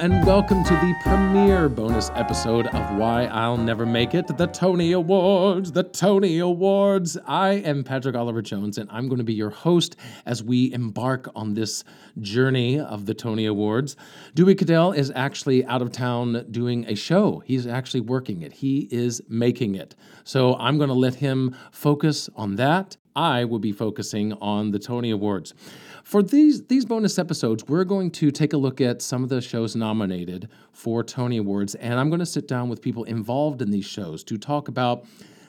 And 0.00 0.26
welcome 0.26 0.64
to 0.64 0.72
the 0.76 0.94
premiere 1.02 1.68
bonus 1.68 2.10
episode 2.14 2.66
of 2.68 2.96
Why 2.96 3.26
I'll 3.26 3.58
Never 3.58 3.84
Make 3.84 4.14
It 4.14 4.34
the 4.38 4.46
Tony 4.46 4.92
Awards. 4.92 5.72
The 5.72 5.82
Tony 5.82 6.38
Awards. 6.38 7.18
I 7.26 7.50
am 7.50 7.84
Patrick 7.84 8.16
Oliver 8.16 8.40
Jones, 8.40 8.78
and 8.78 8.88
I'm 8.90 9.08
going 9.08 9.18
to 9.18 9.24
be 9.24 9.34
your 9.34 9.50
host 9.50 9.96
as 10.24 10.42
we 10.42 10.72
embark 10.72 11.28
on 11.34 11.52
this 11.52 11.84
journey 12.18 12.80
of 12.80 13.04
the 13.04 13.12
Tony 13.12 13.44
Awards. 13.44 13.94
Dewey 14.34 14.54
Cadell 14.54 14.92
is 14.92 15.12
actually 15.14 15.66
out 15.66 15.82
of 15.82 15.92
town 15.92 16.46
doing 16.50 16.86
a 16.86 16.94
show. 16.94 17.42
He's 17.44 17.66
actually 17.66 18.00
working 18.00 18.40
it, 18.40 18.54
he 18.54 18.88
is 18.90 19.20
making 19.28 19.74
it. 19.74 19.94
So 20.24 20.56
I'm 20.56 20.78
going 20.78 20.88
to 20.88 20.94
let 20.94 21.16
him 21.16 21.54
focus 21.72 22.30
on 22.34 22.56
that. 22.56 22.96
I 23.14 23.44
will 23.44 23.58
be 23.58 23.72
focusing 23.72 24.32
on 24.34 24.70
the 24.70 24.78
Tony 24.78 25.10
Awards. 25.10 25.52
For 26.10 26.24
these 26.24 26.64
these 26.64 26.84
bonus 26.84 27.20
episodes, 27.20 27.62
we're 27.68 27.84
going 27.84 28.10
to 28.10 28.32
take 28.32 28.52
a 28.52 28.56
look 28.56 28.80
at 28.80 29.00
some 29.00 29.22
of 29.22 29.28
the 29.28 29.40
shows 29.40 29.76
nominated 29.76 30.48
for 30.72 31.04
Tony 31.04 31.36
Awards, 31.36 31.76
and 31.76 32.00
I'm 32.00 32.10
going 32.10 32.18
to 32.18 32.26
sit 32.26 32.48
down 32.48 32.68
with 32.68 32.82
people 32.82 33.04
involved 33.04 33.62
in 33.62 33.70
these 33.70 33.84
shows 33.84 34.24
to 34.24 34.36
talk 34.36 34.66
about 34.66 35.04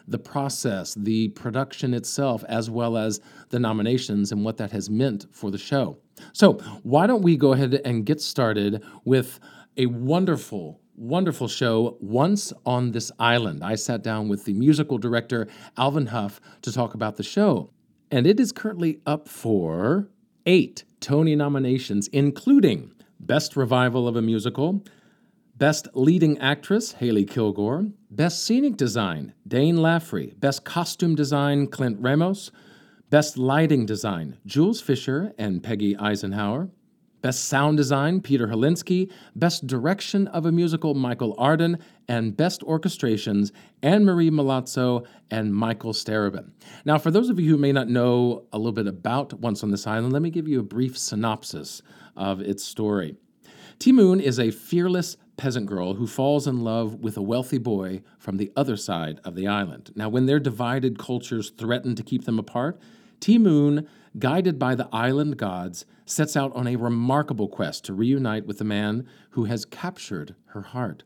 the 0.07 0.19
process, 0.19 0.93
the 0.93 1.29
production 1.29 1.95
itself, 1.95 2.43
as 2.47 2.69
well 2.69 2.95
as 2.95 3.21
the 3.49 3.57
nominations 3.57 4.31
and 4.31 4.45
what 4.45 4.57
that 4.57 4.69
has 4.69 4.87
meant 4.87 5.25
for 5.31 5.49
the 5.49 5.57
show. 5.57 5.97
So, 6.31 6.59
why 6.83 7.07
don't 7.07 7.23
we 7.23 7.37
go 7.37 7.53
ahead 7.53 7.81
and 7.83 8.05
get 8.05 8.21
started 8.21 8.83
with 9.03 9.39
a 9.77 9.87
wonderful 9.87 10.79
wonderful 10.95 11.47
show, 11.47 11.97
Once 12.01 12.53
on 12.67 12.91
This 12.91 13.11
Island. 13.17 13.63
I 13.63 13.73
sat 13.73 14.03
down 14.03 14.29
with 14.29 14.45
the 14.45 14.53
musical 14.53 14.99
director, 14.99 15.47
Alvin 15.75 16.05
Hough, 16.05 16.39
to 16.61 16.71
talk 16.71 16.93
about 16.93 17.17
the 17.17 17.23
show. 17.23 17.71
And 18.11 18.27
it 18.27 18.39
is 18.39 18.51
currently 18.51 18.99
up 19.07 19.27
for 19.27 20.11
eight 20.45 20.83
Tony 20.99 21.35
nominations, 21.35 22.07
including 22.09 22.91
Best 23.19 23.55
Revival 23.55 24.07
of 24.07 24.15
a 24.15 24.21
Musical, 24.21 24.83
Best 25.55 25.87
Leading 25.93 26.37
Actress, 26.39 26.93
Hailey 26.93 27.25
Kilgore, 27.25 27.87
Best 28.09 28.43
Scenic 28.43 28.77
Design, 28.77 29.33
Dane 29.47 29.77
Laffrey, 29.77 30.39
Best 30.39 30.65
Costume 30.65 31.15
Design, 31.15 31.67
Clint 31.67 31.97
Ramos, 31.99 32.51
Best 33.09 33.37
Lighting 33.37 33.85
Design, 33.85 34.37
Jules 34.45 34.81
Fisher 34.81 35.33
and 35.37 35.61
Peggy 35.61 35.95
Eisenhower, 35.97 36.69
Best 37.21 37.45
Sound 37.45 37.77
Design, 37.77 38.21
Peter 38.21 38.47
Hylenski, 38.47 39.11
Best 39.35 39.67
Direction 39.67 40.27
of 40.27 40.45
a 40.45 40.51
Musical, 40.51 40.93
Michael 40.93 41.35
Arden, 41.37 41.77
and 42.07 42.35
Best 42.35 42.61
Orchestrations, 42.61 43.51
Anne 43.83 44.05
Marie 44.05 44.31
Milazzo 44.31 45.05
and 45.29 45.53
Michael 45.53 45.93
Starobin. 45.93 46.51
Now, 46.83 46.97
for 46.97 47.11
those 47.11 47.29
of 47.29 47.39
you 47.39 47.49
who 47.49 47.57
may 47.57 47.71
not 47.71 47.89
know 47.89 48.45
a 48.51 48.57
little 48.57 48.71
bit 48.71 48.87
about 48.87 49.33
Once 49.33 49.63
on 49.63 49.71
This 49.71 49.87
Island, 49.87 50.13
let 50.13 50.21
me 50.21 50.29
give 50.29 50.47
you 50.47 50.59
a 50.59 50.63
brief 50.63 50.97
synopsis 50.97 51.81
of 52.15 52.41
its 52.41 52.63
story. 52.63 53.15
Ti 53.79 53.91
Moune 53.91 54.19
is 54.19 54.39
a 54.39 54.51
fearless 54.51 55.17
peasant 55.37 55.65
girl 55.65 55.95
who 55.95 56.05
falls 56.05 56.45
in 56.45 56.63
love 56.63 56.95
with 56.95 57.17
a 57.17 57.21
wealthy 57.21 57.57
boy 57.57 58.01
from 58.19 58.37
the 58.37 58.51
other 58.55 58.77
side 58.77 59.19
of 59.23 59.35
the 59.35 59.47
island. 59.47 59.91
Now, 59.95 60.07
when 60.07 60.27
their 60.27 60.39
divided 60.39 60.99
cultures 60.99 61.49
threaten 61.49 61.95
to 61.95 62.03
keep 62.03 62.25
them 62.25 62.37
apart, 62.37 62.79
Ti 63.21 63.39
Moune, 63.39 63.87
guided 64.19 64.59
by 64.59 64.75
the 64.75 64.89
island 64.91 65.37
gods, 65.37 65.85
sets 66.05 66.35
out 66.35 66.53
on 66.55 66.67
a 66.67 66.75
remarkable 66.75 67.47
quest 67.47 67.85
to 67.85 67.93
reunite 67.93 68.45
with 68.45 68.57
the 68.57 68.63
man 68.63 69.07
who 69.31 69.45
has 69.45 69.65
captured 69.65 70.35
her 70.47 70.61
heart. 70.61 71.03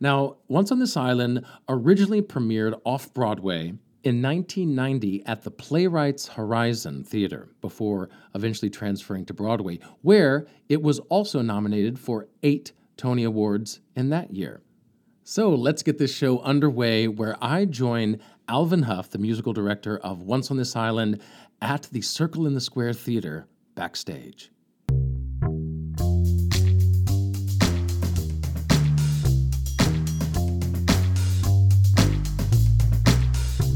Now, 0.00 0.36
Once 0.48 0.72
on 0.72 0.78
This 0.78 0.96
Island 0.96 1.44
originally 1.68 2.22
premiered 2.22 2.80
off 2.84 3.12
Broadway 3.12 3.74
in 4.04 4.22
1990 4.22 5.26
at 5.26 5.42
the 5.42 5.50
Playwrights 5.50 6.28
Horizon 6.28 7.04
Theater 7.04 7.48
before 7.60 8.08
eventually 8.34 8.70
transferring 8.70 9.26
to 9.26 9.34
Broadway, 9.34 9.80
where 10.02 10.46
it 10.68 10.82
was 10.82 11.00
also 11.10 11.42
nominated 11.42 11.98
for 11.98 12.28
eight 12.42 12.72
Tony 12.96 13.24
Awards 13.24 13.80
in 13.94 14.10
that 14.10 14.34
year. 14.34 14.62
So 15.24 15.50
let's 15.50 15.82
get 15.82 15.98
this 15.98 16.14
show 16.14 16.40
underway 16.40 17.06
where 17.06 17.36
I 17.42 17.66
join 17.66 18.18
Alvin 18.48 18.84
Hough, 18.84 19.10
the 19.10 19.18
musical 19.18 19.52
director 19.52 19.98
of 19.98 20.22
Once 20.22 20.50
on 20.50 20.56
This 20.56 20.74
Island, 20.74 21.20
at 21.60 21.84
the 21.92 22.00
Circle 22.00 22.46
in 22.46 22.54
the 22.54 22.60
Square 22.60 22.94
Theater 22.94 23.46
backstage. 23.74 24.50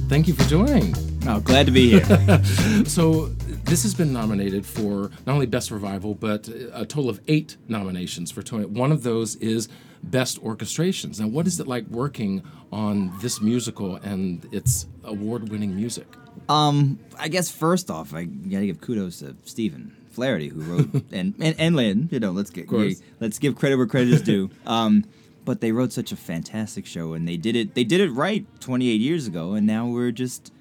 Thank 0.09 0.29
you 0.29 0.35
for 0.35 0.45
joining. 0.45 0.95
Oh, 1.27 1.41
glad 1.41 1.67
to 1.67 1.73
be 1.73 1.99
here. 1.99 2.43
So, 2.87 3.29
this 3.65 3.85
has 3.85 3.95
been 3.95 4.13
nominated 4.13 4.67
for 4.67 5.11
not 5.27 5.33
only 5.33 5.47
Best 5.47 5.71
Revival, 5.71 6.15
but 6.15 6.49
a 6.49 6.85
total 6.85 7.09
of 7.09 7.21
eight 7.29 7.57
nominations 7.69 8.31
for 8.31 8.43
Tony. 8.43 8.67
One 8.67 8.93
of 8.93 9.03
those 9.03 9.37
is 9.37 9.69
Best 10.03 10.43
Orchestrations. 10.43 11.21
Now, 11.21 11.29
what 11.29 11.47
is 11.47 11.61
it 11.61 11.67
like 11.67 11.87
working 11.89 12.43
on 12.73 13.13
this 13.21 13.41
musical 13.41 13.97
and 13.97 14.47
its 14.53 14.87
award 15.05 15.49
winning 15.49 15.77
music? 15.77 16.07
um, 16.49 16.99
I 17.19 17.29
guess 17.29 17.51
first 17.51 17.91
off, 17.91 18.15
I 18.15 18.25
gotta 18.25 18.67
give 18.67 18.81
kudos 18.81 19.21
to 19.21 19.37
Stephen 19.45 19.95
Flaherty 20.11 20.49
who 20.49 20.61
wrote 20.63 20.93
and, 21.13 21.35
and 21.39 21.55
and 21.59 21.77
Lynn. 21.77 22.09
You 22.11 22.21
know, 22.21 22.31
let's 22.31 22.51
get 22.51 22.69
course. 22.69 23.01
let's 23.21 23.39
give 23.39 23.57
credit 23.57 23.77
where 23.77 23.87
credit 23.87 24.13
is 24.13 24.23
due. 24.23 24.51
Um, 24.67 25.05
but 25.45 25.61
they 25.61 25.73
wrote 25.73 25.93
such 25.93 26.13
a 26.13 26.17
fantastic 26.17 26.87
show, 26.87 27.15
and 27.15 27.27
they 27.27 27.37
did 27.37 27.57
it. 27.57 27.75
They 27.75 27.83
did 27.83 28.01
it 28.01 28.13
right 28.13 28.47
28 28.61 29.01
years 29.01 29.27
ago, 29.27 29.55
and 29.55 29.67
now 29.67 29.89
we're 29.89 30.13
just 30.13 30.53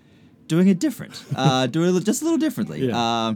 doing 0.48 0.68
it 0.68 0.80
different, 0.80 1.24
uh, 1.36 1.68
doing 1.68 1.96
it 1.96 2.04
just 2.04 2.22
a 2.22 2.26
little 2.26 2.40
differently. 2.40 2.88
Yeah. 2.88 2.98
Uh, 2.98 3.36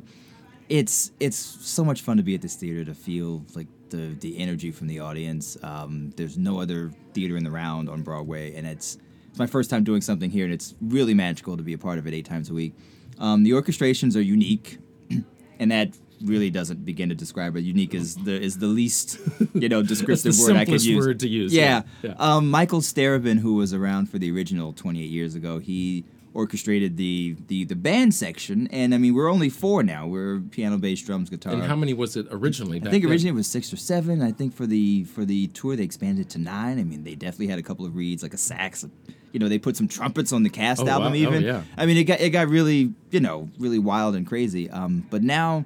it's 0.69 1.11
it's 1.19 1.37
so 1.37 1.83
much 1.83 2.01
fun 2.01 2.17
to 2.17 2.23
be 2.23 2.33
at 2.33 2.41
this 2.41 2.55
theater 2.55 2.83
to 2.85 2.95
feel 2.95 3.43
like 3.53 3.67
the 3.89 4.15
the 4.19 4.37
energy 4.37 4.71
from 4.71 4.87
the 4.87 4.99
audience. 4.99 5.57
Um, 5.63 6.11
there's 6.15 6.37
no 6.37 6.59
other 6.59 6.91
theater 7.13 7.37
in 7.37 7.43
the 7.43 7.51
round 7.51 7.89
on 7.89 8.01
Broadway, 8.01 8.55
and 8.55 8.65
it's 8.67 8.97
it's 9.29 9.39
my 9.39 9.47
first 9.47 9.69
time 9.69 9.83
doing 9.83 10.01
something 10.01 10.29
here, 10.29 10.45
and 10.45 10.53
it's 10.53 10.75
really 10.81 11.13
magical 11.13 11.57
to 11.57 11.63
be 11.63 11.73
a 11.73 11.77
part 11.77 11.97
of 11.99 12.07
it 12.07 12.13
eight 12.13 12.25
times 12.25 12.49
a 12.49 12.53
week. 12.53 12.73
Um, 13.19 13.43
the 13.43 13.51
orchestrations 13.51 14.15
are 14.15 14.21
unique, 14.21 14.77
and 15.59 15.71
that 15.71 15.97
really 16.23 16.49
doesn't 16.49 16.85
begin 16.85 17.09
to 17.09 17.15
describe 17.15 17.55
it. 17.57 17.61
Unique 17.61 17.93
is 17.93 18.15
the 18.15 18.41
is 18.41 18.57
the 18.59 18.67
least 18.67 19.19
you 19.53 19.67
know 19.69 19.83
descriptive 19.93 20.37
word 20.39 20.55
I 20.55 20.65
could 20.65 20.83
use. 20.83 21.05
word 21.05 21.19
to 21.21 21.27
use, 21.27 21.53
Yeah. 21.53 21.83
yeah, 22.01 22.11
yeah. 22.11 22.15
Um, 22.17 22.49
Michael 22.49 22.81
Starobin, 22.81 23.39
who 23.39 23.55
was 23.55 23.73
around 23.73 24.09
for 24.09 24.17
the 24.17 24.31
original 24.31 24.71
28 24.73 25.03
years 25.09 25.35
ago, 25.35 25.59
he 25.59 26.05
orchestrated 26.35 26.97
the 26.97 27.35
the 27.47 27.63
the 27.63 27.75
band 27.75 28.13
section, 28.13 28.67
and 28.67 28.93
I 28.93 28.97
mean 28.99 29.15
we're 29.15 29.31
only 29.31 29.49
four 29.49 29.81
now. 29.81 30.05
We're 30.05 30.41
piano, 30.41 30.77
bass, 30.77 31.01
drums, 31.01 31.29
guitar. 31.29 31.53
And 31.53 31.63
how 31.63 31.75
many 31.75 31.93
was 31.93 32.15
it 32.15 32.27
originally? 32.29 32.79
I 32.85 32.89
think 32.91 33.05
originally 33.05 33.29
it 33.29 33.35
was 33.35 33.47
six 33.47 33.73
or 33.73 33.77
seven. 33.77 34.21
I 34.21 34.31
think 34.31 34.53
for 34.53 34.67
the 34.67 35.05
for 35.05 35.25
the 35.25 35.47
tour 35.47 35.75
they 35.75 35.83
expanded 35.83 36.29
to 36.31 36.37
nine. 36.37 36.77
I 36.77 36.83
mean 36.83 37.03
they 37.03 37.15
definitely 37.15 37.47
had 37.47 37.57
a 37.57 37.63
couple 37.63 37.85
of 37.85 37.95
reeds 37.95 38.21
like 38.21 38.33
a 38.33 38.37
sax. 38.37 38.85
You 39.31 39.39
know 39.39 39.47
they 39.49 39.57
put 39.57 39.75
some 39.75 39.87
trumpets 39.87 40.31
on 40.31 40.43
the 40.43 40.49
cast 40.49 40.81
Oh, 40.83 40.87
album 40.87 41.13
wow. 41.13 41.17
Oh, 41.17 41.21
even. 41.21 41.43
yeah. 41.43 41.63
I 41.77 41.85
mean 41.85 41.97
it 41.97 42.03
got 42.03 42.19
it 42.21 42.29
got 42.29 42.49
really 42.49 42.93
you 43.11 43.19
know 43.21 43.49
really 43.57 43.79
wild 43.79 44.15
and 44.15 44.27
crazy. 44.27 44.69
Um, 44.69 45.05
but 45.09 45.23
now 45.23 45.65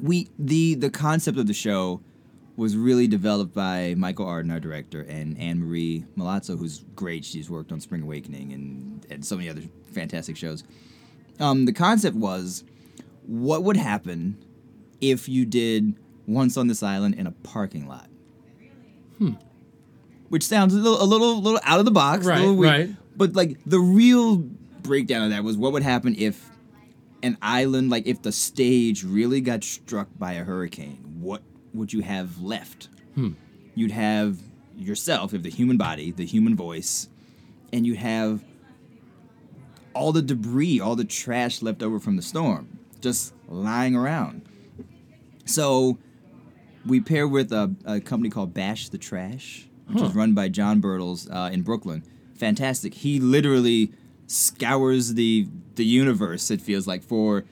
we 0.00 0.28
the 0.38 0.74
the 0.74 0.90
concept 0.90 1.38
of 1.38 1.46
the 1.46 1.54
show 1.54 2.00
was 2.60 2.76
really 2.76 3.08
developed 3.08 3.54
by 3.54 3.94
Michael 3.96 4.26
Arden, 4.26 4.50
our 4.50 4.60
director, 4.60 5.00
and 5.08 5.38
Anne 5.38 5.60
Marie 5.60 6.04
Milazzo, 6.16 6.58
who's 6.58 6.84
great. 6.94 7.24
She's 7.24 7.48
worked 7.48 7.72
on 7.72 7.80
Spring 7.80 8.02
Awakening 8.02 8.52
and 8.52 9.06
and 9.10 9.24
so 9.24 9.36
many 9.36 9.48
other 9.48 9.62
fantastic 9.92 10.36
shows. 10.36 10.62
Um, 11.40 11.64
the 11.64 11.72
concept 11.72 12.16
was, 12.16 12.64
what 13.26 13.62
would 13.64 13.78
happen 13.78 14.36
if 15.00 15.26
you 15.28 15.46
did 15.46 15.94
Once 16.26 16.58
on 16.58 16.66
This 16.66 16.82
Island 16.82 17.14
in 17.14 17.26
a 17.26 17.30
parking 17.30 17.88
lot? 17.88 18.08
Hmm. 19.18 19.32
Which 20.28 20.44
sounds 20.44 20.74
a 20.74 20.76
little, 20.76 21.02
a 21.02 21.04
little, 21.04 21.40
little 21.40 21.60
out 21.64 21.78
of 21.78 21.86
the 21.86 21.90
box, 21.90 22.26
a 22.26 22.28
Right, 22.28 22.38
little 22.40 22.56
weird. 22.56 22.72
right. 22.72 22.96
But 23.16 23.32
like 23.34 23.56
the 23.64 23.80
real 23.80 24.36
breakdown 24.36 25.22
of 25.22 25.30
that 25.30 25.42
was 25.44 25.56
what 25.56 25.72
would 25.72 25.82
happen 25.82 26.14
if 26.18 26.50
an 27.22 27.38
island, 27.40 27.88
like 27.90 28.06
if 28.06 28.20
the 28.22 28.32
stage 28.32 29.02
really 29.02 29.40
got 29.40 29.64
struck 29.64 30.08
by 30.18 30.34
a 30.34 30.44
hurricane, 30.44 30.98
what 31.20 31.42
would 31.74 31.92
you 31.92 32.00
have 32.02 32.40
left? 32.40 32.88
You'd 33.74 33.90
have 33.90 34.38
yourself, 34.76 35.34
if 35.34 35.42
the 35.42 35.50
human 35.50 35.76
body, 35.76 36.10
the 36.10 36.24
human 36.26 36.56
voice, 36.56 37.08
and 37.72 37.86
you'd 37.86 37.98
have 37.98 38.42
all 39.94 40.12
the 40.12 40.22
debris, 40.22 40.80
all 40.80 40.96
the 40.96 41.04
trash 41.04 41.62
left 41.62 41.82
over 41.82 41.98
from 42.00 42.16
the 42.16 42.22
storm, 42.22 42.78
just 43.00 43.34
lying 43.48 43.94
around. 43.94 44.42
So 45.44 45.98
we 46.86 47.00
pair 47.00 47.26
with 47.28 47.52
a, 47.52 47.74
a 47.84 48.00
company 48.00 48.30
called 48.30 48.54
Bash 48.54 48.88
the 48.88 48.98
Trash, 48.98 49.68
which 49.88 50.02
is 50.02 50.14
run 50.14 50.34
by 50.34 50.48
John 50.48 50.80
Bertles 50.80 51.28
uh, 51.30 51.50
in 51.52 51.62
Brooklyn. 51.62 52.04
Fantastic. 52.34 52.94
He 52.94 53.20
literally 53.20 53.92
scours 54.26 55.14
the 55.14 55.48
the 55.74 55.84
universe. 55.84 56.50
It 56.50 56.60
feels 56.60 56.86
like 56.86 57.02
for 57.02 57.44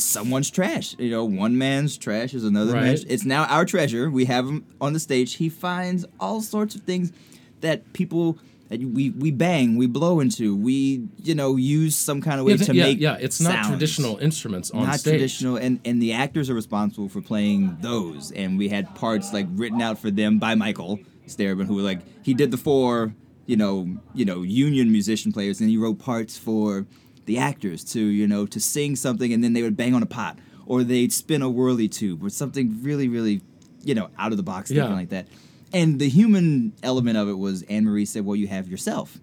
someone's 0.00 0.50
trash. 0.50 0.96
You 0.98 1.10
know, 1.10 1.24
one 1.24 1.56
man's 1.58 1.96
trash 1.98 2.34
is 2.34 2.44
another 2.44 2.72
Right. 2.74 2.84
man's. 2.84 3.04
It's 3.04 3.24
now 3.24 3.44
our 3.44 3.64
treasure. 3.64 4.10
We 4.10 4.24
have 4.26 4.46
him 4.48 4.64
on 4.80 4.92
the 4.92 5.00
stage. 5.00 5.34
He 5.34 5.48
finds 5.48 6.04
all 6.18 6.40
sorts 6.40 6.74
of 6.74 6.82
things 6.82 7.12
that 7.60 7.92
people 7.92 8.38
that 8.68 8.80
we 8.80 9.10
we 9.10 9.32
bang, 9.32 9.76
we 9.76 9.86
blow 9.88 10.20
into, 10.20 10.54
we 10.56 11.02
you 11.24 11.34
know 11.34 11.56
use 11.56 11.96
some 11.96 12.20
kind 12.22 12.38
of 12.38 12.46
way 12.46 12.52
yeah, 12.54 12.64
to 12.66 12.74
yeah, 12.74 12.84
make. 12.84 13.00
yeah, 13.00 13.16
it's 13.20 13.40
not 13.40 13.52
sounds. 13.54 13.68
traditional 13.68 14.16
instruments 14.18 14.70
on 14.70 14.86
Not 14.86 15.00
stage. 15.00 15.12
traditional, 15.14 15.56
and 15.56 15.80
and 15.84 16.00
the 16.00 16.12
actors 16.12 16.48
are 16.48 16.54
responsible 16.54 17.08
for 17.08 17.20
playing 17.20 17.78
those. 17.80 18.30
And 18.30 18.56
we 18.58 18.68
had 18.68 18.94
parts 18.94 19.32
like 19.32 19.46
written 19.50 19.80
out 19.82 19.98
for 19.98 20.10
them 20.12 20.38
by 20.38 20.54
Michael 20.54 21.00
Starobin, 21.26 21.66
who 21.66 21.80
like 21.80 22.00
he 22.22 22.32
did 22.32 22.52
the 22.52 22.56
four, 22.56 23.12
you 23.46 23.56
know, 23.56 23.88
you 24.14 24.24
know, 24.24 24.42
union 24.42 24.92
musician 24.92 25.32
players, 25.32 25.60
and 25.60 25.68
he 25.68 25.76
wrote 25.76 25.98
parts 25.98 26.38
for 26.38 26.86
the 27.30 27.38
actors 27.38 27.80
to 27.94 28.00
you 28.00 28.26
know 28.32 28.42
to 28.54 28.58
sing 28.60 28.96
something, 28.96 29.32
and 29.32 29.40
then 29.44 29.52
they 29.54 29.62
would 29.62 29.76
bang 29.76 29.94
on 29.94 30.02
a 30.02 30.06
pot, 30.18 30.34
or 30.66 30.82
they'd 30.84 31.12
spin 31.12 31.42
a 31.42 31.48
whirly 31.58 31.88
tube, 31.88 32.22
or 32.24 32.30
something 32.30 32.66
really 32.82 33.08
really, 33.08 33.40
you 33.88 33.94
know, 33.94 34.08
out 34.18 34.30
of 34.32 34.36
the 34.36 34.42
box 34.52 34.70
Yeah. 34.70 34.88
like 35.02 35.10
that. 35.10 35.26
And 35.72 36.00
the 36.00 36.08
human 36.08 36.72
element 36.82 37.16
of 37.16 37.28
it 37.28 37.38
was 37.46 37.62
Anne 37.74 37.84
Marie 37.84 38.04
said, 38.04 38.24
"Well, 38.26 38.36
you 38.42 38.48
have 38.48 38.66
yourself." 38.68 39.18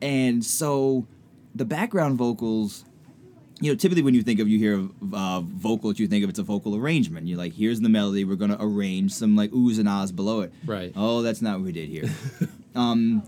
And 0.00 0.44
so 0.44 1.06
the 1.54 1.64
background 1.64 2.18
vocals, 2.18 2.84
you 3.60 3.70
know, 3.70 3.76
typically 3.76 4.02
when 4.02 4.14
you 4.14 4.22
think 4.22 4.40
of 4.40 4.48
you 4.48 4.58
hear 4.58 4.88
uh, 5.12 5.40
vocals, 5.42 5.98
you 6.00 6.08
think 6.08 6.24
of 6.24 6.30
it's 6.30 6.40
a 6.40 6.42
vocal 6.42 6.74
arrangement. 6.74 7.28
You're 7.28 7.38
like, 7.38 7.52
here's 7.54 7.80
the 7.80 7.88
melody, 7.88 8.24
we're 8.24 8.34
gonna 8.44 8.56
arrange 8.58 9.12
some 9.12 9.36
like 9.36 9.50
oohs 9.52 9.78
and 9.78 9.88
ahs 9.88 10.10
below 10.10 10.40
it. 10.40 10.52
Right. 10.66 10.92
Oh, 10.96 11.22
that's 11.22 11.40
not 11.42 11.58
what 11.58 11.66
we 11.66 11.72
did 11.72 11.88
here. 11.88 12.10
um, 12.74 13.22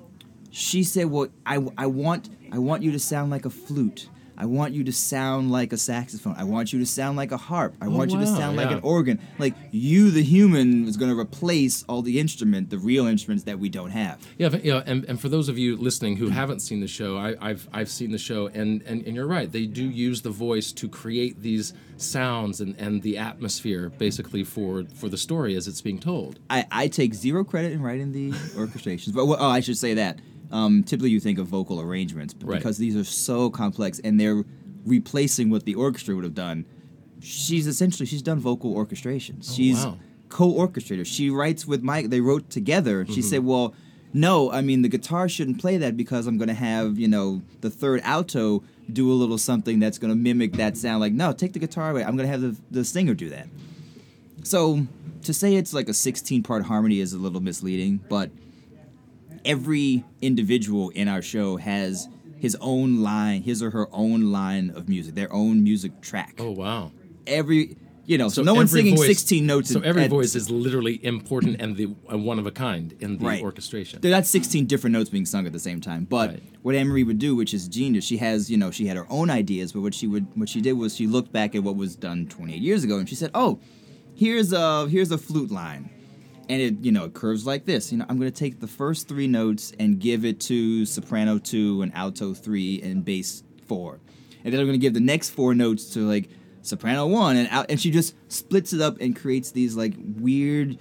she 0.54 0.84
said, 0.84 1.10
"Well, 1.10 1.28
I, 1.44 1.56
I 1.76 1.86
want 1.86 2.30
I 2.52 2.58
want 2.58 2.82
you 2.84 2.92
to 2.92 2.98
sound 3.00 3.30
like 3.32 3.44
a 3.44 3.50
flute. 3.50 4.08
I 4.36 4.46
want 4.46 4.74
you 4.74 4.82
to 4.84 4.92
sound 4.92 5.52
like 5.52 5.72
a 5.72 5.76
saxophone. 5.76 6.34
I 6.36 6.42
want 6.42 6.72
you 6.72 6.80
to 6.80 6.86
sound 6.86 7.16
like 7.16 7.30
a 7.30 7.36
harp. 7.36 7.74
I 7.80 7.86
Oh, 7.86 7.90
want 7.90 8.10
you 8.10 8.18
to 8.18 8.24
wow, 8.24 8.36
sound 8.36 8.56
like 8.56 8.70
an 8.72 8.80
organ. 8.82 9.20
Like 9.38 9.54
you, 9.70 10.10
the 10.10 10.24
human, 10.24 10.88
is 10.88 10.96
going 10.96 11.12
to 11.12 11.16
replace 11.18 11.84
all 11.88 12.02
the 12.02 12.18
instrument, 12.18 12.68
the 12.70 12.78
real 12.78 13.06
instruments 13.06 13.44
that 13.44 13.60
we 13.60 13.68
don't 13.68 13.90
have. 13.90 14.20
Yeah, 14.36 14.48
you 14.56 14.72
know, 14.72 14.82
and, 14.86 15.04
and 15.04 15.20
for 15.20 15.28
those 15.28 15.48
of 15.48 15.56
you 15.56 15.76
listening 15.76 16.16
who 16.16 16.30
haven't 16.30 16.60
seen 16.60 16.80
the 16.80 16.88
show, 16.88 17.16
I, 17.16 17.36
I've 17.40 17.68
I've 17.72 17.88
seen 17.88 18.10
the 18.10 18.18
show, 18.18 18.48
and, 18.48 18.82
and, 18.82 19.06
and 19.06 19.14
you're 19.14 19.28
right. 19.28 19.50
They 19.50 19.66
do 19.66 19.84
use 19.88 20.22
the 20.22 20.30
voice 20.30 20.72
to 20.72 20.88
create 20.88 21.40
these 21.40 21.72
sounds 21.96 22.60
and, 22.60 22.74
and 22.76 23.02
the 23.02 23.18
atmosphere, 23.18 23.90
basically 23.98 24.42
for 24.42 24.84
for 24.96 25.08
the 25.08 25.18
story 25.18 25.54
as 25.54 25.68
it's 25.68 25.80
being 25.80 26.00
told. 26.00 26.40
I, 26.50 26.66
I 26.72 26.88
take 26.88 27.14
zero 27.14 27.44
credit 27.44 27.70
in 27.72 27.82
writing 27.82 28.10
the 28.10 28.32
orchestrations, 28.58 29.14
but 29.14 29.26
well, 29.26 29.38
oh, 29.40 29.48
I 29.48 29.60
should 29.60 29.78
say 29.78 29.94
that. 29.94 30.18
Um, 30.54 30.84
typically, 30.84 31.10
you 31.10 31.18
think 31.18 31.38
of 31.38 31.48
vocal 31.48 31.80
arrangements, 31.80 32.32
but 32.32 32.48
Right. 32.48 32.58
because 32.58 32.78
these 32.78 32.94
are 32.94 33.02
so 33.02 33.50
complex 33.50 33.98
and 34.04 34.20
they're 34.20 34.44
replacing 34.86 35.50
what 35.50 35.64
the 35.64 35.74
orchestra 35.74 36.14
would 36.14 36.22
have 36.24 36.34
done, 36.34 36.64
she's 37.20 37.66
essentially 37.66 38.06
she's 38.06 38.22
done 38.22 38.38
vocal 38.38 38.72
orchestrations. 38.74 39.52
she's 39.54 39.84
wow. 39.84 39.98
co-orchestrator. 40.28 41.04
She 41.04 41.28
writes 41.28 41.66
with 41.66 41.82
Mike. 41.82 42.10
They 42.10 42.20
wrote 42.20 42.50
together. 42.50 43.04
She 43.06 43.20
said, 43.20 43.44
"Well, 43.44 43.74
no, 44.12 44.52
I 44.52 44.60
mean 44.60 44.82
the 44.82 44.88
guitar 44.88 45.28
shouldn't 45.28 45.58
play 45.58 45.76
that 45.78 45.96
because 45.96 46.28
I'm 46.28 46.38
going 46.38 46.48
to 46.48 46.54
have 46.54 46.98
you 47.00 47.08
know 47.08 47.42
the 47.60 47.70
third 47.70 48.00
alto 48.04 48.62
do 48.92 49.10
a 49.10 49.14
little 49.14 49.38
something 49.38 49.80
that's 49.80 49.98
going 49.98 50.12
to 50.12 50.16
mimic 50.16 50.52
that 50.52 50.76
sound. 50.76 51.00
Like, 51.00 51.14
no, 51.14 51.32
take 51.32 51.52
the 51.54 51.58
guitar 51.58 51.90
away. 51.90 52.04
I'm 52.04 52.16
going 52.16 52.28
to 52.28 52.32
have 52.32 52.42
the 52.42 52.56
the 52.70 52.84
singer 52.84 53.14
do 53.14 53.28
that." 53.30 53.48
So 54.44 54.86
to 55.22 55.32
say 55.34 55.56
it's 55.56 55.72
like 55.72 55.88
a 55.88 55.94
16 55.94 56.42
part 56.42 56.64
harmony 56.64 57.00
is 57.00 57.12
a 57.12 57.18
little 57.18 57.40
misleading, 57.40 58.00
but 58.08 58.30
every 59.44 60.04
individual 60.22 60.90
in 60.90 61.08
our 61.08 61.22
show 61.22 61.56
has 61.56 62.08
his 62.38 62.56
own 62.60 62.98
line, 63.02 63.42
his 63.42 63.62
or 63.62 63.70
her 63.70 63.88
own 63.92 64.32
line 64.32 64.70
of 64.70 64.88
music, 64.88 65.14
their 65.14 65.32
own 65.32 65.62
music 65.62 66.00
track. 66.00 66.34
Oh 66.38 66.50
wow! 66.50 66.92
Every 67.26 67.76
you 68.06 68.18
know, 68.18 68.28
so, 68.28 68.42
no 68.42 68.52
one's 68.52 68.70
singing 68.70 68.96
voice- 68.96 69.06
16 69.06 69.46
notes. 69.46 69.70
So 69.70 69.80
every 69.80 70.02
at- 70.02 70.10
voice 70.10 70.34
is 70.34 70.50
literally 70.50 71.02
important 71.02 71.58
and 71.58 71.74
the 71.74 71.86
uh, 72.12 72.18
one 72.18 72.38
of 72.38 72.46
a 72.46 72.50
kind 72.50 72.94
in 73.00 73.16
the 73.16 73.24
Right. 73.24 73.42
orchestration. 73.42 74.00
They're 74.02 74.10
not 74.10 74.26
16 74.26 74.66
different 74.66 74.92
notes 74.92 75.08
being 75.08 75.24
sung 75.24 75.46
at 75.46 75.54
the 75.54 75.58
same 75.58 75.80
time. 75.80 76.04
But 76.04 76.28
Right. 76.32 76.42
what 76.60 76.74
Anne 76.74 76.88
Marie 76.88 77.02
would 77.02 77.18
do, 77.18 77.34
which 77.34 77.54
is 77.54 77.66
genius, 77.66 78.04
she 78.04 78.18
has, 78.18 78.50
you 78.50 78.58
know, 78.58 78.70
she 78.70 78.88
had 78.88 78.98
her 78.98 79.06
own 79.08 79.30
ideas, 79.30 79.72
but 79.72 79.80
what 79.80 79.94
she 79.94 80.06
would 80.06 80.26
what 80.34 80.50
she 80.50 80.60
did 80.60 80.74
was 80.74 80.94
she 80.94 81.06
looked 81.06 81.32
back 81.32 81.54
at 81.54 81.62
what 81.62 81.76
was 81.76 81.96
done 81.96 82.26
28 82.26 82.60
years 82.60 82.84
ago 82.84 82.98
and 82.98 83.08
she 83.08 83.14
said, 83.14 83.30
"Oh, 83.32 83.58
here's 84.14 84.52
a 84.52 84.86
here's 84.88 85.10
a 85.10 85.16
flute 85.16 85.50
line." 85.50 85.88
And 86.48 86.60
it, 86.60 86.74
you 86.84 86.92
know, 86.92 87.04
it 87.04 87.14
curves 87.14 87.46
like 87.46 87.64
this. 87.64 87.90
You 87.92 87.98
know, 87.98 88.06
I'm 88.08 88.18
going 88.18 88.30
to 88.30 88.36
take 88.38 88.60
the 88.60 88.66
first 88.66 89.08
3 89.08 89.26
notes 89.28 89.72
and 89.78 89.98
give 89.98 90.24
it 90.24 90.40
to 90.42 90.84
soprano 90.86 91.38
2 91.38 91.82
and 91.82 91.94
alto 91.94 92.34
3 92.34 92.82
and 92.82 93.04
bass 93.04 93.42
4. 93.66 93.98
And 94.44 94.52
then 94.52 94.60
I'm 94.60 94.66
going 94.66 94.78
to 94.78 94.82
give 94.82 94.94
the 94.94 95.00
next 95.00 95.30
4 95.30 95.54
notes 95.54 95.90
to 95.94 96.00
like 96.00 96.28
soprano 96.62 97.06
1 97.06 97.36
and 97.36 97.48
out 97.50 97.66
and 97.70 97.78
she 97.80 97.90
just 97.90 98.14
splits 98.32 98.72
it 98.72 98.80
up 98.80 98.98
and 99.00 99.14
creates 99.14 99.50
these 99.50 99.76
like 99.76 99.92
weird 99.98 100.78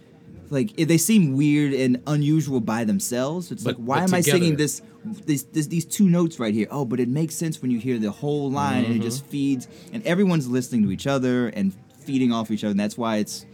like 0.50 0.74
they 0.77 0.98
seem 0.98 1.36
weird 1.36 1.74
and 1.74 2.01
unusual 2.07 2.60
by 2.62 2.83
themselves. 2.83 3.51
It's 3.51 3.63
But- 3.63 3.80
like, 3.80 3.86
why 3.86 4.04
am 4.04 4.13
I 4.13 4.21
singing 4.21 4.56
this, 4.56 4.81
this, 5.04 5.44
this, 5.44 5.68
these 5.68 5.83
two 5.86 6.07
notes 6.10 6.39
right 6.39 6.54
here? 6.54 6.68
Oh, 6.69 6.86
but 6.86 7.00
it 7.00 7.10
makes 7.10 7.33
sense 7.36 7.62
when 7.62 7.71
you 7.71 7.80
hear 7.80 7.98
the 7.98 8.12
whole 8.12 8.51
line 8.51 8.83
and 8.86 8.94
it 8.94 8.98
Mm-hmm. 8.98 9.04
just 9.04 9.25
feeds, 9.25 9.68
and 9.92 10.06
everyone's 10.06 10.48
listening 10.48 10.83
to 10.83 10.92
each 10.92 11.07
other 11.07 11.48
and 11.48 11.74
feeding 12.06 12.31
off 12.31 12.51
each 12.51 12.63
other, 12.63 12.71
and 12.71 12.80
that's 12.80 12.98
why 12.98 13.18
it's 13.18 13.45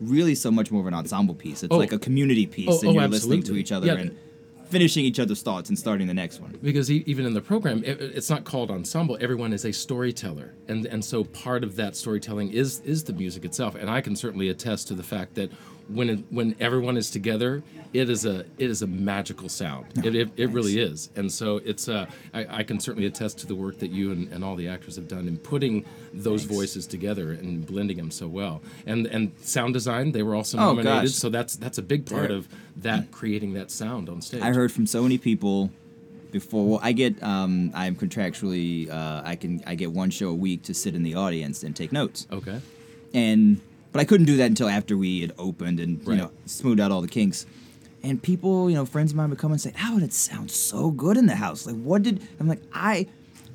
really 0.00 0.34
so 0.34 0.50
much 0.50 0.70
more 0.70 0.80
of 0.80 0.86
an 0.86 0.94
ensemble 0.94 1.34
piece. 1.34 1.62
It's 1.62 1.72
Oh. 1.72 1.78
like 1.78 1.92
a 1.92 1.98
community 1.98 2.46
piece, 2.46 2.68
Oh, 2.70 2.78
and 2.80 2.88
oh, 2.88 2.92
you're 2.92 3.08
listening 3.08 3.42
to 3.44 3.56
each 3.56 3.72
other 3.72 3.86
Yeah. 3.86 3.94
and 3.94 4.16
finishing 4.68 5.04
each 5.04 5.20
other's 5.20 5.42
thoughts 5.42 5.68
and 5.68 5.78
starting 5.78 6.08
the 6.08 6.14
next 6.14 6.40
one. 6.40 6.52
because 6.60 6.90
even 6.90 7.24
in 7.24 7.34
the 7.34 7.40
program 7.40 7.84
it, 7.84 8.00
it's 8.00 8.28
not 8.28 8.42
called 8.44 8.68
ensemble 8.68 9.16
everyone 9.20 9.52
is 9.52 9.64
a 9.64 9.72
storyteller 9.72 10.54
and 10.66 10.86
and 10.86 11.04
so 11.04 11.22
part 11.22 11.62
of 11.62 11.76
that 11.76 11.94
storytelling 11.94 12.50
is 12.50 12.80
is 12.84 13.04
the 13.04 13.12
music 13.12 13.44
itself 13.44 13.76
and 13.76 13.88
i 13.88 14.00
can 14.00 14.16
certainly 14.16 14.48
attest 14.48 14.88
to 14.88 14.94
the 14.94 15.04
fact 15.04 15.36
that 15.36 15.52
when 15.88 16.10
it, 16.10 16.18
when 16.30 16.56
everyone 16.60 16.96
is 16.96 17.10
together 17.10 17.62
it 17.92 18.10
is 18.10 18.26
a 18.26 18.40
it 18.58 18.68
is 18.68 18.82
a 18.82 18.86
magical 18.86 19.48
sound. 19.48 19.86
It, 20.04 20.14
it, 20.14 20.28
it 20.36 20.50
really 20.50 20.78
is. 20.78 21.08
And 21.16 21.30
so 21.32 21.58
it's 21.64 21.88
uh 21.88 22.06
I, 22.34 22.58
I 22.58 22.62
can 22.64 22.78
certainly 22.80 23.06
attest 23.06 23.38
to 23.38 23.46
the 23.46 23.54
work 23.54 23.78
that 23.78 23.90
you 23.90 24.10
and, 24.12 24.30
and 24.32 24.44
all 24.44 24.54
the 24.56 24.68
actors 24.68 24.96
have 24.96 25.08
done 25.08 25.26
in 25.28 25.38
putting 25.38 25.84
those 26.12 26.44
voices 26.44 26.86
together 26.86 27.32
and 27.32 27.64
blending 27.64 27.96
them 27.96 28.10
so 28.10 28.26
well. 28.28 28.60
And 28.86 29.06
and 29.06 29.32
sound 29.40 29.72
design 29.72 30.12
they 30.12 30.22
were 30.22 30.34
also 30.34 30.58
Oh, 30.58 30.60
nominated 30.74 31.02
gosh. 31.04 31.10
so 31.12 31.30
that's 31.30 31.56
that's 31.56 31.78
a 31.78 31.82
big 31.82 32.04
part 32.04 32.28
They're- 32.28 32.36
of 32.38 32.48
that 32.78 33.10
creating 33.12 33.54
that 33.54 33.70
sound 33.70 34.08
on 34.10 34.20
stage. 34.20 34.42
I 34.42 34.52
heard 34.52 34.72
from 34.72 34.86
so 34.86 35.02
many 35.02 35.16
people 35.16 35.70
before. 36.32 36.66
Well, 36.68 36.80
I 36.82 36.92
get 36.92 37.22
um, 37.22 37.70
I'm 37.72 37.94
contractually 37.96 38.90
uh, 38.90 39.22
I 39.24 39.36
can 39.36 39.62
I 39.66 39.74
get 39.76 39.92
one 39.92 40.10
show 40.10 40.28
a 40.28 40.34
week 40.34 40.64
to 40.64 40.74
sit 40.74 40.94
in 40.94 41.02
the 41.02 41.14
audience 41.14 41.62
and 41.62 41.74
take 41.74 41.92
notes. 41.92 42.26
okay. 42.30 42.60
And 43.14 43.60
but 43.96 44.02
I 44.02 44.04
couldn't 44.04 44.26
do 44.26 44.36
that 44.36 44.46
until 44.46 44.68
after 44.68 44.96
we 44.96 45.20
had 45.22 45.32
opened 45.38 45.80
and 45.80 46.00
you 46.02 46.08
Right. 46.10 46.18
know 46.18 46.30
smoothed 46.46 46.80
out 46.80 46.90
all 46.92 47.00
the 47.02 47.08
kinks. 47.08 47.46
And 48.02 48.22
people, 48.22 48.68
you 48.70 48.76
know, 48.76 48.84
friends 48.86 49.10
of 49.12 49.16
mine 49.16 49.30
would 49.30 49.38
come 49.38 49.50
and 49.52 49.60
say, 49.60 49.72
"Oh, 49.82 49.98
it 49.98 50.12
sounds 50.12 50.54
so 50.54 50.90
good 50.90 51.16
in 51.16 51.26
the 51.26 51.34
house. 51.34 51.66
Like, 51.66 51.76
what 51.76 52.02
did?" 52.02 52.22
I'm 52.38 52.46
like, 52.46 52.62
"I, 52.72 53.06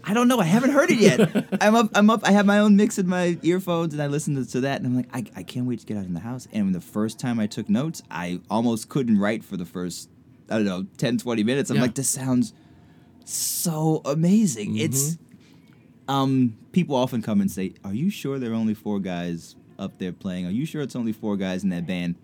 I 0.04 0.13
don't 0.13 0.27
know. 0.27 0.39
I 0.39 0.46
haven't 0.46 0.72
heard 0.72 0.89
it 0.92 0.98
yet. 1.00 1.20
I'm 1.62 1.75
up. 1.75 1.89
I'm 1.96 2.10
up. 2.10 2.22
I 2.27 2.32
have 2.32 2.46
my 2.46 2.60
own 2.60 2.75
mix 2.75 2.98
in 2.98 3.08
my 3.08 3.38
earphones, 3.44 3.94
and 3.94 4.01
I 4.01 4.08
listen 4.08 4.36
to, 4.36 4.46
to 4.51 4.62
that, 4.62 4.82
and 4.82 4.88
I'm 4.88 4.96
like, 4.98 5.08
I, 5.13 5.24
I 5.39 5.44
can't 5.44 5.68
wait 5.68 5.80
to 5.80 5.86
get 5.86 5.96
out 5.96 6.06
in 6.06 6.13
the 6.13 6.20
house. 6.20 6.48
And 6.51 6.75
the 6.75 6.82
first 6.82 7.18
time 7.20 7.39
I 7.39 7.48
took 7.48 7.70
notes, 7.70 8.01
I 8.12 8.42
almost 8.50 8.89
couldn't 8.89 9.20
write 9.20 9.44
for 9.46 9.56
the 9.58 9.66
first, 9.66 10.10
I 10.50 10.56
don't 10.56 10.66
know, 10.66 10.86
10, 10.98 11.20
20 11.20 11.44
minutes. 11.44 11.70
I'm 11.70 11.77
Yeah. 11.77 11.84
like, 11.84 11.94
this 11.96 12.10
sounds 12.10 12.51
so 13.24 14.01
amazing. 14.06 14.77
It's 14.77 15.18
um, 16.08 16.58
people 16.74 16.96
often 16.96 17.22
come 17.22 17.39
and 17.39 17.50
say, 17.50 17.74
"Are 17.86 17.94
you 17.94 18.10
sure 18.10 18.38
there 18.39 18.51
are 18.51 18.56
only 18.56 18.74
four 18.74 19.00
guys 19.00 19.56
up 19.82 19.98
there 19.98 20.14
playing? 20.14 20.46
Are 20.46 20.52
you 20.52 20.66
sure 20.66 20.82
it's 20.82 20.96
only 20.96 21.12
four 21.12 21.36
guys 21.36 21.64
in 21.64 21.70
that 21.70 21.86
band?" 21.86 22.16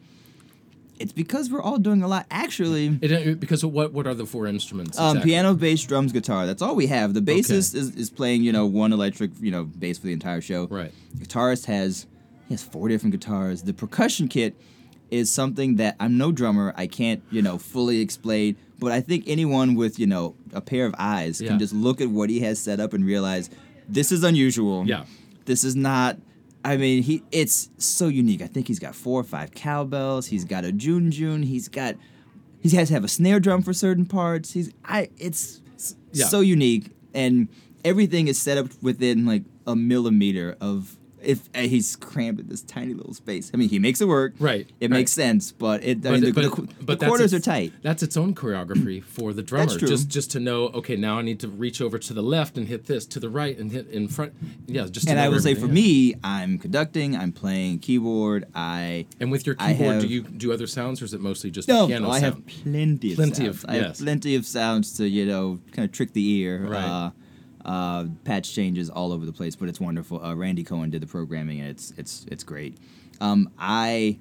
It's 0.99 1.11
because 1.11 1.51
we're 1.51 1.61
all 1.61 1.77
doing 1.77 2.01
a 2.01 2.07
lot. 2.07 2.25
Actually, 2.31 2.97
It, 3.01 3.11
it- 3.11 3.39
because 3.39 3.63
of 3.63 3.71
what 3.71 3.93
what 3.93 4.07
are 4.07 4.15
the 4.15 4.25
four 4.25 4.47
instruments? 4.47 4.97
um, 4.97 5.17
exactly? 5.17 5.31
piano, 5.31 5.53
bass, 5.53 5.83
drums, 5.85 6.11
guitar. 6.11 6.47
That's 6.47 6.61
all 6.63 6.75
we 6.75 6.87
have. 6.87 7.13
The 7.13 7.19
bassist 7.21 7.75
is, 7.75 7.95
is 7.95 8.09
playing, 8.09 8.41
you 8.43 8.51
know, 8.51 8.65
one 8.65 8.91
electric, 8.93 9.31
you 9.39 9.51
know, 9.51 9.63
bass 9.65 9.99
for 9.99 10.07
the 10.07 10.13
entire 10.13 10.41
show. 10.41 10.65
Right. 10.67 10.91
Guitarist 11.19 11.65
has 11.65 12.07
he 12.47 12.53
has 12.55 12.63
four 12.63 12.87
different 12.89 13.11
guitars. 13.11 13.61
The 13.63 13.73
percussion 13.73 14.27
kit 14.27 14.55
is 15.11 15.31
something 15.31 15.75
that 15.75 15.95
I'm 15.99 16.17
no 16.17 16.31
drummer. 16.31 16.73
I 16.75 16.87
can't, 16.87 17.21
you 17.29 17.41
know, 17.43 17.57
fully 17.59 17.99
explain. 18.01 18.55
But 18.79 18.91
I 18.91 19.01
think 19.01 19.23
anyone 19.27 19.75
with, 19.75 19.99
you 19.99 20.07
know, 20.07 20.35
a 20.53 20.61
pair 20.61 20.85
of 20.85 20.95
eyes 20.97 21.39
Yeah. 21.41 21.49
can 21.49 21.59
just 21.59 21.73
look 21.73 22.01
at 22.01 22.09
what 22.09 22.29
he 22.31 22.39
has 22.41 22.57
set 22.59 22.79
up 22.79 22.93
and 22.93 23.05
realize 23.05 23.49
this 23.87 24.11
is 24.11 24.23
unusual. 24.23 24.85
Yeah. 24.87 25.05
This 25.45 25.63
is 25.63 25.75
not. 25.75 26.17
I 26.67 26.75
mean, 26.77 27.01
he 27.03 27.23
it's 27.31 27.69
so 27.77 28.07
unique. 28.09 28.41
I 28.41 28.47
think 28.47 28.67
he's 28.67 28.79
got 28.79 28.93
four 28.93 29.19
or 29.19 29.23
five 29.23 29.51
cowbells. 29.51 30.27
He's 30.27 30.43
got 30.43 30.65
a 30.65 30.71
djun 30.73 31.11
djun. 31.11 31.45
He's 31.45 31.67
got 31.69 31.95
he 32.59 32.69
has 32.75 32.89
to 32.89 32.93
have 32.95 33.03
a 33.05 33.07
snare 33.07 33.39
drum 33.39 33.61
for 33.61 33.71
certain 33.73 34.05
parts. 34.05 34.51
He's 34.51 34.71
I 34.83 35.09
it's 35.17 35.61
Yeah. 36.11 36.25
so 36.25 36.41
unique 36.41 36.91
and 37.13 37.47
everything 37.85 38.27
is 38.27 38.37
set 38.37 38.57
up 38.57 38.67
within 38.81 39.25
like 39.25 39.43
a 39.65 39.75
millimeter 39.77 40.57
of 40.59 40.96
if 41.21 41.49
uh, 41.55 41.59
he's 41.61 41.95
crammed 41.95 42.39
in 42.39 42.47
this 42.47 42.61
tiny 42.61 42.93
little 42.93 43.13
space. 43.13 43.51
I 43.53 43.57
mean, 43.57 43.69
he 43.69 43.79
makes 43.79 44.01
it 44.01 44.07
work. 44.07 44.33
Right, 44.39 44.67
It 44.79 44.85
right. 44.91 44.97
makes 44.97 45.11
sense, 45.11 45.51
but 45.51 45.83
it. 45.83 45.97
I 45.97 45.99
But, 45.99 46.11
mean, 46.11 46.21
the, 46.21 46.31
but- 46.31 46.55
the, 46.55 46.67
but 46.85 46.99
the 46.99 47.05
quarters 47.07 47.33
its- 47.33 47.47
are 47.47 47.51
tight. 47.51 47.73
That's 47.81 48.03
its 48.03 48.15
own 48.17 48.35
choreography 48.35 49.03
for 49.03 49.33
the 49.33 49.41
drummer. 49.43 49.77
true. 49.77 49.87
Just 49.87 50.09
just 50.09 50.31
to 50.31 50.39
know, 50.39 50.65
okay, 50.69 50.95
now 50.95 51.19
I 51.19 51.21
need 51.21 51.39
to 51.41 51.47
reach 51.47 51.81
over 51.81 51.97
to 51.99 52.13
the 52.13 52.21
left 52.23 52.57
and 52.57 52.67
hit 52.67 52.85
this, 52.85 53.05
to 53.07 53.19
the 53.19 53.29
right 53.29 53.57
and 53.57 53.71
hit 53.71 53.87
in 53.89 54.07
front. 54.07 54.33
Yeah, 54.67 54.85
just. 54.87 55.05
To 55.07 55.11
And 55.11 55.19
I 55.19 55.29
will 55.29 55.39
say, 55.39 55.53
for 55.55 55.65
is. 55.65 55.71
me, 55.71 56.15
I'm 56.23 56.59
conducting. 56.59 57.15
I'm 57.15 57.31
playing 57.31 57.79
keyboard. 57.79 58.45
I 58.55 59.05
And 59.19 59.31
with 59.31 59.45
your 59.45 59.55
keyboard, 59.55 60.01
do 60.01 60.07
you 60.07 60.21
do 60.23 60.53
other 60.53 60.67
sounds, 60.67 61.01
or 61.01 61.05
is 61.05 61.13
it 61.13 61.21
mostly 61.21 61.49
just 61.51 61.67
no, 61.67 61.87
piano 61.87 62.05
no, 62.07 62.11
I 62.11 62.19
sound? 62.19 62.35
have 62.35 62.47
plenty 62.63 63.11
of 63.11 63.15
Plenty 63.17 63.45
sounds. 63.45 63.63
of- 63.63 63.69
I 63.69 63.73
have 63.75 63.83
yes. 63.83 64.01
plenty 64.01 64.35
of 64.35 64.45
sounds 64.45 64.93
to 64.97 65.07
you 65.07 65.25
know 65.25 65.59
kind 65.71 65.85
of 65.87 65.91
trick 65.91 66.13
the 66.13 66.27
ear. 66.39 66.65
Right. 66.67 66.83
Uh, 66.83 67.09
uh, 67.67 68.05
patch 68.23 68.53
changes 68.55 68.89
all 68.89 69.11
over 69.11 69.25
the 69.25 69.33
place, 69.33 69.55
but 69.55 69.69
it's 69.69 69.79
wonderful. 69.79 70.23
Uh, 70.23 70.33
Randy 70.35 70.63
Cohen 70.63 70.89
did 70.89 71.01
the 71.01 71.07
programming, 71.07 71.59
and 71.59 71.69
it's 71.69 71.93
it's 71.97 72.25
it's 72.31 72.43
great. 72.43 72.77
Um, 73.19 73.51
I 73.59 74.17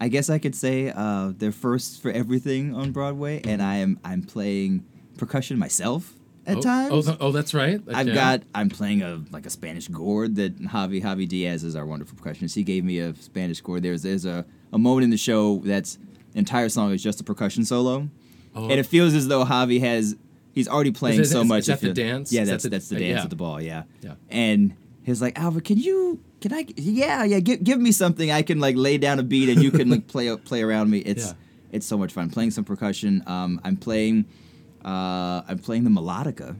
I 0.00 0.08
guess 0.08 0.30
I 0.30 0.38
could 0.38 0.54
say 0.54 0.92
uh, 0.94 1.32
they're 1.36 1.52
first 1.52 2.02
for 2.02 2.10
everything 2.10 2.74
on 2.74 2.92
Broadway, 2.92 3.40
and 3.44 3.62
I 3.62 3.76
am 3.76 3.98
I'm 4.04 4.22
playing 4.22 4.84
percussion 5.18 5.58
myself 5.58 6.14
at 6.46 6.58
oh, 6.58 6.60
times. 6.60 7.08
Oh, 7.08 7.16
oh, 7.20 7.32
that's 7.32 7.54
right. 7.54 7.80
I've 7.92 8.12
got 8.12 8.42
I'm 8.54 8.68
playing 8.68 9.02
a 9.02 9.22
like 9.30 9.46
a 9.46 9.50
Spanish 9.50 9.88
gourd 9.88 10.36
that 10.36 10.58
Javi 10.58 11.02
Javi 11.02 11.28
Diaz 11.28 11.64
is 11.64 11.76
our 11.76 11.86
wonderful 11.86 12.18
percussionist. 12.18 12.54
He 12.54 12.62
gave 12.62 12.84
me 12.84 12.98
a 12.98 13.14
Spanish 13.14 13.60
gourd. 13.60 13.82
There's 13.82 14.02
there's 14.02 14.26
a, 14.26 14.44
a 14.72 14.78
moment 14.78 15.04
in 15.04 15.10
the 15.10 15.16
show 15.16 15.58
that's 15.64 15.98
entire 16.34 16.68
song 16.68 16.92
is 16.92 17.02
just 17.02 17.20
a 17.20 17.24
percussion 17.24 17.64
solo, 17.64 18.08
Oh. 18.54 18.64
and 18.64 18.80
it 18.80 18.86
feels 18.86 19.14
as 19.14 19.28
though 19.28 19.44
Javi 19.44 19.80
has 19.80 20.16
he's 20.52 20.68
already 20.68 20.90
playing 20.92 21.20
it- 21.20 21.26
so 21.26 21.42
is- 21.42 21.48
much. 21.48 21.60
is 21.60 21.66
that 21.66 21.80
the 21.80 21.92
dance? 21.92 22.32
Yeah, 22.32 22.42
Is 22.42 22.48
that 22.48 22.52
that's 22.54 22.64
the- 22.64 22.70
that's 22.70 22.88
the 22.88 22.96
uh, 22.96 22.98
dance 22.98 23.16
yeah. 23.18 23.22
at 23.24 23.30
the 23.30 23.36
ball. 23.36 23.60
Yeah, 23.60 23.82
Yeah. 24.02 24.14
And 24.30 24.74
he's 25.02 25.20
like, 25.22 25.38
Alva, 25.38 25.60
can 25.60 25.78
you? 25.78 26.20
Can 26.40 26.52
I? 26.54 26.66
Yeah, 26.76 27.24
yeah. 27.24 27.40
Give, 27.40 27.62
give 27.62 27.78
me 27.80 27.92
something 27.92 28.30
I 28.30 28.42
can 28.42 28.60
like 28.60 28.74
lay 28.76 28.96
down 28.98 29.18
a 29.18 29.22
beat 29.22 29.48
and 29.50 29.62
you 29.62 29.70
can 29.70 29.90
like 29.90 30.06
play 30.14 30.34
play 30.36 30.62
around 30.62 30.90
me. 30.90 30.98
It's 31.00 31.26
Yeah. 31.26 31.32
it's 31.72 31.86
so 31.86 31.98
much 31.98 32.12
fun 32.12 32.30
playing 32.30 32.50
some 32.52 32.64
percussion. 32.64 33.22
Um, 33.26 33.60
I'm 33.64 33.76
playing, 33.76 34.24
uh, 34.84 35.42
I'm 35.48 35.58
playing 35.58 35.84
the 35.84 35.90
melodica 35.90 36.56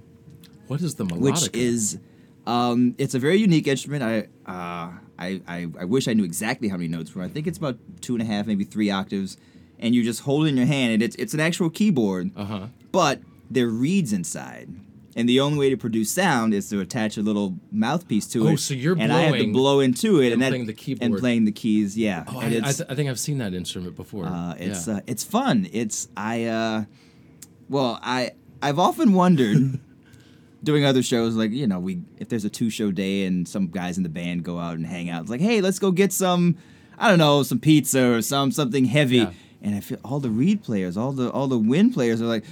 What 0.66 0.80
is 0.82 0.94
the 0.96 1.04
melodica? 1.06 1.20
which 1.20 1.56
is 1.56 1.98
um, 2.46 2.94
it's 2.98 3.14
a 3.14 3.18
very 3.18 3.36
unique 3.38 3.66
instrument. 3.68 4.02
I, 4.02 4.18
uh, 4.50 4.92
I, 5.18 5.40
I 5.46 5.68
I 5.80 5.84
wish 5.84 6.08
I 6.08 6.14
knew 6.14 6.24
exactly 6.24 6.68
how 6.68 6.76
many 6.76 6.88
notes 6.88 7.14
were. 7.14 7.22
I 7.22 7.28
think 7.28 7.46
it's 7.46 7.58
about 7.58 7.78
two 8.00 8.14
and 8.14 8.22
a 8.22 8.24
half, 8.24 8.46
maybe 8.46 8.64
three 8.64 8.90
octaves, 8.90 9.36
and 9.78 9.94
you 9.94 10.02
just 10.02 10.20
hold 10.22 10.46
it 10.46 10.48
in 10.50 10.56
your 10.56 10.66
hand, 10.66 10.92
and 10.94 11.02
it's 11.02 11.16
it's 11.16 11.34
an 11.34 11.40
actual 11.40 11.70
keyboard, 11.70 12.30
Uh 12.36 12.44
huh. 12.44 12.66
but 12.92 13.20
there 13.50 13.66
are 13.66 13.70
reeds 13.70 14.12
inside. 14.12 14.68
And 15.16 15.28
the 15.28 15.40
only 15.40 15.58
way 15.58 15.70
to 15.70 15.76
produce 15.76 16.10
sound 16.12 16.54
is 16.54 16.68
to 16.70 16.78
attach 16.80 17.16
a 17.16 17.20
little 17.22 17.56
mouthpiece 17.72 18.28
to 18.28 18.44
Oh, 18.44 18.48
it. 18.48 18.52
Oh, 18.52 18.56
so 18.56 18.74
you're 18.74 18.96
and 18.96 19.12
I 19.12 19.22
have 19.22 19.34
to 19.36 19.52
blow 19.52 19.80
into 19.80 20.20
it, 20.20 20.26
and 20.32 20.34
and, 20.34 20.42
that, 20.42 20.50
playing 20.50 20.66
the 20.66 20.98
and 21.04 21.16
playing 21.18 21.44
the 21.46 21.52
keys. 21.52 21.98
Yeah, 21.98 22.24
Oh, 22.28 22.38
I, 22.38 22.46
I, 22.46 22.50
th- 22.50 22.82
I 22.88 22.94
think 22.94 23.10
I've 23.10 23.18
seen 23.18 23.38
that 23.38 23.52
instrument 23.52 23.96
before. 23.96 24.26
uh, 24.26 24.54
it's 24.56 24.86
yeah. 24.86 24.94
uh, 24.96 25.00
it's 25.08 25.24
fun. 25.24 25.68
It's 25.72 26.06
I 26.16 26.44
uh, 26.44 26.84
well 27.68 27.98
I 28.02 28.32
I've 28.62 28.78
often 28.78 29.12
wondered 29.12 29.80
doing 30.62 30.84
other 30.84 31.02
shows 31.02 31.34
like 31.34 31.50
you 31.50 31.66
know 31.66 31.80
we 31.80 32.02
if 32.18 32.28
there's 32.28 32.44
a 32.44 32.50
two 32.50 32.70
show 32.70 32.92
day 32.92 33.24
and 33.24 33.48
some 33.48 33.66
guys 33.66 33.96
in 33.96 34.04
the 34.04 34.08
band 34.08 34.44
go 34.44 34.58
out 34.60 34.76
and 34.76 34.86
hang 34.86 35.10
out. 35.10 35.22
It's 35.22 35.30
like 35.30 35.40
hey 35.40 35.60
let's 35.60 35.80
go 35.80 35.90
get 35.90 36.12
some 36.12 36.56
I 36.98 37.08
don't 37.08 37.18
know 37.18 37.42
some 37.42 37.58
pizza 37.58 38.12
or 38.12 38.22
some 38.22 38.52
something 38.52 38.84
heavy. 38.84 39.16
Yeah. 39.18 39.32
And 39.60 39.74
I 39.74 39.80
feel 39.80 39.98
all 40.04 40.20
the 40.20 40.30
reed 40.30 40.62
players, 40.62 40.96
all 40.96 41.10
the 41.12 41.30
all 41.32 41.48
the 41.48 41.58
wind 41.58 41.94
players 41.94 42.22
are 42.22 42.26
like. 42.26 42.44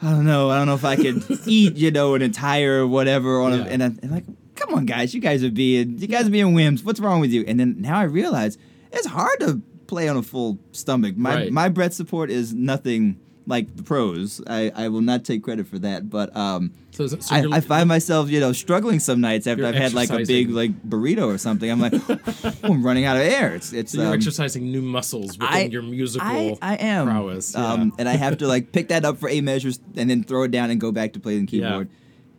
I 0.00 0.10
don't 0.10 0.24
know. 0.26 0.50
I 0.50 0.58
don't 0.58 0.66
know 0.66 0.74
if 0.74 0.84
I 0.84 0.96
could 0.96 1.24
eat, 1.46 1.76
you 1.76 1.90
know, 1.90 2.14
an 2.14 2.22
entire 2.22 2.86
whatever 2.86 3.40
on 3.40 3.52
Yeah. 3.52 3.64
a, 3.64 3.68
and, 3.68 3.82
I, 3.82 3.86
and 3.86 4.10
like, 4.10 4.24
come 4.54 4.74
on, 4.74 4.86
guys, 4.86 5.12
you 5.14 5.20
guys 5.20 5.42
are 5.42 5.50
being, 5.50 5.98
you 5.98 6.06
guys 6.06 6.26
are 6.26 6.30
being 6.30 6.54
whims. 6.54 6.84
What's 6.84 7.00
wrong 7.00 7.20
with 7.20 7.30
you? 7.32 7.44
And 7.48 7.58
then 7.58 7.76
now 7.80 7.98
I 7.98 8.04
realize 8.04 8.58
it's 8.92 9.06
hard 9.06 9.40
to 9.40 9.60
play 9.86 10.08
on 10.08 10.16
a 10.16 10.22
full 10.22 10.58
stomach. 10.72 11.16
My 11.16 11.34
Right. 11.34 11.52
my 11.52 11.68
breath 11.68 11.94
support 11.94 12.30
is 12.30 12.52
nothing 12.54 13.18
like 13.48 13.74
the 13.74 13.82
pros. 13.82 14.40
I, 14.46 14.70
I 14.74 14.88
will 14.88 15.00
not 15.00 15.24
take 15.24 15.42
credit 15.42 15.66
for 15.66 15.78
that, 15.80 16.08
but 16.08 16.34
um, 16.36 16.72
so, 16.92 17.06
so 17.06 17.16
I, 17.34 17.44
I 17.50 17.60
find 17.60 17.88
myself, 17.88 18.28
you 18.30 18.38
know, 18.40 18.52
struggling 18.52 19.00
some 19.00 19.20
nights 19.20 19.46
after 19.46 19.64
I've 19.66 19.74
had 19.74 19.94
like 19.94 20.10
a 20.10 20.24
big 20.24 20.50
like 20.50 20.70
burrito 20.82 21.26
or 21.26 21.38
something. 21.38 21.68
I'm 21.70 21.80
like, 21.80 21.94
I'm 22.64 22.84
running 22.84 23.04
out 23.06 23.16
of 23.16 23.22
air. 23.22 23.54
It's 23.54 23.72
it's 23.72 23.92
so 23.92 23.98
you're 23.98 24.08
um, 24.08 24.14
exercising 24.14 24.70
new 24.70 24.82
muscles 24.82 25.38
within 25.38 25.48
I, 25.54 25.62
your 25.64 25.82
musical 25.82 26.28
I, 26.28 26.58
I 26.60 26.74
am. 26.76 27.06
prowess. 27.06 27.56
Um, 27.56 27.92
and 27.98 28.08
I 28.08 28.12
have 28.16 28.38
to 28.38 28.46
like 28.46 28.70
pick 28.72 28.88
that 28.88 29.04
up 29.04 29.18
for 29.18 29.28
eight 29.28 29.42
measures 29.44 29.80
and 29.96 30.08
then 30.08 30.22
throw 30.22 30.42
it 30.44 30.50
down 30.50 30.70
and 30.70 30.80
go 30.80 30.92
back 30.92 31.14
to 31.14 31.20
playing 31.20 31.46
the 31.46 31.56
Yeah. 31.58 31.68
keyboard. 31.68 31.88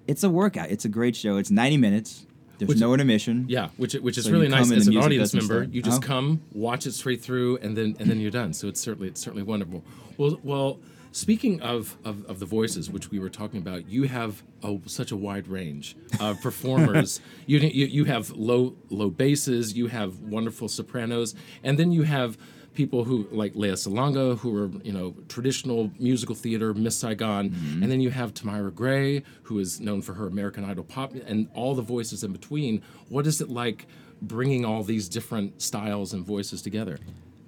It's 0.07 0.23
a 0.23 0.29
workout. 0.29 0.69
It's 0.69 0.85
a 0.85 0.89
great 0.89 1.15
show. 1.15 1.37
It's 1.37 1.51
90 1.51 1.77
minutes. 1.77 2.25
There's 2.59 2.69
Which- 2.69 2.79
no 2.79 2.93
intermission. 2.93 3.45
Yeah, 3.47 3.69
which 3.77 3.93
which 3.93 4.17
is 4.17 4.25
So 4.25 4.31
really 4.31 4.49
nice 4.49 4.69
as 4.71 4.87
an 4.87 4.97
audience 4.97 5.33
member. 5.33 5.63
You 5.63 5.81
just 5.81 6.03
Oh. 6.03 6.05
come, 6.05 6.41
watch 6.51 6.85
it 6.85 6.93
straight 6.93 7.21
through, 7.21 7.57
and 7.61 7.75
then 7.77 7.95
and 7.99 8.09
then 8.09 8.19
you're 8.19 8.31
done. 8.31 8.51
So 8.53 8.67
it's 8.67 8.81
certainly 8.81 9.07
it's 9.07 9.21
certainly 9.21 9.43
wonderful. 9.43 9.81
Well, 10.17 10.37
well, 10.43 10.79
speaking 11.11 11.61
of 11.61 11.97
of, 12.03 12.25
of 12.25 12.39
the 12.39 12.45
voices, 12.45 12.89
which 12.89 13.09
we 13.11 13.19
were 13.19 13.29
talking 13.29 13.59
about, 13.59 13.87
you 13.89 14.03
have 14.03 14.43
a, 14.63 14.77
such 14.85 15.11
a 15.11 15.15
wide 15.17 15.47
range 15.47 15.95
of 16.19 16.39
performers. 16.47 17.19
you, 17.45 17.59
you 17.59 17.85
you 17.85 18.05
have 18.05 18.31
low 18.31 18.75
low 18.89 19.09
basses, 19.09 19.73
you 19.73 19.87
have 19.87 20.19
wonderful 20.19 20.67
sopranos, 20.67 21.35
and 21.63 21.77
then 21.79 21.91
you 21.91 22.03
have 22.03 22.37
people 22.75 23.03
who 23.03 23.27
like 23.31 23.55
Lea 23.55 23.69
Salonga, 23.71 24.37
who 24.37 24.55
are 24.55 24.69
you 24.83 24.91
know 24.93 25.15
traditional 25.27 25.91
musical 25.99 26.35
theater, 26.35 26.73
Miss 26.73 26.95
Saigon, 26.95 27.49
Mm-hmm. 27.49 27.83
and 27.83 27.91
then 27.91 27.99
you 28.01 28.09
have 28.11 28.33
Tamyra 28.33 28.73
Gray, 28.73 29.23
who 29.43 29.59
is 29.59 29.79
known 29.81 30.01
for 30.01 30.13
her 30.13 30.27
American 30.27 30.63
Idol 30.63 30.83
pop, 30.83 31.13
and 31.25 31.49
all 31.53 31.73
the 31.75 31.81
voices 31.81 32.23
in 32.23 32.31
between. 32.31 32.81
What 33.09 33.25
is 33.27 33.41
it 33.41 33.49
like 33.49 33.87
bringing 34.21 34.65
all 34.65 34.83
these 34.83 35.09
different 35.09 35.61
styles 35.61 36.13
and 36.13 36.25
voices 36.25 36.61
together? 36.61 36.99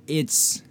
It's 0.08 0.64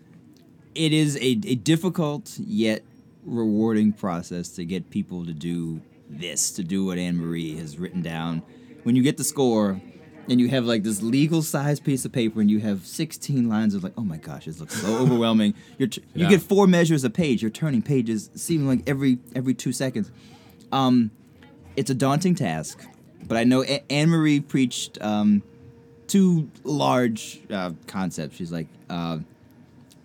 it 0.75 0.93
is 0.93 1.17
a, 1.17 1.21
a 1.47 1.55
difficult 1.57 2.39
yet 2.39 2.83
rewarding 3.25 3.93
process 3.93 4.49
to 4.51 4.65
get 4.65 4.91
people 4.91 5.25
to 5.27 5.33
do 5.33 5.81
this, 6.09 6.51
to 6.53 6.65
do 6.65 6.85
what 6.85 6.99
Anne 6.99 7.17
Marie 7.19 7.57
has 7.57 7.79
written 7.79 8.03
down. 8.03 8.43
When 8.83 8.97
you 8.97 9.03
get 9.03 9.17
the 9.17 9.25
score 9.25 9.81
and 10.29 10.41
you 10.41 10.49
have 10.49 10.65
like 10.65 10.83
this 10.83 11.03
legal 11.03 11.43
sized 11.43 11.85
piece 11.85 12.05
of 12.05 12.13
paper 12.13 12.41
and 12.41 12.51
you 12.51 12.61
have 12.61 12.87
16 12.87 13.49
lines 13.49 13.75
of 13.75 13.85
like, 13.85 13.93
oh 13.99 14.03
my 14.05 14.17
gosh, 14.17 14.47
this 14.47 14.59
looks 14.61 14.81
so 14.81 14.97
overwhelming. 15.03 15.55
You're 15.79 15.89
t- 15.89 16.03
You 16.15 16.29
get 16.29 16.41
four 16.43 16.67
measures 16.67 17.05
a 17.05 17.11
page. 17.11 17.43
You're 17.43 17.51
turning 17.51 17.83
pages, 17.83 18.31
seeming 18.35 18.67
like 18.69 18.89
every 18.89 19.19
every 19.35 19.55
two 19.55 19.73
seconds. 19.73 20.11
Um, 20.73 21.11
it's 21.77 21.91
a 21.91 21.95
daunting 21.95 22.35
task, 22.35 22.85
but 23.27 23.37
I 23.37 23.45
know 23.45 23.63
a- 23.65 23.85
Anne 23.93 24.09
Marie 24.09 24.41
preached 24.41 24.99
um, 25.03 25.43
two 26.07 26.51
large 26.65 27.41
uh, 27.51 27.73
concepts. 27.87 28.37
She's 28.37 28.51
like, 28.53 28.67
uh, 28.89 29.19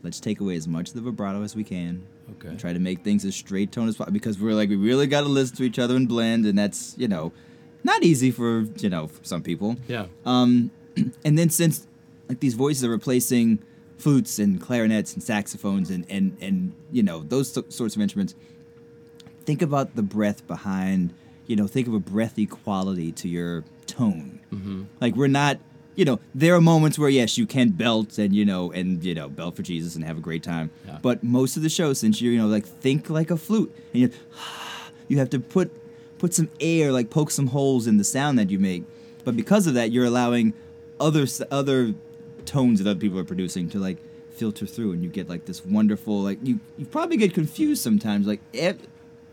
let's 0.05 0.19
take 0.19 0.39
away 0.39 0.55
as 0.55 0.67
much 0.67 0.89
of 0.89 0.95
the 0.95 1.01
vibrato 1.01 1.41
as 1.41 1.55
we 1.55 1.63
can. 1.63 2.05
Okay. 2.33 2.55
Try 2.55 2.73
to 2.73 2.79
make 2.79 3.03
things 3.03 3.25
as 3.25 3.35
straight 3.35 3.71
tone 3.71 3.89
as 3.89 3.97
possible 3.97 4.13
because 4.13 4.39
we're 4.39 4.53
like 4.53 4.69
we 4.69 4.77
really 4.77 5.07
got 5.07 5.21
to 5.21 5.27
listen 5.27 5.57
to 5.57 5.63
each 5.63 5.79
other 5.79 5.95
and 5.95 6.07
blend, 6.07 6.45
and 6.45 6.57
that's 6.57 6.95
you 6.97 7.07
know 7.07 7.33
not 7.83 8.03
easy 8.03 8.31
for 8.31 8.61
you 8.77 8.89
know 8.89 9.07
for 9.07 9.23
some 9.23 9.43
people. 9.43 9.75
Yeah. 9.87 10.05
Um, 10.25 10.71
and 11.25 11.37
then 11.37 11.49
since 11.49 11.87
like 12.29 12.39
these 12.39 12.53
voices 12.53 12.83
are 12.85 12.89
replacing 12.89 13.59
flutes 13.97 14.39
and 14.39 14.61
clarinets 14.61 15.13
and 15.13 15.23
saxophones 15.23 15.89
and 15.89 16.05
and 16.09 16.37
and 16.41 16.73
you 16.91 17.03
know 17.03 17.19
those 17.21 17.51
so- 17.51 17.65
sorts 17.69 17.95
of 17.95 18.01
instruments, 18.01 18.35
think 19.45 19.61
about 19.61 19.95
the 19.95 20.03
breath 20.03 20.45
behind. 20.47 21.13
You 21.47 21.55
know, 21.55 21.67
think 21.67 21.87
of 21.87 21.93
a 21.93 21.99
breathy 21.99 22.47
quality 22.47 23.11
to 23.11 23.27
your 23.27 23.63
tone. 23.85 24.39
Mm-hmm. 24.51 24.83
Like 25.01 25.15
we're 25.15 25.27
not. 25.27 25.59
You 25.95 26.03
know, 26.05 26.19
there 26.33 26.53
are 26.55 26.61
moments 26.61 26.99
where 26.99 27.09
yes, 27.09 27.37
you 27.37 27.45
can 27.47 27.69
belt 27.69 28.17
and 28.17 28.35
you 28.35 28.43
know 28.45 28.71
and 28.71 29.03
you 29.03 29.15
know 29.15 29.29
belt 29.29 29.55
for 29.55 29.61
Jesus 29.61 29.95
and 29.95 30.03
have 30.03 30.17
a 30.17 30.21
great 30.21 30.43
time. 30.43 30.69
Yeah. 30.87 30.99
But 31.01 31.23
most 31.23 31.55
of 31.57 31.63
the 31.63 31.69
show, 31.69 31.93
since 31.93 32.21
you're 32.21 32.33
you 32.33 32.39
know 32.39 32.47
like 32.47 32.65
think 32.65 33.09
like 33.09 33.31
a 33.31 33.37
flute 33.37 33.73
and 33.93 34.01
you 34.03 34.09
you 35.07 35.17
have 35.19 35.29
to 35.31 35.39
put 35.39 35.71
put 36.17 36.33
some 36.33 36.49
air, 36.59 36.91
like 36.91 37.09
poke 37.09 37.31
some 37.31 37.47
holes 37.47 37.87
in 37.87 37.97
the 37.97 38.03
sound 38.03 38.37
that 38.39 38.49
you 38.49 38.59
make. 38.59 38.83
But 39.23 39.35
because 39.35 39.67
of 39.67 39.73
that, 39.75 39.91
you're 39.91 40.05
allowing 40.05 40.53
other 40.99 41.25
other 41.51 41.93
tones 42.45 42.79
that 42.83 42.89
other 42.89 42.99
people 42.99 43.17
are 43.19 43.23
producing 43.23 43.69
to 43.69 43.79
like 43.79 43.97
filter 44.31 44.65
through, 44.65 44.91
and 44.91 45.01
you 45.01 45.09
get 45.09 45.29
like 45.29 45.45
this 45.45 45.65
wonderful 45.65 46.21
like 46.21 46.39
you 46.43 46.59
you 46.77 46.85
probably 46.85 47.15
get 47.17 47.33
confused 47.33 47.81
sometimes. 47.81 48.27
Like, 48.27 48.41
am, 48.53 48.77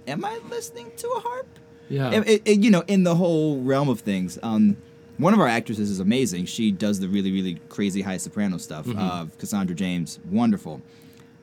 am 0.07 0.25
I 0.25 0.39
listening 0.49 0.93
to 0.99 1.09
a 1.09 1.21
harp? 1.21 1.47
Yeah. 1.89 2.11
It- 2.13 2.29
it- 2.29 2.43
it- 2.45 2.59
you 2.61 2.71
know, 2.71 2.85
in 2.87 3.03
the 3.03 3.17
whole 3.17 3.61
realm 3.63 3.89
of 3.89 4.01
things. 4.01 4.39
Um, 4.43 4.77
one 5.19 5.35
of 5.35 5.41
our 5.41 5.49
actresses 5.49 5.91
is 5.91 6.01
amazing. 6.01 6.47
She 6.47 6.73
does 6.73 6.99
the 7.01 7.09
really, 7.09 7.31
really 7.33 7.55
crazy 7.69 8.03
high 8.03 8.17
soprano 8.17 8.59
stuff. 8.59 8.87
of 8.97 9.37
Cassandra 9.39 9.75
James, 9.77 10.19
wonderful. 10.31 10.81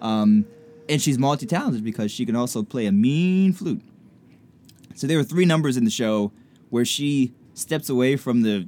Um, 0.01 0.45
and 0.87 1.01
she's 1.01 1.19
multi 1.19 1.45
talented 1.45 1.83
because 1.83 2.11
she 2.11 2.25
can 2.25 2.35
also 2.35 2.63
play 2.63 2.85
a 2.87 2.91
mean 2.91 3.53
flute. 3.53 3.81
So 4.95 5.07
there 5.07 5.17
were 5.17 5.23
three 5.23 5.45
numbers 5.45 5.77
in 5.77 5.85
the 5.85 5.91
show 5.91 6.31
where 6.69 6.83
she 6.85 7.33
steps 7.53 7.89
away 7.89 8.15
from 8.15 8.41
the 8.41 8.67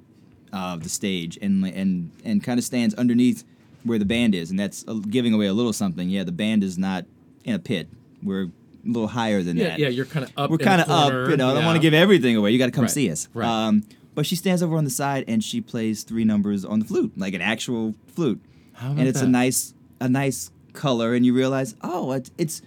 uh, 0.54 0.76
the 0.78 0.90
stage 0.90 1.38
and 1.42 1.66
and 1.66 2.12
and 2.24 2.44
kind 2.44 2.58
of 2.60 2.64
stands 2.64 2.94
underneath 2.96 3.44
where 3.84 3.98
the 3.98 4.06
band 4.06 4.36
is, 4.36 4.52
and 4.52 4.60
that's 4.60 4.86
uh, 4.88 4.94
giving 5.10 5.34
away 5.34 5.48
a 5.48 5.54
little 5.54 5.74
something. 5.74 6.10
Yeah, 6.10 6.24
the 6.24 6.32
band 6.32 6.64
is 6.64 6.78
not 6.78 7.06
in 7.44 7.56
a 7.56 7.60
pit. 7.60 7.88
We're 8.22 8.44
a 8.44 8.52
little 8.86 9.08
higher 9.08 9.42
than 9.42 9.58
yeah, 9.58 9.70
that 9.70 9.80
yeah, 9.80 9.88
you're 9.88 10.06
kind 10.06 10.26
of 10.26 10.32
up. 10.38 10.50
we're 10.52 10.58
kind 10.58 10.82
of 10.82 10.90
up. 10.90 11.12
You 11.30 11.38
know, 11.38 11.50
I 11.50 11.54
don't 11.56 11.66
want 11.66 11.78
to 11.78 11.82
give 11.82 11.94
everything 11.94 12.36
away. 12.36 12.52
You 12.52 12.60
got 12.60 12.68
to 12.68 12.72
come 12.72 12.84
Right, 12.84 12.92
see 12.92 13.10
us. 13.12 13.28
right. 13.34 13.48
Um, 13.48 13.84
but 14.16 14.26
she 14.26 14.36
stands 14.36 14.62
over 14.64 14.76
on 14.78 14.84
the 14.84 14.90
side 14.90 15.24
and 15.28 15.44
she 15.44 15.62
plays 15.62 16.04
three 16.04 16.24
numbers 16.26 16.64
on 16.66 16.80
the 16.80 16.86
flute, 16.86 17.14
like 17.18 17.34
an 17.34 17.42
actual 17.42 17.96
flute. 18.08 18.42
And 18.80 19.02
it's 19.08 19.22
a 19.22 19.28
nice 19.28 19.74
a 20.00 20.10
nice 20.10 20.50
color 20.74 21.14
and 21.14 21.26
you 21.26 21.34
realize, 21.34 21.76
"Oh, 21.82 22.12
it's 22.14 22.32
it's 22.38 22.62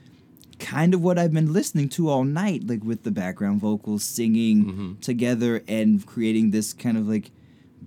kind 0.61 0.95
of 0.95 1.03
what 1.03 1.19
I've 1.19 1.33
been 1.33 1.53
listening 1.53 1.89
to 1.91 2.09
all 2.09 2.23
night, 2.25 2.67
like 2.69 2.85
with 2.85 3.03
the 3.03 3.11
background 3.11 3.61
vocals 3.61 4.05
singing 4.05 4.65
Mm-hmm. 4.65 4.93
together 5.01 5.63
and 5.67 6.05
creating 6.07 6.51
this 6.53 6.73
kind 6.73 6.97
of 6.97 7.09
like 7.09 7.31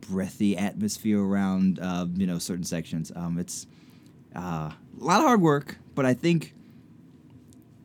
breathy 0.10 0.58
atmosphere 0.58 1.20
around, 1.24 1.80
uh, 1.80 2.06
you 2.16 2.28
know, 2.28 2.38
certain 2.40 2.66
sections. 2.66 3.12
Um, 3.16 3.40
it's 3.40 3.66
uh, 4.36 4.72
a 4.72 5.04
lot 5.04 5.20
of 5.20 5.26
hard 5.26 5.42
work, 5.42 5.78
but 5.96 6.06
I 6.06 6.14
think 6.14 6.54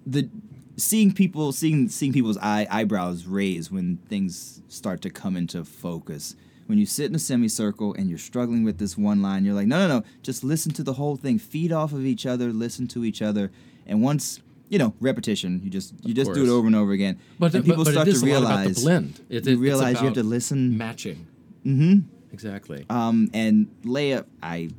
the 0.07 0.29
seeing 0.77 1.13
people 1.13 1.53
seeing 1.53 1.89
seeing 1.89 2.13
people's 2.13 2.39
eye 2.39 2.67
eyebrows 2.71 3.27
raise 3.27 3.71
when 3.71 3.99
things 4.09 4.63
start 4.69 5.03
to 5.03 5.11
come 5.11 5.37
into 5.37 5.65
focus. 5.65 6.35
When 6.67 6.79
you 6.79 6.87
sit 6.87 7.07
in 7.07 7.15
a 7.15 7.19
semicircle 7.19 7.95
and 7.95 8.09
you're 8.09 8.19
struggling 8.19 8.65
with 8.65 8.79
this 8.79 8.97
one 8.97 9.21
line, 9.21 9.45
you're 9.45 9.55
like, 9.55 9.67
no, 9.67 9.87
no, 9.87 9.99
no, 9.99 10.05
just 10.23 10.43
listen 10.45 10.73
to 10.75 10.83
the 10.83 10.95
whole 10.95 11.17
thing. 11.17 11.39
Feed 11.39 11.73
off 11.73 11.93
of 11.93 12.07
each 12.07 12.25
other, 12.25 12.51
listen 12.53 12.87
to 12.89 13.05
each 13.05 13.21
other, 13.21 13.51
and 13.87 14.01
once 14.03 14.41
you 14.69 14.79
know 14.79 14.95
repetition, 15.01 15.61
you 15.63 15.69
just 15.71 15.93
you 16.03 16.15
just 16.15 16.33
do 16.33 16.45
it 16.45 16.49
over 16.49 16.67
and 16.67 16.77
over 16.77 16.93
again. 16.93 17.19
But, 17.39 17.55
and 17.55 17.65
people 17.65 17.85
but 17.85 17.91
start 17.93 18.09
it 18.09 18.13
is 18.15 18.23
to 18.23 18.27
a 18.27 18.29
lot 18.29 18.33
realize 18.41 18.67
about 18.67 18.75
the 18.77 18.81
blend. 18.83 19.21
It, 19.29 19.33
you 19.33 19.37
it- 19.37 19.47
it's 19.49 19.61
realize 19.61 20.01
you 20.01 20.05
have 20.07 20.15
to 20.15 20.21
about 20.21 20.31
listen. 20.31 20.79
Matching. 20.79 21.27
Mm-hmm. 21.67 21.99
Exactly. 22.33 22.87
Um, 22.89 23.29
and 23.35 23.69
Lea, 23.85 24.21
I, 24.43 24.71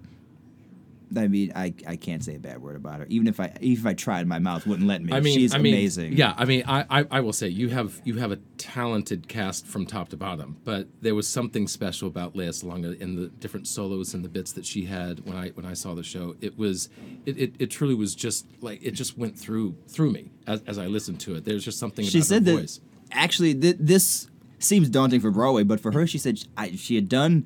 I 1.17 1.27
mean, 1.27 1.51
I, 1.55 1.73
I 1.87 1.95
can't 1.95 2.23
say 2.23 2.35
a 2.35 2.39
bad 2.39 2.61
word 2.61 2.75
about 2.75 2.99
her. 2.99 3.05
Even 3.09 3.27
if 3.27 3.39
I, 3.39 3.53
even 3.61 3.85
if 3.85 3.87
I 3.89 3.93
tried, 3.93 4.27
my 4.27 4.39
mouth 4.39 4.65
wouldn't 4.65 4.87
let 4.87 5.01
me. 5.01 5.13
I 5.13 5.19
mean, 5.19 5.35
she's 5.37 5.53
I 5.53 5.57
mean, 5.57 5.73
amazing. 5.73 6.13
Yeah, 6.13 6.33
I 6.37 6.45
mean, 6.45 6.63
I, 6.67 6.85
I, 6.89 7.05
I 7.11 7.19
will 7.21 7.33
say 7.33 7.47
you 7.47 7.69
have 7.69 8.01
you 8.03 8.17
have 8.17 8.31
a 8.31 8.37
talented 8.57 9.27
cast 9.27 9.65
from 9.67 9.85
top 9.85 10.09
to 10.09 10.17
bottom, 10.17 10.57
but 10.63 10.87
there 11.01 11.15
was 11.15 11.27
something 11.27 11.67
special 11.67 12.07
about 12.07 12.35
Lea 12.35 12.47
Salonga 12.47 12.99
in 12.99 13.15
the 13.15 13.27
different 13.27 13.67
solos 13.67 14.13
and 14.13 14.23
the 14.23 14.29
bits 14.29 14.51
that 14.53 14.65
she 14.65 14.85
had 14.85 15.25
when 15.25 15.37
I 15.37 15.49
when 15.49 15.65
I 15.65 15.73
saw 15.73 15.93
the 15.93 16.03
show. 16.03 16.35
It 16.41 16.57
was, 16.57 16.89
it, 17.25 17.37
it, 17.37 17.53
it 17.59 17.67
truly 17.67 17.95
was 17.95 18.15
just 18.15 18.45
like 18.61 18.83
it 18.83 18.91
just 18.91 19.17
went 19.17 19.37
through 19.37 19.75
through 19.87 20.11
me 20.11 20.31
as, 20.47 20.61
as 20.67 20.77
I 20.77 20.87
listened 20.87 21.19
to 21.21 21.35
it. 21.35 21.45
There's 21.45 21.63
just 21.65 21.79
something 21.79 22.05
she 22.05 22.19
about 22.19 22.27
said 22.27 22.45
her 22.45 22.53
that 22.53 22.59
voice. 22.61 22.79
actually 23.11 23.53
th- 23.55 23.77
this 23.79 24.27
seems 24.59 24.89
daunting 24.89 25.19
for 25.19 25.29
Broadway, 25.29 25.63
but 25.63 25.79
for 25.79 25.91
her, 25.91 26.07
she 26.07 26.17
said 26.17 26.39
sh- 26.39 26.45
I, 26.57 26.71
she 26.71 26.95
had 26.95 27.09
done 27.09 27.45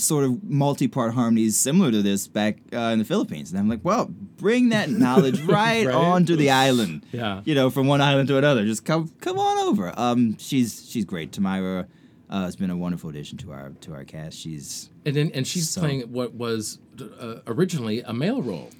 sort 0.00 0.24
of 0.24 0.42
multi-part 0.44 1.14
harmonies 1.14 1.56
similar 1.58 1.90
to 1.90 2.02
this 2.02 2.26
back 2.28 2.58
uh, 2.72 2.90
in 2.92 2.98
the 2.98 3.04
Philippines, 3.04 3.50
and 3.50 3.58
I'm 3.60 3.68
like, 3.68 3.80
well, 3.84 4.06
bring 4.36 4.70
that 4.70 4.90
knowledge 4.90 5.40
right, 5.44 5.86
Right? 5.86 5.94
onto 5.94 6.36
the 6.36 6.50
island. 6.50 7.04
Yeah. 7.12 7.42
you 7.44 7.54
know, 7.54 7.70
from 7.70 7.86
one 7.86 8.00
island 8.00 8.28
to 8.28 8.38
another. 8.38 8.64
Just 8.64 8.84
come, 8.84 9.12
come 9.20 9.38
on 9.38 9.58
over. 9.68 9.92
Um, 9.98 10.36
she's 10.38 10.88
she's 10.90 11.04
great. 11.04 11.32
Tamyra 11.32 11.86
uh, 12.28 12.42
has 12.44 12.56
been 12.56 12.70
a 12.70 12.76
wonderful 12.76 13.10
addition 13.10 13.38
to 13.38 13.52
our 13.52 13.70
to 13.82 13.92
our 13.92 14.04
cast. 14.04 14.38
She's 14.38 14.90
And 15.04 15.14
then, 15.16 15.30
and 15.34 15.46
she's 15.46 15.70
So- 15.70 15.80
playing 15.80 16.02
what 16.12 16.34
was 16.34 16.78
uh, 17.00 17.36
originally 17.46 18.02
a 18.02 18.12
male 18.12 18.42
role. 18.42 18.70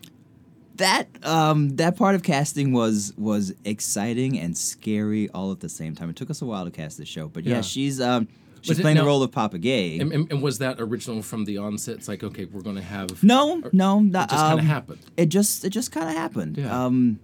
that 0.77 1.09
um 1.25 1.77
that 1.77 1.97
part 1.97 2.15
of 2.15 2.23
casting 2.23 2.73
was 2.73 3.12
was 3.19 3.53
exciting 3.65 4.39
and 4.39 4.57
scary 4.57 5.29
all 5.31 5.53
at 5.53 5.61
the 5.61 5.69
same 5.69 5.95
time. 5.95 6.09
It 6.11 6.17
took 6.17 6.31
us 6.31 6.41
a 6.43 6.47
while 6.47 6.65
to 6.65 6.71
cast 6.71 6.97
this 6.99 7.09
show, 7.09 7.29
but 7.29 7.45
yeah, 7.45 7.57
Yeah. 7.57 7.61
she's 7.62 8.00
um 8.00 8.29
she's 8.62 8.79
it- 8.79 8.83
playing 8.83 8.97
now- 8.97 9.02
the 9.02 9.07
role 9.09 9.23
of 9.23 9.31
Papa 9.33 9.59
Ge. 9.59 10.00
And, 10.00 10.12
and, 10.12 10.31
and 10.33 10.43
was 10.43 10.59
that 10.59 10.81
original 10.81 11.23
from 11.23 11.45
the 11.45 11.59
onset? 11.59 11.97
It's 11.97 12.09
like, 12.09 12.23
okay, 12.23 12.45
we're 12.47 12.62
going 12.62 12.76
to 12.76 12.83
have. 12.83 13.23
no, 13.23 13.62
no, 13.73 13.99
It 14.00 14.05
not, 14.05 14.29
just 14.31 14.40
kind 14.40 14.52
um, 14.55 14.59
of 14.61 14.64
happened. 14.64 15.00
It 15.17 15.26
just 15.26 15.64
it 15.64 15.71
just 15.71 15.93
kind 15.93 16.09
of 16.09 16.14
happened. 16.14 16.57
Yeah. 16.59 16.85
Um, 16.87 17.19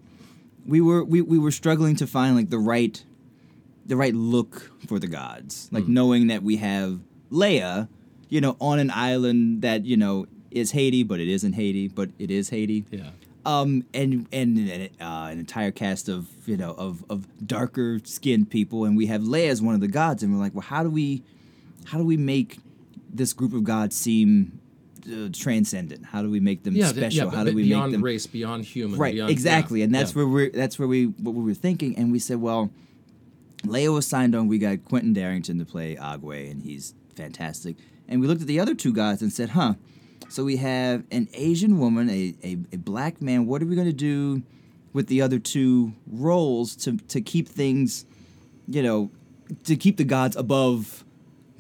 we 0.67 0.81
were 0.81 1.05
we, 1.05 1.21
we 1.23 1.39
were 1.39 1.51
struggling 1.53 1.97
to 1.97 2.07
find 2.07 2.35
like 2.37 2.51
the 2.51 2.59
right 2.59 3.03
the 3.87 3.97
right 3.97 4.15
look 4.15 4.73
for 4.89 4.99
the 4.99 5.07
gods, 5.07 5.69
like 5.71 5.87
knowing 5.87 6.27
that 6.27 6.43
we 6.43 6.57
have 6.57 6.99
Lea, 7.31 7.87
you 8.29 8.41
know, 8.41 8.57
on 8.61 8.79
an 8.81 8.91
island 8.91 9.63
that 9.63 9.85
you 9.87 9.97
know 9.97 10.27
is 10.51 10.73
Haiti, 10.73 11.03
but 11.05 11.21
it 11.21 11.29
isn't 11.29 11.53
Haiti, 11.53 11.87
but 11.89 12.11
it 12.19 12.31
is 12.31 12.49
Haiti. 12.49 12.85
Yeah. 12.91 13.11
Um, 13.47 13.85
and 13.95 14.27
and 14.33 14.91
uh, 15.01 15.29
an 15.31 15.39
entire 15.39 15.71
cast 15.71 16.09
of 16.09 16.27
you 16.47 16.57
know 16.57 16.73
of 16.73 17.05
of 17.09 17.27
darker 17.47 18.01
skinned 18.05 18.51
people, 18.51 18.85
and 18.85 18.97
we 18.97 19.07
have 19.07 19.23
Lea 19.23 19.47
as 19.47 19.63
one 19.63 19.75
of 19.77 19.81
the 19.81 19.89
gods, 19.89 20.23
and 20.25 20.33
we're 20.33 20.41
like, 20.41 20.53
well, 20.55 20.63
how 20.63 20.83
do 20.83 20.91
we, 20.91 21.23
how 21.85 21.99
do 21.99 22.05
we 22.05 22.17
make 22.17 22.59
this 23.09 23.33
group 23.33 23.53
of 23.55 23.63
gods 23.63 23.95
seem 23.95 24.59
uh, 25.07 25.29
transcendent? 25.33 26.07
How 26.07 26.23
do 26.23 26.29
we 26.31 26.41
make 26.41 26.65
them 26.65 26.75
Yeah, 26.75 26.89
special? 26.89 27.27
yeah, 27.31 27.37
how 27.37 27.45
do 27.45 27.55
we 27.55 27.63
beyond 27.63 27.93
make 27.93 27.93
them 27.93 28.03
race, 28.05 28.27
beyond 28.27 28.65
human, 28.65 28.99
right? 28.99 29.15
beyond, 29.15 29.31
exactly, 29.31 29.79
yeah, 29.79 29.85
and 29.85 29.95
that's 29.95 30.13
where 30.15 30.27
we're 30.27 30.51
that's 30.51 30.77
where 30.79 30.89
we 30.89 31.05
what 31.05 31.35
we 31.37 31.45
were 31.45 31.55
thinking, 31.55 31.97
and 31.97 32.11
we 32.11 32.19
said, 32.19 32.41
well, 32.41 32.71
Lea 33.65 33.89
was 33.91 34.09
signed 34.09 34.35
on. 34.35 34.49
We 34.49 34.59
got 34.59 34.85
Quentin 34.85 35.13
Darrington 35.13 35.59
to 35.61 35.65
play 35.65 35.95
Agwe, 35.95 36.51
and 36.51 36.63
he's 36.63 36.95
fantastic. 37.15 37.77
And 38.09 38.21
we 38.21 38.27
looked 38.27 38.41
at 38.41 38.49
the 38.49 38.59
other 38.59 38.75
two 38.75 38.93
guys 38.93 39.23
and 39.23 39.33
said, 39.33 39.51
huh. 39.51 39.75
So 40.29 40.45
we 40.45 40.57
have 40.57 41.05
an 41.11 41.29
Asian 41.35 41.79
woman, 41.79 42.11
a, 42.11 42.35
a, 42.43 42.57
a 42.73 42.79
black 42.79 43.23
man. 43.23 43.47
What 43.47 43.63
are 43.63 43.67
we 43.67 43.75
going 43.75 43.87
to 43.87 43.93
do 43.93 44.43
with 44.93 45.07
the 45.07 45.23
other 45.23 45.39
two 45.39 45.93
roles 46.07 46.75
to, 46.77 46.97
to 46.97 47.21
keep 47.21 47.49
things, 47.49 48.05
you 48.69 48.83
know, 48.83 49.11
to 49.65 49.77
keep 49.77 49.97
the 49.97 50.05
gods 50.05 50.37
above 50.37 51.05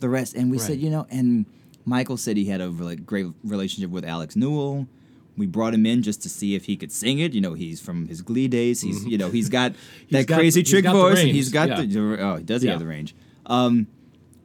the 0.00 0.08
rest? 0.08 0.34
And 0.34 0.50
we 0.50 0.58
said, 0.58 0.78
you 0.78 0.90
know, 0.90 1.06
and 1.10 1.46
Michael 1.84 2.16
said 2.16 2.36
he 2.36 2.46
had 2.46 2.60
a 2.60 2.68
really 2.68 2.96
great 2.96 3.26
relationship 3.44 3.90
with 3.90 4.04
Alex 4.04 4.34
Newell. 4.36 4.88
We 5.36 5.46
brought 5.46 5.74
him 5.74 5.84
in 5.86 6.02
just 6.02 6.22
to 6.22 6.28
see 6.30 6.54
if 6.54 6.64
he 6.64 6.76
could 6.76 6.90
sing 6.90 7.18
it. 7.18 7.34
You 7.34 7.42
know, 7.42 7.52
he's 7.54 7.80
from 7.80 8.08
his 8.08 8.22
Glee 8.22 8.48
days. 8.48 8.80
He's, 8.80 9.04
you 9.04 9.18
know, 9.18 9.30
he's 9.30 9.48
got 9.50 9.74
that 10.10 10.26
got 10.26 10.38
crazy 10.38 10.60
the- 10.60 10.64
he's 10.64 10.70
trick 10.70 10.84
got 10.84 10.94
the 10.94 10.98
voice, 10.98 11.18
he's 11.18 11.50
got 11.50 11.68
yeah. 11.68 11.82
the 11.82 12.16
oh, 12.20 12.38
does 12.40 12.62
he 12.62 12.66
Yeah. 12.68 12.72
have 12.72 12.80
the 12.80 12.86
range? 12.86 13.14
Um, 13.44 13.86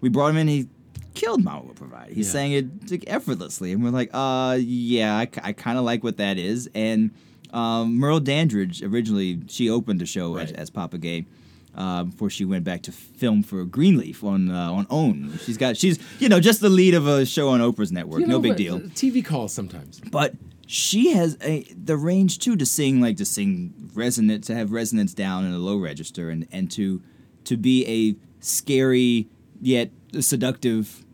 we 0.02 0.10
brought 0.10 0.28
him 0.32 0.38
in. 0.38 0.48
He 0.50 0.68
killed 1.14 1.44
Mama 1.44 1.66
Will 1.66 1.74
Provide. 1.74 2.12
He 2.12 2.22
Yeah. 2.22 2.28
sang 2.30 2.52
it 2.54 2.92
like, 2.92 3.04
effortlessly, 3.08 3.72
and 3.72 3.84
we're 3.84 3.90
like, 3.92 4.10
uh, 4.14 4.58
yeah, 4.62 5.18
I, 5.18 5.26
kind 5.26 5.78
of 5.78 5.84
like 5.84 6.04
what 6.04 6.18
that 6.18 6.38
is. 6.38 6.70
And 6.74 7.12
um, 7.54 7.98
Merle 7.98 8.20
Dandridge 8.22 8.82
originally 8.82 9.42
she 9.48 9.70
opened 9.70 10.00
the 10.00 10.06
show 10.06 10.36
as, 10.38 10.52
Right. 10.52 10.60
as 10.60 10.70
Papa 10.70 10.98
Ge. 10.98 11.26
Uh, 11.74 12.04
before 12.04 12.30
she 12.30 12.44
went 12.44 12.66
back 12.66 12.82
to 12.82 12.92
film 12.92 13.42
for 13.44 13.64
Greenleaf 13.64 14.26
on 14.26 14.52
uh, 14.52 14.72
on 14.72 14.86
OWN, 14.90 15.40
she's 15.46 15.56
got 15.56 15.78
she's 15.78 15.98
you 16.20 16.28
know 16.28 16.42
just 16.42 16.60
the 16.60 16.68
lead 16.70 16.94
of 16.94 17.08
a 17.08 17.26
show 17.26 17.48
on 17.48 17.62
Oprah's 17.62 17.94
network, 17.94 18.20
You 18.22 18.28
no 18.28 18.40
big 18.42 18.58
deal 18.58 18.82
TV 18.82 19.24
calls 19.24 19.54
sometimes. 19.54 20.02
but 20.12 20.34
she 20.68 21.12
has 21.14 21.38
a 21.42 21.64
the 21.82 21.96
range 21.96 22.40
too 22.40 22.58
to 22.58 22.66
sing 22.66 23.00
like 23.00 23.16
to 23.18 23.26
sing 23.26 23.74
resonant 23.94 24.44
to 24.46 24.56
have 24.56 24.74
resonance 24.74 25.14
down 25.14 25.46
in 25.46 25.54
a 25.54 25.58
low 25.60 25.78
register 25.78 26.30
and 26.30 26.46
and 26.52 26.70
to 26.72 27.02
to 27.46 27.56
be 27.56 27.86
a 27.88 28.16
scary 28.46 29.28
yet 29.62 29.92
the 30.12 30.22
seductive 30.22 31.06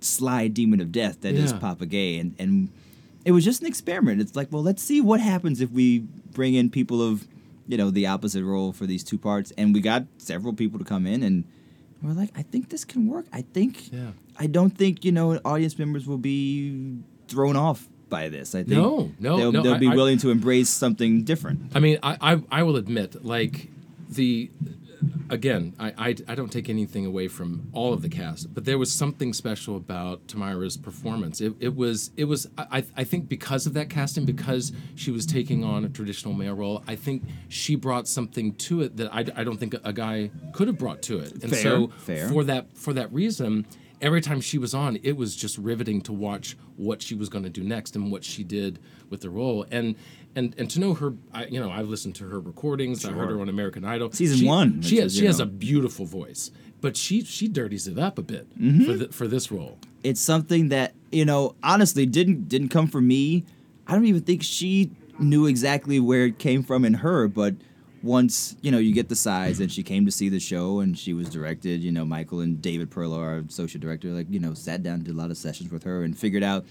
sly 0.00 0.48
demon 0.48 0.80
of 0.80 0.92
death 0.92 1.20
that 1.22 1.34
is 1.34 1.52
Yeah. 1.52 1.58
Papa 1.58 1.86
Ge 1.86 2.18
and 2.20 2.34
and 2.38 2.68
it 3.24 3.32
was 3.32 3.42
just 3.44 3.62
an 3.62 3.66
experiment. 3.66 4.20
It's 4.20 4.36
like, 4.36 4.52
well, 4.52 4.62
let's 4.62 4.82
see 4.82 5.00
what 5.00 5.18
happens 5.20 5.60
if 5.62 5.70
we 5.70 6.00
bring 6.32 6.52
in 6.54 6.68
people 6.68 7.00
of, 7.00 7.26
you 7.66 7.78
know, 7.78 7.90
the 7.90 8.06
opposite 8.06 8.44
role 8.44 8.70
for 8.74 8.84
these 8.86 9.02
two 9.02 9.16
parts. 9.16 9.50
And 9.56 9.72
we 9.72 9.80
got 9.80 10.04
several 10.18 10.52
people 10.52 10.78
to 10.78 10.84
come 10.84 11.06
in 11.06 11.22
and 11.22 11.44
we're 12.02 12.12
like, 12.12 12.30
I 12.36 12.42
think 12.42 12.68
this 12.68 12.84
can 12.84 13.06
work. 13.08 13.24
I 13.32 13.40
think 13.54 13.90
Yeah. 13.90 14.10
I 14.38 14.46
don't 14.46 14.76
think, 14.76 15.06
you 15.06 15.12
know, 15.12 15.38
audience 15.42 15.78
members 15.78 16.06
will 16.06 16.18
be 16.18 16.98
thrown 17.28 17.56
off 17.56 17.88
by 18.10 18.28
this. 18.28 18.54
I 18.54 18.58
think 18.64 18.76
No, 18.76 19.10
no, 19.18 19.36
they'll, 19.38 19.52
no, 19.52 19.62
they'll 19.62 19.74
I- 19.74 19.78
be 19.78 19.88
I- 19.88 19.94
willing 19.94 20.18
to 20.18 20.30
embrace 20.30 20.68
something 20.68 21.24
different. 21.24 21.72
I 21.74 21.80
mean, 21.80 21.96
I, 22.02 22.34
I, 22.34 22.42
I 22.50 22.62
will 22.62 22.76
admit, 22.76 23.24
like 23.24 23.70
the 24.10 24.50
again, 25.30 25.74
I, 25.78 25.92
I, 25.96 26.16
I 26.28 26.34
don't 26.34 26.52
take 26.52 26.68
anything 26.68 27.06
away 27.06 27.28
from 27.28 27.68
all 27.72 27.92
of 27.92 28.02
the 28.02 28.08
cast, 28.08 28.52
but 28.54 28.64
there 28.64 28.78
was 28.78 28.92
something 28.92 29.32
special 29.32 29.76
about 29.76 30.26
Tamyra's 30.28 30.76
performance. 30.76 31.40
It, 31.40 31.54
it 31.60 31.74
was 31.74 32.10
it 32.16 32.24
was 32.24 32.48
I, 32.58 32.84
I 32.96 33.04
think 33.04 33.28
because 33.28 33.66
of 33.66 33.74
that 33.74 33.90
casting, 33.90 34.24
because 34.24 34.72
she 34.94 35.10
was 35.10 35.26
taking 35.26 35.64
on 35.64 35.84
a 35.84 35.88
traditional 35.88 36.34
male 36.34 36.54
role, 36.54 36.82
I 36.86 36.96
think 36.96 37.24
she 37.48 37.76
brought 37.76 38.08
something 38.08 38.54
to 38.54 38.82
it 38.82 38.96
that 38.96 39.12
I, 39.12 39.20
I 39.34 39.44
don't 39.44 39.58
think 39.58 39.74
a 39.84 39.92
guy 39.92 40.30
could 40.52 40.68
have 40.68 40.78
brought 40.78 41.02
to 41.02 41.18
it. 41.18 41.32
And 41.42 41.50
Fair, 41.50 41.62
so 41.62 41.88
fair. 41.98 42.28
for 42.28 42.44
that 42.44 42.76
for 42.76 42.92
that 42.92 43.12
reason, 43.12 43.66
every 44.00 44.20
time 44.20 44.40
she 44.40 44.58
was 44.58 44.74
on, 44.74 44.98
it 45.02 45.16
was 45.16 45.34
just 45.34 45.58
riveting 45.58 46.00
to 46.02 46.12
watch 46.12 46.56
what 46.76 47.02
she 47.02 47.14
was 47.14 47.28
going 47.28 47.44
to 47.44 47.50
do 47.50 47.62
next 47.62 47.96
and 47.96 48.10
what 48.10 48.24
she 48.24 48.44
did 48.44 48.78
with 49.08 49.20
the 49.20 49.30
role. 49.30 49.64
And 49.70 49.96
and 50.36 50.54
and 50.58 50.70
to 50.70 50.80
know 50.80 50.94
her, 50.94 51.14
I, 51.32 51.46
you 51.46 51.60
know, 51.60 51.70
I've 51.70 51.88
listened 51.88 52.14
to 52.16 52.28
her 52.28 52.40
recordings. 52.40 53.04
I 53.04 53.12
heard 53.12 53.30
her 53.30 53.40
on 53.40 53.48
American 53.48 53.84
Idol. 53.84 54.10
Season 54.12 54.38
She- 54.38 54.46
one, 54.46 54.82
She 54.82 54.96
has 54.98 55.12
is, 55.12 55.16
she 55.16 55.22
you 55.22 55.26
has 55.28 55.40
a 55.40 55.46
beautiful 55.46 56.04
voice, 56.06 56.50
but 56.80 56.96
she 56.96 57.22
she 57.24 57.48
dirties 57.48 57.86
it 57.88 57.98
up 57.98 58.18
a 58.18 58.22
bit 58.22 58.46
Mm-hmm. 58.58 58.84
for 58.84 58.92
the, 58.94 59.08
for 59.08 59.28
this 59.28 59.50
role. 59.52 59.78
It's 60.02 60.20
something 60.20 60.68
that, 60.68 60.92
you 61.12 61.24
know, 61.24 61.54
honestly 61.62 62.04
didn't 62.06 62.48
didn't 62.48 62.68
come 62.68 62.86
from 62.88 63.06
me. 63.08 63.44
I 63.86 63.92
don't 63.92 64.06
even 64.06 64.22
think 64.22 64.42
she 64.42 64.90
knew 65.18 65.46
exactly 65.46 66.00
where 66.00 66.26
it 66.26 66.38
came 66.38 66.62
from 66.62 66.84
in 66.84 66.94
her, 66.94 67.28
but 67.28 67.54
once, 68.02 68.54
you 68.60 68.70
know, 68.70 68.76
you 68.78 68.92
get 68.92 69.08
the 69.08 69.16
size 69.16 69.60
and 69.60 69.72
she 69.72 69.82
came 69.82 70.04
to 70.04 70.10
see 70.12 70.28
the 70.28 70.40
show 70.40 70.80
and 70.80 70.98
she 70.98 71.14
was 71.14 71.28
directed, 71.30 71.82
you 71.82 71.90
know, 71.90 72.04
Michael 72.04 72.40
and 72.40 72.60
David 72.60 72.90
Perlo, 72.90 73.16
our 73.18 73.38
associate 73.38 73.80
director, 73.80 74.08
like, 74.10 74.26
you 74.28 74.38
know, 74.40 74.52
sat 74.52 74.82
down, 74.82 75.00
did 75.02 75.14
a 75.14 75.16
lot 75.16 75.30
of 75.30 75.38
sessions 75.38 75.70
with 75.70 75.84
her 75.84 76.02
and 76.02 76.18
figured 76.18 76.42
out 76.42 76.66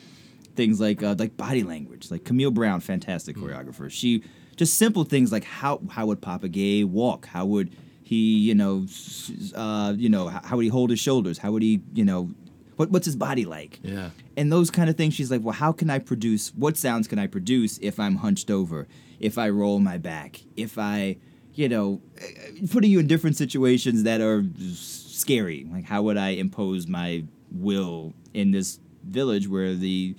things 0.55 0.79
like 0.79 1.03
uh, 1.03 1.15
like 1.17 1.37
body 1.37 1.63
language. 1.63 2.11
Like 2.11 2.23
Camille 2.23 2.51
Brown, 2.51 2.79
fantastic 2.79 3.35
choreographer. 3.35 3.89
She 3.89 4.23
just 4.55 4.77
simple 4.77 5.03
things 5.03 5.31
like 5.31 5.43
how 5.43 5.81
how 5.89 6.05
would 6.07 6.21
Papa 6.21 6.49
Ge 6.49 6.83
walk? 6.83 7.27
How 7.27 7.45
would 7.45 7.75
he, 8.03 8.37
you 8.37 8.53
know, 8.53 8.85
uh, 9.55 9.93
you 9.95 10.09
know, 10.09 10.27
how 10.27 10.57
would 10.57 10.63
he 10.63 10.69
hold 10.69 10.89
his 10.89 10.99
shoulders? 10.99 11.37
How 11.37 11.51
would 11.51 11.63
he, 11.63 11.81
you 11.93 12.03
know, 12.03 12.31
what, 12.75 12.89
what's 12.91 13.05
his 13.05 13.15
body 13.15 13.45
like? 13.45 13.79
Yeah. 13.81 14.09
And 14.35 14.51
those 14.51 14.69
kind 14.69 14.89
of 14.89 14.97
things. 14.97 15.13
She's 15.13 15.31
like, 15.31 15.41
well, 15.41 15.53
how 15.53 15.71
can 15.71 15.89
I 15.89 15.99
produce? 15.99 16.53
What 16.55 16.77
sounds 16.77 17.07
can 17.07 17.17
I 17.17 17.27
produce 17.27 17.77
if 17.79 17.99
I'm 17.99 18.17
hunched 18.17 18.51
over? 18.51 18.87
If 19.19 19.37
I 19.37 19.49
roll 19.49 19.79
my 19.79 19.97
back? 19.97 20.41
If 20.57 20.77
I, 20.77 21.17
you 21.53 21.69
know, 21.69 22.01
uh, 22.21 22.67
putting 22.71 22.91
you 22.91 22.99
in 22.99 23.07
different 23.07 23.37
situations 23.37 24.03
that 24.03 24.21
are 24.21 24.43
scary. 24.73 25.65
Like, 25.71 25.85
how 25.85 26.01
would 26.03 26.17
I 26.17 26.29
impose 26.29 26.87
my 26.87 27.23
will 27.51 28.13
in 28.33 28.51
this 28.51 28.79
village 29.03 29.47
where 29.47 29.75
the 29.75 30.15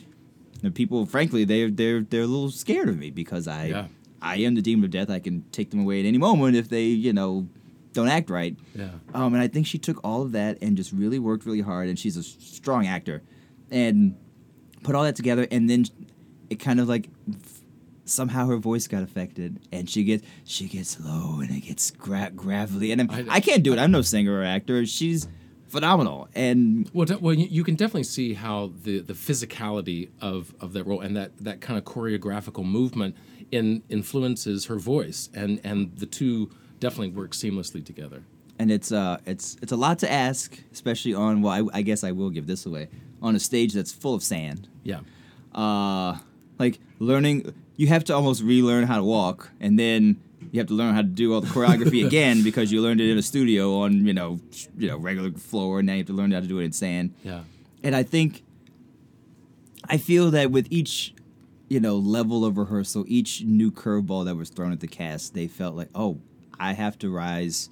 the 0.64 0.70
people, 0.70 1.07
frankly, 1.07 1.44
they're 1.44 1.70
they're 1.70 2.00
they're 2.03 2.22
a 2.22 2.27
little 2.27 2.50
scared 2.50 2.88
of 2.88 2.96
me 2.98 3.11
because 3.11 3.46
I 3.48 3.66
Yeah. 3.66 3.87
I 4.22 4.37
am 4.37 4.55
the 4.55 4.62
demon 4.62 4.85
of 4.87 4.90
death. 4.90 5.11
I 5.11 5.18
can 5.18 5.42
take 5.53 5.70
them 5.70 5.81
away 5.81 6.00
at 6.00 6.07
any 6.07 6.16
moment 6.18 6.57
if 6.57 6.68
they, 6.70 6.85
you 6.87 7.12
know, 7.12 7.46
don't 7.92 8.09
act 8.09 8.31
right. 8.31 8.57
Yeah. 8.74 8.88
Um, 9.12 9.35
and 9.35 9.42
I 9.42 9.48
think 9.48 9.66
she 9.66 9.77
took 9.79 10.00
all 10.03 10.22
of 10.22 10.33
that 10.33 10.59
and 10.62 10.77
just 10.77 10.92
really 10.92 11.18
worked 11.18 11.44
really 11.44 11.61
hard. 11.61 11.88
And 11.88 11.98
she's 11.98 12.16
a 12.16 12.22
strong 12.22 12.87
actor, 12.87 13.22
and 13.70 14.16
put 14.83 14.94
all 14.94 15.05
that 15.05 15.14
together. 15.16 15.46
And 15.50 15.68
then 15.68 15.85
it 16.50 16.57
kind 16.59 16.81
of 16.81 16.88
like 16.88 17.11
somehow 18.07 18.46
her 18.48 18.57
voice 18.57 18.87
got 18.87 19.03
affected, 19.03 19.61
and 19.72 19.88
she 19.88 20.05
gets 20.05 20.24
she 20.44 20.68
gets 20.68 20.98
low 21.00 21.40
and 21.40 21.50
it 21.50 21.61
gets 21.61 21.90
gra- 21.90 22.33
gravelly. 22.35 22.92
And 22.92 23.03
I'm, 23.03 23.11
I- 23.11 23.27
I, 23.37 23.40
can't 23.40 23.62
do 23.62 23.72
it. 23.72 23.79
I'm 23.79 23.90
no 23.90 24.03
singer 24.03 24.38
or 24.40 24.44
actor. 24.44 24.85
She's 24.87 25.29
phenomenal. 25.74 26.28
And 26.34 26.90
Well, 26.94 27.06
de- 27.06 27.18
well, 27.18 27.34
you, 27.34 27.46
you 27.50 27.64
can 27.64 27.74
definitely 27.74 28.04
see 28.04 28.34
how 28.34 28.72
the, 28.84 29.00
the 29.00 29.14
physicality 29.14 30.08
of, 30.20 30.54
of 30.60 30.72
that 30.74 30.84
role 30.87 31.00
and 31.00 31.16
that, 31.16 31.30
that 31.38 31.60
kind 31.60 31.76
of 31.78 31.84
choreographical 31.84 32.64
movement 32.64 33.16
in 33.50 33.82
influences 33.88 34.66
her 34.66 34.78
voice, 34.78 35.28
and 35.34 35.60
and 35.62 35.78
the 35.98 36.06
two 36.06 36.50
definitely 36.80 37.12
work 37.20 37.32
seamlessly 37.32 37.84
together. 37.84 38.20
and 38.58 38.70
it's 38.70 38.90
uh 38.90 39.18
it's 39.26 39.56
it's 39.62 39.72
a 39.72 39.76
lot 39.87 39.98
to 40.04 40.08
ask, 40.10 40.58
especially 40.72 41.14
on 41.14 41.42
well, 41.42 41.52
I, 41.72 41.78
I 41.78 41.82
guess 41.82 42.02
I 42.04 42.12
will 42.12 42.30
give 42.30 42.46
this 42.46 42.66
away 42.66 42.88
on 43.22 43.37
a 43.37 43.38
stage 43.38 43.72
that's 43.74 43.92
full 43.92 44.14
of 44.14 44.22
sand. 44.22 44.68
Yeah. 44.82 45.00
uh, 45.54 46.18
like 46.58 46.80
learning 46.98 47.52
you 47.76 47.87
have 47.88 48.04
to 48.04 48.14
almost 48.14 48.42
relearn 48.42 48.84
how 48.84 48.96
to 48.96 49.04
walk 49.04 49.50
and 49.60 49.78
then 49.78 50.16
you 50.55 50.61
have 50.61 50.69
to 50.69 50.75
learn 50.75 50.95
how 50.95 51.03
to 51.03 51.09
do 51.09 51.35
all 51.35 51.40
the 51.40 51.49
choreography 51.49 52.07
again 52.07 52.45
because 52.45 52.71
you 52.71 52.81
learned 52.81 53.01
it 53.01 53.11
in 53.11 53.19
a 53.19 53.23
studio 53.23 53.79
on 53.81 54.07
you 54.07 54.14
know 54.14 54.38
you 54.79 54.87
know 54.87 54.97
regular 54.97 55.33
floor. 55.33 55.81
And 55.81 55.87
now 55.87 55.95
you 55.95 55.99
have 55.99 56.07
to 56.07 56.12
learn 56.12 56.31
how 56.31 56.38
to 56.38 56.47
do 56.47 56.61
it 56.61 56.64
in 56.64 56.71
sand. 56.73 57.12
Yeah. 57.25 57.40
and 57.83 57.97
i 57.97 58.05
think 58.05 58.45
i 59.90 59.97
feel 59.97 60.31
that 60.31 60.53
with 60.53 60.69
each 60.71 61.12
you 61.69 61.81
know 61.81 61.97
level 61.97 62.45
of 62.45 62.57
rehearsal 62.57 63.05
each 63.09 63.43
new 63.43 63.73
curveball 63.73 64.27
that 64.27 64.37
was 64.37 64.49
thrown 64.49 64.71
at 64.71 64.79
the 64.79 64.87
cast 64.87 65.35
they 65.35 65.49
felt 65.49 65.75
like 65.75 65.88
oh 65.95 66.21
i 66.61 66.73
have 66.73 66.97
to 67.01 67.11
rise 67.11 67.69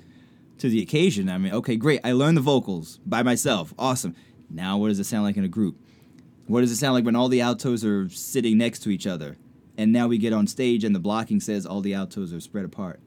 to 0.59 0.69
the 0.69 0.83
occasion. 0.83 1.29
I 1.29 1.39
mean 1.39 1.53
okay 1.55 1.77
great. 1.77 2.01
I 2.03 2.13
learned 2.13 2.37
the 2.37 2.43
vocals 2.43 2.99
by 3.07 3.23
myself. 3.23 3.73
Awesome. 3.79 4.17
Now 4.51 4.77
what 4.79 4.89
does 4.89 4.99
it 4.99 5.05
sound 5.05 5.23
like 5.23 5.37
in 5.37 5.45
a 5.45 5.49
group? 5.49 5.77
What 6.47 6.63
does 6.63 6.73
it 6.73 6.77
sound 6.77 6.95
like 6.95 7.05
when 7.05 7.15
all 7.17 7.29
the 7.29 7.41
altos 7.41 7.85
are 7.85 8.09
sitting 8.09 8.59
next 8.59 8.81
to 8.81 8.91
each 8.91 9.07
other? 9.07 9.37
And 9.79 9.93
now 9.93 10.07
we 10.07 10.19
get 10.19 10.33
on 10.33 10.47
stage 10.47 10.85
and 10.85 10.95
the 10.95 11.01
blocking 11.01 11.41
says 11.41 11.65
all 11.67 11.81
the 11.81 11.95
altos 11.95 12.33
are 12.33 12.41
spread 12.41 12.65
apart. 12.65 13.01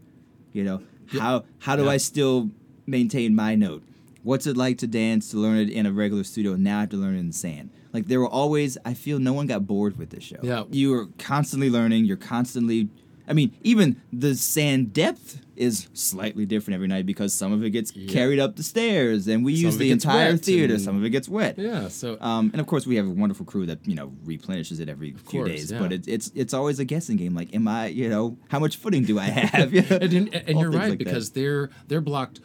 You 0.52 0.64
know, 0.64 0.82
how 1.08 1.44
how 1.60 1.76
do 1.76 1.84
Yeah. 1.84 1.90
I 1.92 1.98
still 1.98 2.50
maintain 2.88 3.36
my 3.36 3.56
note? 3.56 3.84
What's 4.24 4.48
it 4.48 4.58
like 4.58 4.80
to 4.80 4.88
dance 4.88 5.30
to 5.32 5.38
learn 5.38 5.58
it 5.58 5.70
in 5.70 5.86
a 5.86 5.92
regular 5.92 6.24
studio? 6.24 6.56
Now 6.56 6.78
I 6.78 6.82
have 6.82 6.90
to 6.90 6.98
learn 6.98 7.16
it 7.16 7.20
in 7.20 7.28
the 7.28 7.34
sand. 7.34 7.70
Like 7.94 8.08
there 8.08 8.20
were 8.20 8.28
always 8.28 8.78
I 8.84 8.94
feel 8.96 9.20
no 9.20 9.34
one 9.34 9.46
got 9.48 9.68
bored 9.68 9.98
with 9.98 10.10
this 10.10 10.24
show. 10.24 10.40
Yeah. 10.42 10.64
You 10.72 10.94
are 10.96 11.08
constantly 11.20 11.70
learning, 11.70 12.06
you're 12.06 12.18
constantly 12.18 12.90
I 13.28 13.34
mean, 13.34 13.56
even 13.64 14.02
the 14.14 14.36
sand 14.36 14.94
depth 14.94 15.42
is 15.56 15.88
slightly 15.94 16.46
different 16.46 16.76
every 16.76 16.88
night 16.88 17.06
because 17.06 17.34
some 17.34 17.54
of 17.54 17.64
it 17.64 17.70
gets 17.70 17.96
Yeah. 17.96 18.12
carried 18.12 18.40
up 18.40 18.58
the 18.58 18.64
stairs 18.64 19.28
and 19.28 19.44
we 19.46 19.56
Some 19.56 19.66
use 19.66 19.78
the 19.78 19.90
entire 19.92 20.36
theater, 20.36 20.78
some 20.78 20.98
of 20.98 21.04
it 21.06 21.12
gets 21.12 21.30
wet. 21.30 21.58
Yeah. 21.58 21.88
So 21.88 22.18
Um, 22.20 22.50
and 22.52 22.60
of 22.60 22.68
course, 22.68 22.86
we 22.86 22.98
have 22.98 23.08
a 23.08 23.10
wonderful 23.10 23.46
crew 23.46 23.66
that 23.68 23.80
you 23.88 23.96
know 23.96 24.12
replenishes 24.26 24.80
it 24.82 24.90
every 24.90 25.12
few 25.14 25.40
course, 25.42 25.50
days. 25.50 25.72
yeah. 25.72 25.80
But 25.80 25.94
it, 25.94 26.08
it's 26.08 26.32
it's 26.36 26.54
always 26.54 26.80
a 26.80 26.86
guessing 26.86 27.16
game. 27.18 27.34
Like, 27.34 27.56
am 27.56 27.68
I 27.68 27.88
you 27.88 28.10
know 28.10 28.38
how 28.50 28.60
much 28.60 28.76
footing 28.78 29.04
do 29.06 29.18
I 29.18 29.24
have? 29.54 29.74
and, 29.92 30.14
and, 30.14 30.36
and 30.36 30.60
you're 30.60 30.70
right 30.72 30.90
like 30.90 31.00
that. 31.00 31.06
because 31.06 31.30
they're 31.32 31.70
they're 31.88 32.02
blocked 32.02 32.42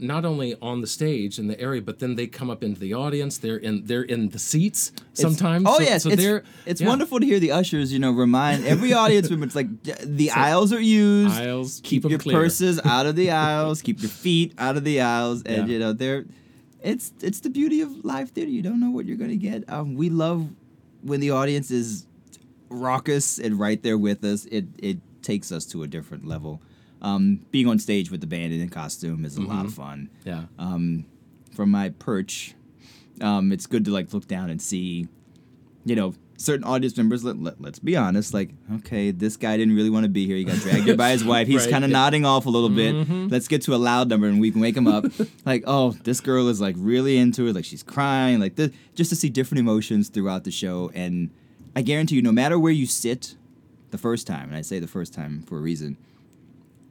not 0.00 0.24
only 0.24 0.54
on 0.60 0.80
the 0.80 0.86
stage 0.86 1.38
in 1.38 1.46
the 1.48 1.60
area, 1.60 1.80
but 1.82 1.98
then 1.98 2.14
they 2.16 2.26
come 2.26 2.50
up 2.50 2.62
into 2.62 2.78
the 2.80 2.94
audience. 2.94 3.38
They're 3.38 3.56
in 3.56 3.84
they're 3.86 4.02
in 4.02 4.28
the 4.30 4.38
seats 4.38 4.88
It's- 4.88 5.20
sometimes. 5.20 5.64
oh 5.68 5.78
so, 5.78 5.82
yes, 5.82 6.02
so 6.02 6.10
it's, 6.10 6.22
they're 6.22 6.44
it's 6.66 6.80
yeah. 6.80 6.88
wonderful 6.88 7.20
to 7.20 7.26
hear 7.26 7.40
the 7.40 7.52
ushers. 7.52 7.92
You 7.92 7.98
know, 7.98 8.12
remind 8.12 8.64
every 8.66 8.92
audience 8.92 9.28
member. 9.30 9.46
It's 9.46 9.54
like 9.54 9.68
the 9.82 10.30
aisles 10.30 10.72
are 10.72 10.80
used. 10.80 11.34
Aisles, 11.36 11.80
keep, 11.82 12.02
keep 12.02 12.10
your 12.10 12.18
clear. 12.18 12.36
purses 12.36 12.80
out 12.84 13.06
of 13.06 13.16
the 13.16 13.30
aisles. 13.30 13.82
Keep 13.82 14.00
your 14.02 14.10
feet 14.10 14.52
out 14.58 14.76
of 14.76 14.84
the 14.84 15.00
aisles. 15.00 15.42
And 15.44 15.66
Yeah. 15.68 15.72
you 15.72 15.78
know, 15.78 15.92
they're 15.92 16.24
it's 16.82 17.12
it's 17.20 17.40
the 17.40 17.50
beauty 17.50 17.80
of 17.80 18.04
live 18.04 18.30
theater. 18.30 18.50
You 18.50 18.62
don't 18.62 18.80
know 18.80 18.90
what 18.90 19.06
you're 19.06 19.16
gonna 19.16 19.36
get. 19.36 19.68
Um, 19.70 19.94
we 19.94 20.10
love 20.10 20.48
when 21.02 21.20
the 21.20 21.30
audience 21.30 21.70
is 21.70 22.06
raucous 22.68 23.38
and 23.38 23.58
right 23.58 23.82
there 23.82 23.98
with 23.98 24.24
us. 24.24 24.44
It 24.46 24.66
it 24.78 24.98
takes 25.22 25.50
us 25.52 25.64
to 25.66 25.82
a 25.82 25.86
different 25.86 26.26
level. 26.26 26.62
Um, 27.00 27.46
being 27.50 27.68
on 27.68 27.78
stage 27.78 28.10
with 28.10 28.20
the 28.20 28.26
band 28.26 28.52
and 28.52 28.60
in 28.60 28.68
costume 28.70 29.24
is 29.24 29.36
a 29.36 29.40
lot 29.40 29.58
Mm-hmm. 29.58 29.66
of 29.66 29.74
fun 29.74 30.10
Yeah. 30.24 30.44
um, 30.58 31.04
from 31.54 31.70
my 31.70 31.90
perch, 31.90 32.54
um, 33.20 33.52
it's 33.52 33.66
good 33.66 33.84
to 33.84 33.90
like 33.92 34.12
look 34.12 34.26
down 34.26 34.50
and 34.50 34.60
see, 34.60 35.06
you 35.84 35.94
know, 35.96 36.14
certain 36.36 36.64
audience 36.64 36.96
members. 36.96 37.24
Let, 37.24 37.40
let, 37.40 37.60
let's 37.60 37.78
be 37.78 37.96
honest, 37.96 38.32
like, 38.34 38.50
okay, 38.76 39.10
this 39.12 39.36
guy 39.36 39.56
didn't 39.56 39.74
really 39.76 39.90
want 39.90 40.04
to 40.04 40.08
be 40.08 40.26
here. 40.26 40.36
He 40.36 40.44
got 40.44 40.56
dragged 40.58 40.84
here 40.86 40.96
by 40.96 41.10
his 41.10 41.24
wife. 41.32 41.46
He's 41.48 41.62
Right, 41.66 41.70
kind 41.70 41.84
of 41.84 41.90
nodding 41.90 42.24
off 42.24 42.46
a 42.46 42.50
little 42.50 42.68
bit. 42.68 42.94
Let's 43.30 43.48
get 43.48 43.62
to 43.62 43.74
a 43.74 43.76
loud 43.76 44.08
number 44.08 44.26
and 44.26 44.40
we 44.40 44.50
can 44.50 44.60
wake 44.60 44.76
him 44.76 44.86
up. 44.88 45.04
like, 45.44 45.64
oh, 45.66 45.92
this 46.04 46.20
girl 46.20 46.48
is 46.48 46.60
like 46.60 46.74
really 46.78 47.16
into 47.16 47.46
it. 47.46 47.54
Like 47.54 47.64
she's 47.64 47.82
crying. 47.84 48.38
Like 48.40 48.56
this, 48.56 48.70
just 48.94 49.10
to 49.10 49.16
see 49.16 49.28
different 49.30 49.60
emotions 49.60 50.08
throughout 50.08 50.44
the 50.44 50.50
show. 50.52 50.90
And 50.94 51.30
I 51.76 51.82
guarantee 51.82 52.16
you, 52.16 52.22
no 52.22 52.32
matter 52.32 52.58
where 52.58 52.72
you 52.72 52.86
sit, 52.86 53.36
the 53.90 53.98
first 53.98 54.26
time, 54.26 54.48
and 54.48 54.56
I 54.56 54.62
say 54.62 54.78
the 54.80 54.86
first 54.88 55.14
time 55.14 55.42
for 55.42 55.58
a 55.58 55.60
reason, 55.60 55.96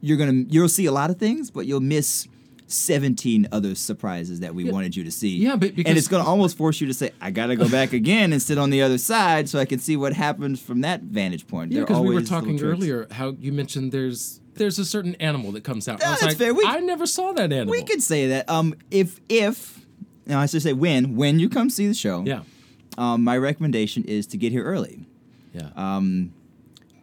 you're 0.00 0.16
gonna 0.16 0.44
you'll 0.48 0.68
see 0.68 0.86
a 0.86 0.92
lot 0.92 1.10
of 1.10 1.18
things, 1.18 1.50
but 1.50 1.66
you'll 1.66 1.80
miss 1.80 2.26
17 2.66 3.48
other 3.50 3.74
surprises 3.74 4.40
that 4.40 4.54
we 4.54 4.64
Yeah. 4.64 4.72
wanted 4.72 4.94
you 4.94 5.02
to 5.04 5.10
see. 5.10 5.36
Yeah, 5.38 5.56
but 5.56 5.70
and 5.76 5.96
it's 5.98 6.06
gonna 6.08 6.24
almost 6.28 6.56
force 6.56 6.80
you 6.80 6.86
to 6.88 6.94
say, 6.94 7.10
I 7.20 7.30
gotta 7.30 7.56
go 7.56 7.68
back 7.68 7.92
again 7.94 8.32
and 8.32 8.42
sit 8.42 8.58
on 8.58 8.70
the 8.70 8.82
other 8.82 8.98
side 8.98 9.48
so 9.48 9.58
I 9.58 9.64
can 9.64 9.78
see 9.78 9.96
what 9.96 10.12
happens 10.12 10.60
from 10.60 10.82
that 10.82 11.02
vantage 11.02 11.46
point. 11.46 11.72
Yeah, 11.72 11.80
because 11.80 12.00
we 12.00 12.14
were 12.14 12.22
talking 12.22 12.60
earlier 12.62 13.06
how 13.10 13.34
you 13.40 13.52
mentioned 13.52 13.92
there's 13.92 14.40
there's 14.54 14.78
a 14.78 14.84
certain 14.84 15.14
animal 15.16 15.52
that 15.52 15.62
comes 15.64 15.88
out. 15.88 16.02
I 16.02 16.08
that's 16.10 16.22
like, 16.22 16.36
fair. 16.36 16.52
We- 16.52 16.64
I 16.66 16.80
never 16.80 17.06
saw 17.06 17.32
that 17.32 17.52
animal. 17.52 17.70
We 17.70 17.82
could 17.84 18.02
say 18.02 18.26
that. 18.28 18.50
Um, 18.50 18.74
if 18.90 19.20
if 19.28 19.86
now 20.26 20.40
I 20.40 20.46
should 20.46 20.62
say 20.62 20.72
when 20.74 21.16
when 21.16 21.38
you 21.40 21.48
come 21.48 21.70
see 21.70 21.86
the 21.86 21.94
show. 21.94 22.22
Yeah. 22.26 22.42
Um, 22.98 23.22
my 23.22 23.38
recommendation 23.38 24.02
is 24.04 24.26
to 24.28 24.36
get 24.36 24.50
here 24.52 24.64
early. 24.64 25.06
Yeah. 25.54 25.70
Um, 25.76 26.32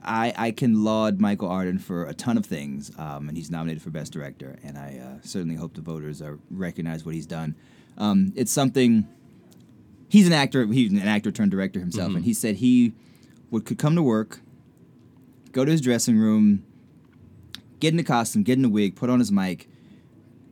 I, 0.05 0.33
I 0.35 0.51
can 0.51 0.83
laud 0.83 1.19
Michael 1.19 1.49
Arden 1.49 1.79
for 1.79 2.05
a 2.05 2.13
ton 2.13 2.37
of 2.37 2.45
things, 2.45 2.91
um, 2.97 3.27
and 3.27 3.37
he's 3.37 3.51
nominated 3.51 3.81
for 3.81 3.89
Best 3.89 4.11
Director, 4.13 4.57
and 4.63 4.77
I 4.77 5.01
uh, 5.03 5.21
certainly 5.23 5.55
hope 5.55 5.73
the 5.73 5.81
voters 5.81 6.21
are 6.21 6.39
recognize 6.49 7.05
what 7.05 7.15
he's 7.15 7.25
done. 7.25 7.55
Um, 7.97 8.33
it's 8.35 8.51
something. 8.51 9.07
He's 10.09 10.27
an 10.27 10.33
actor. 10.33 10.65
He's 10.67 10.91
an 10.91 10.99
actor 10.99 11.31
turned 11.31 11.51
director 11.51 11.79
himself, 11.79 12.13
and 12.15 12.23
he 12.23 12.33
said 12.33 12.57
he 12.57 12.93
would 13.51 13.65
could 13.65 13.77
come 13.77 13.95
to 13.95 14.03
work, 14.03 14.41
go 15.51 15.65
to 15.65 15.71
his 15.71 15.81
dressing 15.81 16.17
room, 16.17 16.63
get 17.79 17.93
in 17.93 17.99
a 17.99 18.03
costume, 18.03 18.43
get 18.43 18.57
in 18.57 18.65
a 18.65 18.69
wig, 18.69 18.95
put 18.95 19.09
on 19.09 19.19
his 19.19 19.31
mic, 19.31 19.67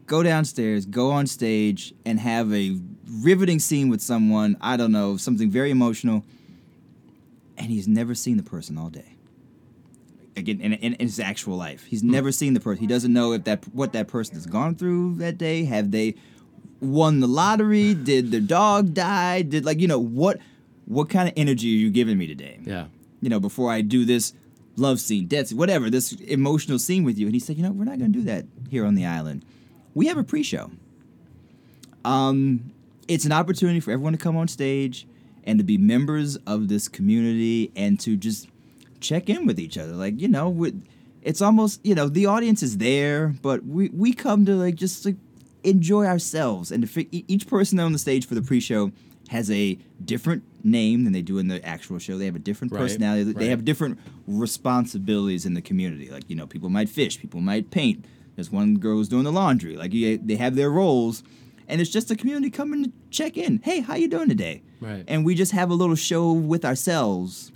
go 0.08 0.24
downstairs, 0.24 0.86
go 0.86 1.12
on 1.12 1.28
stage, 1.28 1.94
and 2.06 2.20
have 2.20 2.52
a 2.54 2.80
riveting 3.22 3.60
scene 3.60 3.90
with 3.90 4.02
someone. 4.02 4.58
I 4.60 4.76
don't 4.78 4.92
know, 4.92 5.18
something 5.18 5.50
very 5.50 5.70
emotional 5.70 6.24
and 7.58 7.68
he's 7.68 7.88
never 7.88 8.16
seen 8.16 8.38
the 8.38 8.44
person 8.44 8.78
all 8.78 8.90
day. 8.90 9.16
Again, 10.36 10.62
in, 10.62 10.74
in, 10.74 10.94
in 10.94 11.08
his 11.08 11.20
actual 11.20 11.58
life, 11.58 11.86
he's 11.86 12.04
never 12.04 12.32
seen 12.32 12.54
the 12.54 12.60
person. 12.60 12.82
He 12.82 12.88
doesn't 12.88 13.14
know 13.14 13.34
if 13.34 13.44
that 13.44 13.66
what 13.74 13.94
that 13.94 14.08
person 14.08 14.36
has 14.36 14.46
gone 14.46 14.76
through 14.76 15.16
that 15.16 15.38
day. 15.38 15.66
Have 15.66 15.92
they 15.92 16.16
won 16.80 17.20
the 17.20 17.28
lottery? 17.28 17.94
Did 18.04 18.32
their 18.32 18.42
dog 18.42 18.94
die? 18.94 19.44
Did 19.44 19.66
like 19.66 19.80
you 19.80 19.88
know 19.88 20.00
what 20.00 20.40
what 20.86 21.10
kind 21.10 21.28
of 21.28 21.34
energy 21.38 21.68
are 21.74 21.78
you 21.78 21.90
giving 21.90 22.18
me 22.18 22.28
today? 22.28 22.60
yeah. 22.64 22.88
You 23.22 23.30
know, 23.30 23.40
before 23.40 23.72
I 23.72 23.80
do 23.82 24.04
this 24.04 24.34
love 24.76 25.00
scene, 25.00 25.28
death 25.28 25.48
scene, 25.48 25.58
whatever, 25.58 25.90
this 25.90 26.12
emotional 26.14 26.78
scene 26.78 27.04
with 27.04 27.18
you. 27.18 27.26
And 27.26 27.34
he 27.34 27.40
said, 27.40 27.56
you 27.56 27.64
know, 27.64 27.72
we're 27.72 27.86
not 27.86 28.00
going 28.00 28.12
to 28.12 28.20
do 28.20 28.26
that 28.26 28.46
here 28.70 28.86
on 28.86 28.96
the 28.96 29.06
island. 29.06 29.46
We 29.94 30.08
have 30.08 30.18
a 30.18 30.24
pre-show. 30.24 30.72
Um, 32.04 32.74
it's 33.08 33.26
an 33.26 33.32
opportunity 33.32 33.80
for 33.80 33.92
everyone 33.92 34.14
to 34.14 34.20
come 34.20 34.36
on 34.36 34.48
stage 34.48 35.08
and 35.44 35.60
to 35.60 35.64
be 35.64 35.78
members 35.78 36.36
of 36.48 36.68
this 36.68 36.88
community 36.88 37.72
and 37.76 38.00
to 38.02 38.16
just 38.18 38.48
check 39.04 39.30
in 39.30 39.46
with 39.46 39.60
each 39.60 39.78
other. 39.78 39.94
Like, 39.94 40.20
you 40.20 40.28
know, 40.28 40.50
with, 40.50 40.84
it's 41.22 41.42
almost, 41.42 41.86
you 41.86 41.94
know, 41.94 42.10
the 42.10 42.26
audience 42.26 42.64
is 42.64 42.78
there, 42.78 43.36
but 43.42 43.64
we, 43.66 43.90
we 43.90 44.14
come 44.14 44.46
to 44.46 44.56
like 44.56 44.76
just 44.76 45.06
like 45.06 45.18
enjoy 45.64 46.06
ourselves. 46.06 46.72
And 46.72 46.82
to 46.84 46.88
fi- 46.88 47.10
each 47.28 47.48
person 47.48 47.80
on 47.80 47.92
the 47.94 48.00
stage 48.00 48.26
for 48.28 48.36
the 48.36 48.42
pre-show 48.42 48.92
has 49.30 49.50
a 49.52 49.78
different 50.04 50.44
name 50.64 51.04
than 51.04 51.14
they 51.14 51.22
do 51.22 51.38
in 51.38 51.48
the 51.48 51.64
actual 51.66 52.00
show. 52.00 52.18
They 52.18 52.26
have 52.26 52.36
a 52.36 52.40
different 52.40 52.74
Right, 52.74 52.80
personality. 52.82 53.24
They 53.24 53.46
right. 53.46 53.50
have 53.50 53.64
different 53.64 54.00
responsibilities 54.28 55.46
in 55.46 55.54
the 55.54 55.62
community. 55.62 56.10
Like, 56.10 56.24
you 56.30 56.36
know, 56.36 56.48
people 56.48 56.70
might 56.70 56.90
fish, 56.90 57.20
people 57.20 57.42
might 57.42 57.72
paint, 57.72 58.06
There's 58.36 58.52
one 58.52 58.76
girl 58.78 58.96
who's 58.98 59.10
doing 59.10 59.24
the 59.24 59.32
laundry. 59.32 59.76
Like 59.76 59.94
you, 59.94 60.18
they 60.18 60.36
have 60.36 60.56
their 60.56 60.70
roles, 60.70 61.24
and 61.68 61.80
it's 61.82 61.90
just 61.90 62.12
a 62.12 62.16
community 62.16 62.50
coming 62.50 62.86
to 62.86 62.92
check 63.12 63.38
in. 63.38 63.60
Hey, 63.64 63.82
how 63.82 63.96
you 63.96 64.08
doing 64.08 64.30
today? 64.30 64.62
Right. 64.82 65.04
And 65.08 65.24
we 65.24 65.36
just 65.36 65.52
have 65.52 65.70
a 65.70 65.74
little 65.76 65.96
show 65.96 66.32
with 66.32 66.66
ourselves 66.66 67.52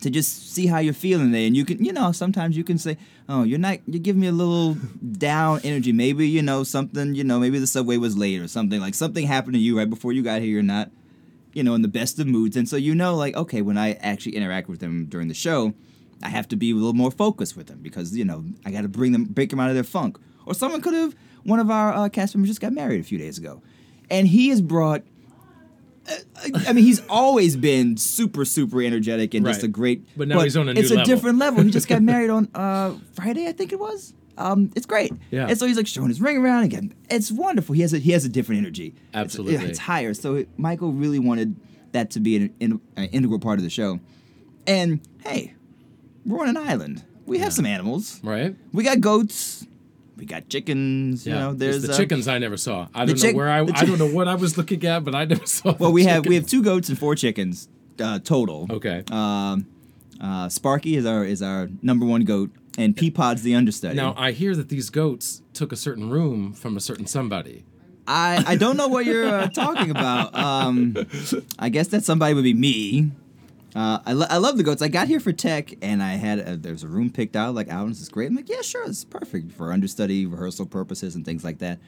to 0.00 0.10
just 0.10 0.52
see 0.52 0.66
how 0.66 0.78
you're 0.78 0.94
feeling 0.94 1.32
there. 1.32 1.46
And 1.46 1.56
you 1.56 1.64
can, 1.64 1.84
you 1.84 1.92
know, 1.92 2.12
sometimes 2.12 2.56
you 2.56 2.64
can 2.64 2.78
say, 2.78 2.96
"Oh, 3.28 3.42
you're 3.42 3.58
not. 3.58 3.78
You're 3.86 4.00
giving 4.00 4.20
me 4.20 4.28
a 4.28 4.32
little 4.32 4.74
down 4.74 5.60
energy. 5.64 5.92
Maybe 5.92 6.28
you 6.28 6.42
know 6.42 6.64
something. 6.64 7.14
You 7.14 7.24
know, 7.24 7.38
maybe 7.38 7.58
the 7.58 7.66
subway 7.66 7.96
was 7.96 8.16
late 8.16 8.40
or 8.40 8.48
something. 8.48 8.80
Like 8.80 8.94
something 8.94 9.26
happened 9.26 9.54
to 9.54 9.60
you 9.60 9.76
right 9.76 9.88
before 9.88 10.12
you 10.12 10.22
got 10.22 10.40
here. 10.40 10.50
You're 10.50 10.62
not." 10.62 10.90
you 11.54 11.64
know, 11.64 11.74
in 11.74 11.82
the 11.82 11.88
best 11.88 12.18
of 12.18 12.26
moods. 12.26 12.56
And 12.56 12.68
so 12.68 12.76
you 12.76 12.94
know, 12.94 13.16
like, 13.16 13.34
okay, 13.34 13.62
when 13.62 13.78
I 13.78 13.94
actually 13.94 14.36
interact 14.36 14.68
with 14.68 14.80
them 14.80 15.06
during 15.06 15.28
the 15.28 15.34
show, 15.34 15.74
I 16.22 16.28
have 16.28 16.48
to 16.48 16.56
be 16.56 16.70
a 16.70 16.74
little 16.74 16.92
more 16.92 17.10
focused 17.10 17.56
with 17.56 17.66
them 17.66 17.80
because, 17.80 18.16
you 18.16 18.24
know, 18.24 18.44
I 18.64 18.70
got 18.70 18.82
to 18.82 18.88
bring 18.88 19.12
them, 19.12 19.24
break 19.24 19.50
them 19.50 19.60
out 19.60 19.68
of 19.68 19.74
their 19.74 19.84
funk. 19.84 20.18
Or 20.46 20.54
someone 20.54 20.80
could 20.80 20.94
have, 20.94 21.14
one 21.44 21.60
of 21.60 21.70
our 21.70 21.92
uh, 21.92 22.08
cast 22.08 22.34
members 22.34 22.50
just 22.50 22.60
got 22.60 22.72
married 22.72 23.00
a 23.00 23.04
few 23.04 23.18
days 23.18 23.38
ago. 23.38 23.62
And 24.10 24.28
he 24.28 24.48
has 24.48 24.60
brought, 24.60 25.02
I 26.66 26.72
mean, 26.72 26.84
he's 26.84 27.02
always 27.08 27.56
been 27.56 27.96
super, 27.96 28.44
super 28.44 28.82
energetic 28.82 29.34
and 29.34 29.44
just 29.44 29.62
a 29.62 29.68
great. 29.68 30.08
But 30.16 30.28
now 30.28 30.40
he's 30.40 30.56
on 30.56 30.68
a 30.68 30.74
new 30.74 30.80
It's 30.80 30.90
a 30.90 30.94
level. 30.94 31.06
different 31.14 31.38
level. 31.38 31.62
He 31.62 31.70
just 31.70 31.88
got 31.88 32.02
married 32.14 32.30
on 32.30 32.48
uh, 32.54 32.94
Friday, 33.12 33.46
I 33.46 33.52
think 33.52 33.72
it 33.72 33.78
was. 33.78 34.14
Um, 34.38 34.70
it's 34.76 34.86
great. 34.86 35.12
Yeah. 35.30 35.48
And 35.48 35.58
so 35.58 35.66
he's 35.66 35.76
like 35.76 35.86
showing 35.86 36.08
his 36.08 36.20
ring 36.20 36.38
around 36.38 36.62
again. 36.64 36.94
It's 37.10 37.32
wonderful. 37.32 37.74
He 37.74 37.82
has 37.82 37.92
a 37.92 37.98
he 37.98 38.12
has 38.12 38.24
a 38.24 38.28
different 38.28 38.60
energy. 38.60 38.94
Absolutely. 39.12 39.56
it's 39.66 39.80
higher. 39.80 40.14
So 40.14 40.36
it, 40.36 40.48
Michael 40.56 40.92
really 40.92 41.18
wanted 41.18 41.56
that 41.92 42.10
to 42.10 42.20
be 42.20 42.36
an, 42.36 42.54
in, 42.60 42.80
an 42.96 43.06
integral 43.06 43.40
part 43.40 43.58
of 43.58 43.64
the 43.64 43.70
show. 43.70 43.98
And 44.66 45.00
hey, 45.24 45.54
we're 46.24 46.40
on 46.40 46.48
an 46.48 46.56
island. 46.56 47.04
We 47.26 47.38
have 47.40 47.52
some 47.52 47.66
animals. 47.66 48.20
Right? 48.22 48.54
We 48.72 48.84
got 48.84 49.00
goats. 49.00 49.66
We 50.18 50.26
got 50.26 50.48
chickens. 50.48 51.24
You 51.26 51.32
know, 51.32 51.50
It's 51.50 51.58
there's 51.60 51.82
the 51.82 51.92
uh, 51.92 51.96
chickens 51.96 52.26
I 52.26 52.38
never 52.38 52.56
saw. 52.56 52.88
I 52.92 53.04
don't 53.04 53.16
chick- 53.16 53.32
know 53.34 53.38
where 53.38 53.48
I. 53.50 53.60
I 53.60 53.84
don't 53.84 53.98
know 53.98 54.10
what 54.10 54.26
I 54.26 54.34
was 54.34 54.58
looking 54.58 54.84
at, 54.84 55.04
but 55.04 55.14
I 55.14 55.24
never 55.24 55.46
saw. 55.46 55.74
Well, 55.78 55.92
we 55.92 56.04
have 56.04 56.26
we 56.26 56.34
have 56.34 56.46
two 56.46 56.62
goats 56.62 56.88
and 56.88 56.98
four 56.98 57.14
chickens 57.14 57.68
uh, 58.00 58.18
total. 58.18 58.66
Okay. 58.68 59.04
Um, 59.10 59.66
uh, 60.20 60.48
Sparky 60.48 60.96
is 60.96 61.06
our 61.06 61.24
is 61.24 61.40
our 61.40 61.68
number 61.82 62.04
one 62.04 62.24
goat, 62.24 62.50
and 62.76 62.96
Peapod's 62.96 63.42
the 63.42 63.54
understudy. 63.54 63.94
Now 63.94 64.14
I 64.16 64.32
hear 64.32 64.56
that 64.56 64.68
these 64.68 64.90
goats 64.90 65.42
took 65.54 65.70
a 65.70 65.76
certain 65.76 66.10
room 66.10 66.52
from 66.52 66.76
a 66.76 66.80
certain 66.80 67.06
somebody. 67.06 67.64
I 68.08 68.42
I 68.46 68.56
don't 68.56 68.76
know 68.76 68.88
what 68.88 69.04
you're 69.06 69.28
uh, 69.28 69.48
talking 69.54 69.90
about. 69.90 70.34
Um, 70.34 70.96
I 71.58 71.68
guess 71.68 71.88
that 71.88 72.02
somebody 72.02 72.34
would 72.34 72.44
be 72.44 72.54
me. 72.54 73.12
Uh, 73.78 74.00
I, 74.06 74.12
lo- 74.12 74.26
I 74.28 74.38
love 74.38 74.56
the 74.56 74.64
goats. 74.64 74.82
I 74.82 74.88
got 74.88 75.06
here 75.06 75.20
for 75.20 75.30
tech, 75.32 75.72
and 75.82 76.02
I 76.02 76.14
had 76.14 76.38
a, 76.40 76.56
there's 76.56 76.82
a 76.82 76.88
room 76.88 77.10
picked 77.10 77.36
out 77.36 77.54
like, 77.54 77.68
"Oh, 77.70 77.88
this 77.88 78.00
is 78.00 78.08
great." 78.08 78.28
I'm 78.28 78.34
like, 78.34 78.48
"Yeah, 78.48 78.60
sure, 78.62 78.84
it's 78.84 79.04
perfect 79.04 79.52
for 79.52 79.72
understudy, 79.72 80.26
rehearsal 80.26 80.66
purposes, 80.66 81.14
and 81.14 81.24
things 81.24 81.44
like 81.44 81.58
that." 81.58 81.78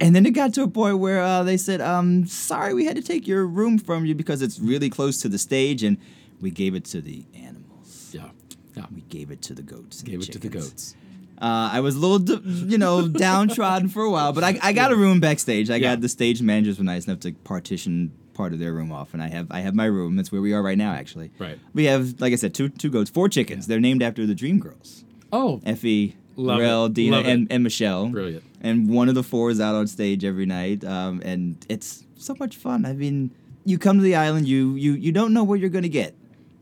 And 0.00 0.16
then 0.16 0.24
it 0.24 0.30
got 0.30 0.54
to 0.54 0.62
a 0.62 0.68
point 0.68 0.98
where 1.00 1.20
uh, 1.22 1.42
they 1.42 1.58
said, 1.58 1.80
um, 1.82 2.26
"Sorry, 2.26 2.72
we 2.72 2.86
had 2.86 2.96
to 2.96 3.02
take 3.02 3.28
your 3.28 3.44
room 3.46 3.78
from 3.78 4.06
you 4.06 4.14
because 4.14 4.40
it's 4.40 4.58
really 4.58 4.88
close 4.88 5.20
to 5.20 5.28
the 5.28 5.36
stage, 5.38 5.82
and 5.82 5.98
we 6.40 6.50
gave 6.50 6.74
it 6.74 6.84
to 6.86 7.02
the 7.02 7.26
animals. 7.34 8.10
Yeah. 8.12 8.30
Yeah. 8.74 8.86
We 8.94 9.02
gave 9.02 9.30
it 9.30 9.42
to 9.42 9.54
the 9.54 9.62
goats. 9.62 10.02
Gave 10.02 10.20
it 10.22 10.32
to 10.32 10.38
the 10.38 10.48
goats. 10.48 10.96
Uh, 11.36 11.68
I 11.72 11.80
was 11.80 11.96
a 11.96 11.98
little, 11.98 12.18
d- 12.20 12.40
you 12.44 12.78
know, 12.78 13.06
downtrodden 13.08 13.88
for 13.90 14.02
a 14.02 14.10
while, 14.10 14.32
but 14.32 14.44
I, 14.44 14.58
I 14.62 14.72
got 14.72 14.92
a 14.92 14.96
room 14.96 15.20
backstage. 15.20 15.68
I 15.68 15.76
Yeah. 15.76 15.90
got 15.92 16.00
the 16.00 16.08
stage 16.08 16.40
managers 16.40 16.78
were 16.78 16.84
nice 16.84 17.06
enough 17.06 17.20
to 17.20 17.32
partition 17.32 18.12
part 18.34 18.52
of 18.52 18.58
their 18.58 18.72
room 18.72 18.92
off, 18.92 19.14
and 19.14 19.22
I 19.22 19.28
have 19.28 19.46
I 19.50 19.60
have 19.60 19.74
my 19.74 19.86
room. 19.86 20.16
That's 20.16 20.30
where 20.32 20.40
we 20.42 20.52
are 20.52 20.62
right 20.62 20.78
now, 20.78 20.92
actually. 20.92 21.30
Right. 21.38 21.58
We 21.72 21.84
have, 21.84 22.20
like 22.20 22.32
I 22.32 22.36
said, 22.36 22.52
two 22.54 22.68
two 22.68 22.90
goats, 22.90 23.10
four 23.10 23.28
chickens. 23.28 23.66
They're 23.66 23.80
named 23.80 24.02
after 24.02 24.26
the 24.26 24.34
Dreamgirls: 24.34 25.04
Oh, 25.32 25.60
Effie, 25.64 26.16
Lorrell, 26.36 26.86
it. 26.88 26.94
Deena, 26.94 27.16
Love 27.18 27.26
and, 27.26 27.46
and 27.50 27.62
Michelle. 27.62 28.08
Brilliant. 28.08 28.44
And 28.60 28.88
one 28.88 29.08
of 29.08 29.14
the 29.14 29.22
four 29.22 29.50
is 29.50 29.60
out 29.60 29.74
on 29.74 29.86
stage 29.86 30.24
every 30.24 30.46
night, 30.46 30.84
um, 30.84 31.20
and 31.24 31.64
it's 31.68 32.04
so 32.16 32.34
much 32.38 32.56
fun. 32.56 32.84
I 32.86 32.92
mean, 32.94 33.30
you 33.64 33.78
come 33.78 33.96
to 33.98 34.02
the 34.02 34.16
island, 34.16 34.46
you 34.48 34.74
you 34.74 34.92
you 34.92 35.12
don't 35.12 35.32
know 35.32 35.44
what 35.44 35.60
you're 35.60 35.70
gonna 35.70 35.88
get, 35.88 36.14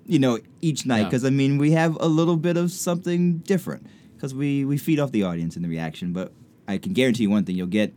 you 0.06 0.18
know, 0.18 0.38
each 0.60 0.84
night 0.86 0.98
Yeah. 1.00 1.04
because 1.04 1.24
I 1.24 1.30
mean 1.30 1.58
we 1.58 1.72
have 1.72 1.96
a 2.00 2.06
little 2.08 2.36
bit 2.36 2.56
of 2.56 2.70
something 2.70 3.38
different 3.38 3.86
because 4.16 4.34
we 4.34 4.64
we 4.64 4.78
feed 4.78 4.98
off 5.00 5.12
the 5.12 5.22
audience 5.22 5.56
in 5.56 5.62
the 5.62 5.68
reaction. 5.68 6.12
But 6.12 6.32
I 6.68 6.78
can 6.78 6.92
guarantee 6.92 7.22
you 7.24 7.30
one 7.30 7.44
thing: 7.44 7.56
you'll 7.56 7.66
get 7.68 7.92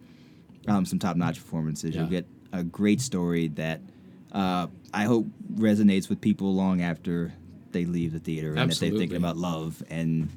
um, 0.68 0.86
some 0.86 1.00
top 1.00 1.16
notch 1.18 1.36
performances. 1.40 1.96
You'll 1.96 2.08
get 2.08 2.26
a 2.56 2.64
great 2.64 3.02
story 3.02 3.50
that 3.50 3.82
uh, 4.32 4.68
I 4.94 5.04
hope 5.04 5.28
resonates 5.56 6.10
with 6.10 6.22
people 6.22 6.54
long 6.54 6.82
after 6.82 7.34
they 7.72 7.86
leave 7.86 8.14
the 8.14 8.20
theater 8.20 8.54
and 8.56 8.72
that 8.72 8.80
they're 8.80 8.90
thinking 8.92 9.18
about 9.18 9.38
love 9.38 9.84
and 9.90 10.30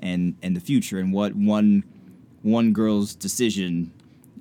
and 0.00 0.36
and 0.42 0.54
the 0.54 0.60
future 0.60 0.98
and 0.98 1.12
what 1.12 1.34
one 1.34 1.84
one 2.42 2.72
girl's 2.72 3.14
decision 3.14 3.92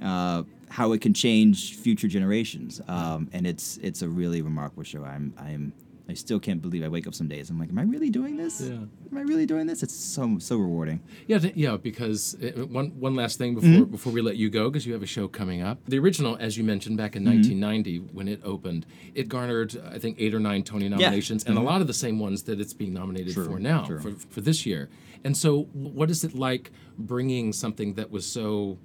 uh, 0.02 0.44
how 0.70 0.94
it 0.94 1.02
can 1.02 1.13
change 1.13 1.76
future 1.76 2.08
generations. 2.08 2.82
Um, 2.88 3.30
and 3.34 3.46
it's 3.46 3.78
it's 3.78 4.02
a 4.02 4.08
really 4.10 4.41
remarkable 4.41 4.84
show. 4.84 5.04
I'm 5.04 5.34
i'm 5.38 5.74
i 6.09 6.13
still 6.13 6.39
can't 6.39 6.61
believe 6.61 6.83
i 6.83 6.87
wake 6.87 7.07
up 7.07 7.13
some 7.13 7.27
days 7.27 7.49
i'm 7.49 7.59
like 7.59 7.69
am 7.69 7.79
i 7.79 7.83
really 7.83 8.09
doing 8.09 8.35
this 8.37 8.61
Yeah. 8.61 8.73
am 9.11 9.17
i 9.17 9.21
really 9.21 9.45
doing 9.45 9.67
this 9.67 9.83
it's 9.83 9.93
so 9.95 10.37
so 10.39 10.57
rewarding 10.57 10.99
Yeah, 11.27 11.39
th- 11.39 11.55
yeah. 11.55 11.77
Because 11.77 12.35
uh, 12.43 12.65
one 12.79 12.87
one 12.99 13.15
last 13.15 13.37
thing 13.37 13.55
Mm-hmm. 13.55 13.71
before 13.71 13.85
before 13.85 14.13
we 14.13 14.21
let 14.21 14.35
you 14.37 14.49
go, 14.49 14.69
because 14.69 14.85
you 14.87 14.93
have 14.93 15.03
a 15.03 15.13
show 15.17 15.27
coming 15.27 15.61
up. 15.61 15.77
The 15.87 15.99
original, 15.99 16.33
as 16.39 16.57
you 16.57 16.63
mentioned, 16.63 16.97
back 16.97 17.15
in 17.15 17.23
Mm-hmm. 17.23 17.61
1990 17.63 18.13
when 18.17 18.27
it 18.27 18.39
opened, 18.43 18.85
it 19.15 19.27
garnered 19.29 19.71
I 19.95 19.97
think 19.99 20.13
eight 20.19 20.33
or 20.33 20.39
nine 20.39 20.63
Tony 20.63 20.87
nominations, 20.89 21.43
and 21.47 21.57
a 21.57 21.61
lot 21.71 21.79
of 21.81 21.87
the 21.87 21.93
same 22.05 22.17
ones 22.27 22.43
that 22.43 22.59
it's 22.63 22.73
being 22.73 22.93
nominated 22.93 23.31
Mm-hmm. 23.35 23.43
True, 23.45 23.53
for 23.55 23.59
now 23.59 23.81
true. 23.85 23.99
for 24.03 24.11
for 24.33 24.41
this 24.41 24.65
year. 24.65 24.89
And 25.25 25.35
so, 25.37 25.49
what 25.97 26.09
is 26.09 26.23
it 26.23 26.33
like 26.33 26.71
bringing 26.97 27.53
something 27.53 27.89
that 27.99 28.09
was 28.15 28.25
so 28.25 28.77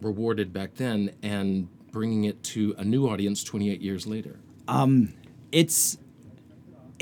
rewarded 0.00 0.52
back 0.52 0.70
then 0.76 0.98
and 1.22 1.68
bringing 1.96 2.24
it 2.24 2.42
to 2.54 2.74
a 2.78 2.84
new 2.84 3.02
audience 3.12 3.44
28 3.44 3.80
years 3.82 4.06
later? 4.06 4.34
it's 5.52 5.98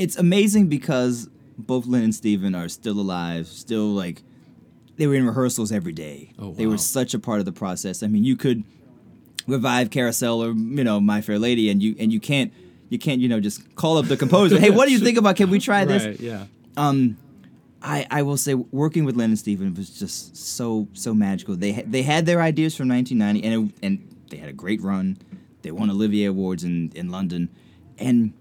it's 0.00 0.16
amazing 0.16 0.68
because 0.68 1.28
both 1.58 1.86
Lynn 1.86 2.04
and 2.04 2.14
Stephen 2.14 2.54
are 2.54 2.68
still 2.68 2.98
alive, 2.98 3.46
still 3.46 3.86
like 3.86 4.22
they 4.96 5.06
were 5.06 5.14
in 5.14 5.26
rehearsals 5.26 5.70
every 5.70 5.92
day. 5.92 6.32
Oh, 6.38 6.48
wow. 6.48 6.54
They 6.54 6.66
were 6.66 6.78
such 6.78 7.12
a 7.12 7.18
part 7.18 7.38
of 7.38 7.44
the 7.44 7.52
process. 7.52 8.02
I 8.02 8.06
mean, 8.06 8.24
you 8.24 8.36
could 8.36 8.64
revive 9.46 9.90
Carousel 9.90 10.42
or 10.42 10.52
you 10.52 10.84
know 10.84 11.00
My 11.00 11.20
Fair 11.20 11.38
Lady, 11.38 11.68
and 11.70 11.82
you 11.82 11.94
and 11.98 12.10
you 12.12 12.18
can't 12.18 12.52
you 12.88 12.98
can't 12.98 13.20
you 13.20 13.28
know 13.28 13.40
just 13.40 13.74
call 13.76 13.98
up 13.98 14.06
the 14.06 14.16
composer. 14.16 14.58
hey, 14.58 14.70
what 14.70 14.86
do 14.86 14.92
you 14.92 14.98
think 14.98 15.18
about? 15.18 15.36
Can 15.36 15.50
we 15.50 15.58
try 15.58 15.84
this? 15.84 16.04
Right. 16.04 16.20
Yeah. 16.20 16.46
Um, 16.76 17.18
I, 17.82 18.06
I 18.10 18.22
will 18.22 18.36
say 18.36 18.54
working 18.54 19.04
with 19.04 19.16
Lynn 19.16 19.30
and 19.30 19.38
Stephen 19.38 19.74
was 19.74 19.90
just 19.98 20.36
so 20.36 20.88
so 20.94 21.12
magical. 21.14 21.56
They 21.56 21.72
ha- 21.72 21.86
they 21.86 22.02
had 22.02 22.24
their 22.26 22.40
ideas 22.40 22.74
from 22.74 22.88
1990 22.88 23.46
and 23.46 23.68
it, 23.68 23.78
and 23.82 24.16
they 24.30 24.38
had 24.38 24.48
a 24.48 24.54
great 24.54 24.80
run. 24.80 25.18
They 25.62 25.70
won 25.70 25.90
Olivier 25.90 26.26
Awards 26.26 26.64
in, 26.64 26.90
in 26.94 27.10
London, 27.10 27.50
and 27.98 28.32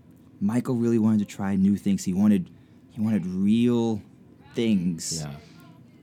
Michael 0.41 0.75
really 0.75 0.99
wanted 0.99 1.19
to 1.19 1.25
try 1.25 1.55
new 1.55 1.75
things. 1.77 2.03
He 2.05 2.13
wanted 2.13 2.49
he 2.91 3.01
wanted 3.01 3.25
real 3.25 4.01
things. 4.55 5.21
Yeah. 5.21 5.33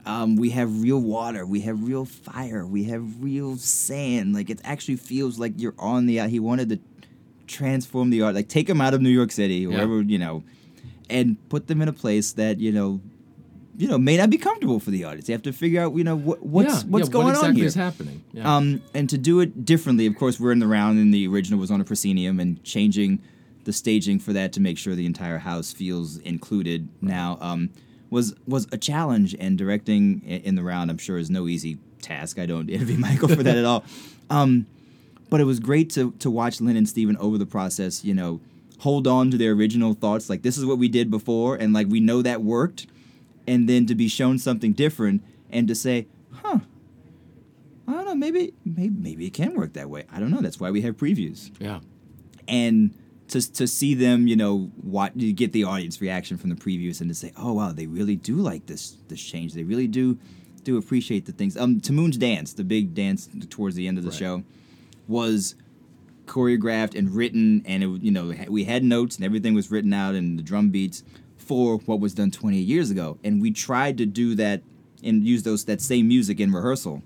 Um, 0.05 0.37
we 0.37 0.51
have 0.51 0.83
real 0.83 1.01
water. 1.01 1.45
We 1.45 1.63
have 1.63 1.83
real 1.83 2.05
fire. 2.05 2.65
We 2.65 2.85
have 2.85 3.23
real 3.23 3.57
sand. 3.57 4.35
Like 4.35 4.51
it 4.51 4.61
actually 4.63 4.97
feels 4.97 5.39
like 5.39 5.55
you're 5.57 5.75
on 5.79 6.07
the. 6.07 6.21
He 6.29 6.39
wanted 6.39 6.69
to 6.71 6.79
transform 7.47 8.11
the 8.11 8.23
art, 8.23 8.35
like 8.35 8.49
take 8.49 8.67
them 8.67 8.81
out 8.81 8.95
of 8.95 9.01
New 9.01 9.11
York 9.11 9.33
City, 9.33 9.67
wherever 9.67 10.01
you 10.03 10.19
know, 10.19 10.45
and 11.11 11.37
put 11.49 11.67
them 11.67 11.83
in 11.83 11.89
a 11.89 11.93
place 11.93 12.33
that 12.33 12.61
you 12.61 12.73
know, 12.73 13.01
you 13.77 13.89
know, 13.89 13.99
may 13.99 14.17
not 14.17 14.31
be 14.31 14.39
comfortable 14.39 14.79
for 14.79 14.91
the 14.91 15.05
audience. 15.05 15.27
They 15.27 15.33
have 15.33 15.43
to 15.43 15.53
figure 15.53 15.83
out, 15.83 15.95
you 15.95 16.05
know, 16.05 16.17
what, 16.17 16.43
what's 16.43 16.85
yeah, 16.85 16.89
what's 16.89 17.09
yeah, 17.09 17.13
going 17.13 17.27
what 17.27 17.31
exactly 17.33 17.49
on 17.49 17.57
here. 17.57 17.67
is 17.67 17.75
happening? 17.75 18.25
Yeah. 18.33 18.57
Um, 18.57 18.83
and 18.95 19.11
to 19.11 19.19
do 19.19 19.41
it 19.41 19.65
differently, 19.65 20.07
of 20.07 20.17
course, 20.17 20.39
we're 20.39 20.53
in 20.53 20.61
the 20.61 20.69
round, 20.69 20.99
and 20.99 21.13
the 21.13 21.27
original 21.27 21.59
was 21.59 21.71
on 21.71 21.81
a 21.81 21.85
proscenium, 21.85 22.39
and 22.39 22.63
changing 22.63 23.21
the 23.67 23.73
staging 23.73 24.21
for 24.21 24.33
that 24.33 24.53
to 24.53 24.61
make 24.61 24.79
sure 24.79 24.95
the 24.95 25.05
entire 25.05 25.39
house 25.39 25.73
feels 25.73 26.19
included 26.19 26.89
now 27.03 27.37
um, 27.41 27.69
was 28.11 28.33
was 28.47 28.69
a 28.71 28.79
challenge. 28.79 29.35
And 29.39 29.59
directing 29.59 30.23
in 30.23 30.55
the 30.55 30.63
round, 30.63 30.89
I'm 30.89 30.99
sure, 30.99 31.19
is 31.19 31.31
no 31.31 31.49
easy 31.49 31.79
task. 32.01 32.39
I 32.39 32.47
don't 32.47 32.71
envy 32.71 32.97
Michael 32.97 33.29
for 33.29 33.43
that 33.43 33.59
at 33.59 33.67
all. 33.67 33.85
Um, 34.29 34.67
but 35.31 35.41
it 35.41 35.45
was 35.45 35.61
great 35.61 35.89
to 35.91 36.11
to 36.19 36.29
watch 36.33 36.61
Lynn 36.61 36.77
and 36.77 36.89
Stephen 36.89 37.17
over 37.19 37.39
the 37.39 37.47
process. 37.47 38.05
You 38.05 38.13
know, 38.13 38.41
hold 38.81 39.07
on 39.07 39.31
to 39.31 39.39
their 39.39 39.53
original 39.53 39.95
thoughts, 39.95 40.29
like 40.29 40.43
this 40.43 40.59
is 40.59 40.67
what 40.67 40.79
we 40.79 40.89
did 40.89 41.13
before, 41.13 41.55
and 41.55 41.73
like 41.73 41.87
we 41.87 42.01
know 42.01 42.23
that 42.23 42.43
worked, 42.43 42.89
and 43.47 43.69
then 43.69 43.87
to 43.87 43.95
be 43.95 44.09
shown 44.09 44.41
something 44.41 44.73
different, 44.73 45.23
and 45.49 45.69
to 45.69 45.77
say, 45.77 46.09
huh. 46.33 46.59
I 47.87 47.93
don't 47.93 48.05
know. 48.05 48.15
Maybe, 48.17 48.53
maybe, 48.65 48.97
maybe 48.99 49.27
it 49.27 49.33
can 49.33 49.55
work 49.55 49.75
that 49.75 49.89
way. 49.89 50.07
I 50.11 50.19
don't 50.19 50.33
know. 50.33 50.41
That's 50.41 50.59
why 50.59 50.73
we 50.73 50.83
have 50.83 50.97
previews, 50.97 51.53
yeah. 51.61 51.79
and 52.49 52.93
to 53.29 53.53
to 53.55 53.67
see 53.67 53.95
them, 53.95 54.27
you 54.27 54.37
know, 54.37 54.71
what 54.81 55.17
you 55.17 55.33
get 55.33 55.53
the 55.53 55.65
audience 55.65 56.01
reaction 56.01 56.37
from 56.37 56.51
the 56.51 56.57
previews, 56.57 57.01
and 57.01 57.09
to 57.11 57.15
say, 57.15 57.33
oh 57.37 57.53
wow, 57.55 57.73
they 57.73 57.87
really 57.87 58.17
do 58.17 58.37
like 58.37 58.67
this 58.67 58.97
this 59.09 59.23
change. 59.23 59.55
They 59.55 59.65
really 59.65 59.87
do 59.89 60.19
do 60.65 60.77
appreciate 60.79 61.27
the 61.27 61.33
things. 61.33 61.57
Um, 61.57 61.81
Ti 61.81 61.93
Moune's 61.93 62.17
dance, 62.17 62.53
the 62.53 62.65
big 62.65 62.95
dance 62.95 63.29
towards 63.51 63.77
the 63.77 63.87
end 63.89 63.99
of 63.99 64.05
the 64.05 64.11
Right. 64.11 64.19
show, 64.19 64.43
was 65.09 65.55
choreographed 66.27 66.97
and 66.99 67.15
written, 67.15 67.63
and 67.67 67.83
it 67.83 68.03
you 68.03 68.11
know 68.11 68.33
we 68.49 68.65
had 68.65 68.83
notes 68.85 69.17
and 69.17 69.25
everything 69.25 69.55
was 69.55 69.71
written 69.71 69.93
out 69.93 70.15
and 70.15 70.39
the 70.39 70.43
drum 70.43 70.71
beats 70.71 71.03
for 71.37 71.77
what 71.79 72.01
was 72.01 72.15
done 72.15 72.31
28 72.31 72.61
years 72.61 72.91
ago, 72.91 73.19
and 73.23 73.41
we 73.41 73.51
tried 73.53 73.97
to 73.99 74.07
do 74.07 74.35
that 74.35 74.63
and 75.05 75.25
use 75.25 75.43
those 75.45 75.65
that 75.67 75.81
same 75.81 76.09
music 76.09 76.41
in 76.41 76.53
rehearsal. 76.53 77.03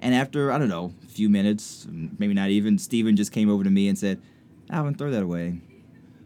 And 0.00 0.14
after 0.14 0.50
I 0.52 0.58
don't 0.58 0.68
know 0.68 0.92
a 1.04 1.08
few 1.08 1.28
minutes, 1.28 1.86
maybe 1.90 2.34
not 2.34 2.50
even, 2.50 2.78
Stephen 2.78 3.16
just 3.16 3.32
came 3.32 3.50
over 3.50 3.64
to 3.64 3.70
me 3.70 3.88
and 3.88 3.98
said, 3.98 4.20
"Alvin, 4.74 4.94
throw 4.94 5.10
that 5.10 5.22
away." 5.22 5.60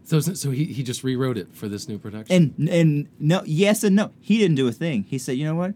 So, 0.03 0.19
so 0.19 0.49
he, 0.49 0.65
he 0.65 0.81
just 0.81 1.03
rewrote 1.03 1.37
it 1.37 1.53
for 1.53 1.67
this 1.67 1.87
new 1.87 1.99
production. 1.99 2.55
And 2.57 2.69
and 2.69 3.07
no, 3.19 3.43
yes 3.45 3.83
and 3.83 3.95
no. 3.95 4.11
He 4.19 4.39
didn't 4.39 4.55
do 4.55 4.67
a 4.67 4.71
thing. 4.71 5.03
He 5.03 5.19
said, 5.19 5.37
"You 5.37 5.45
know 5.45 5.55
what? 5.55 5.75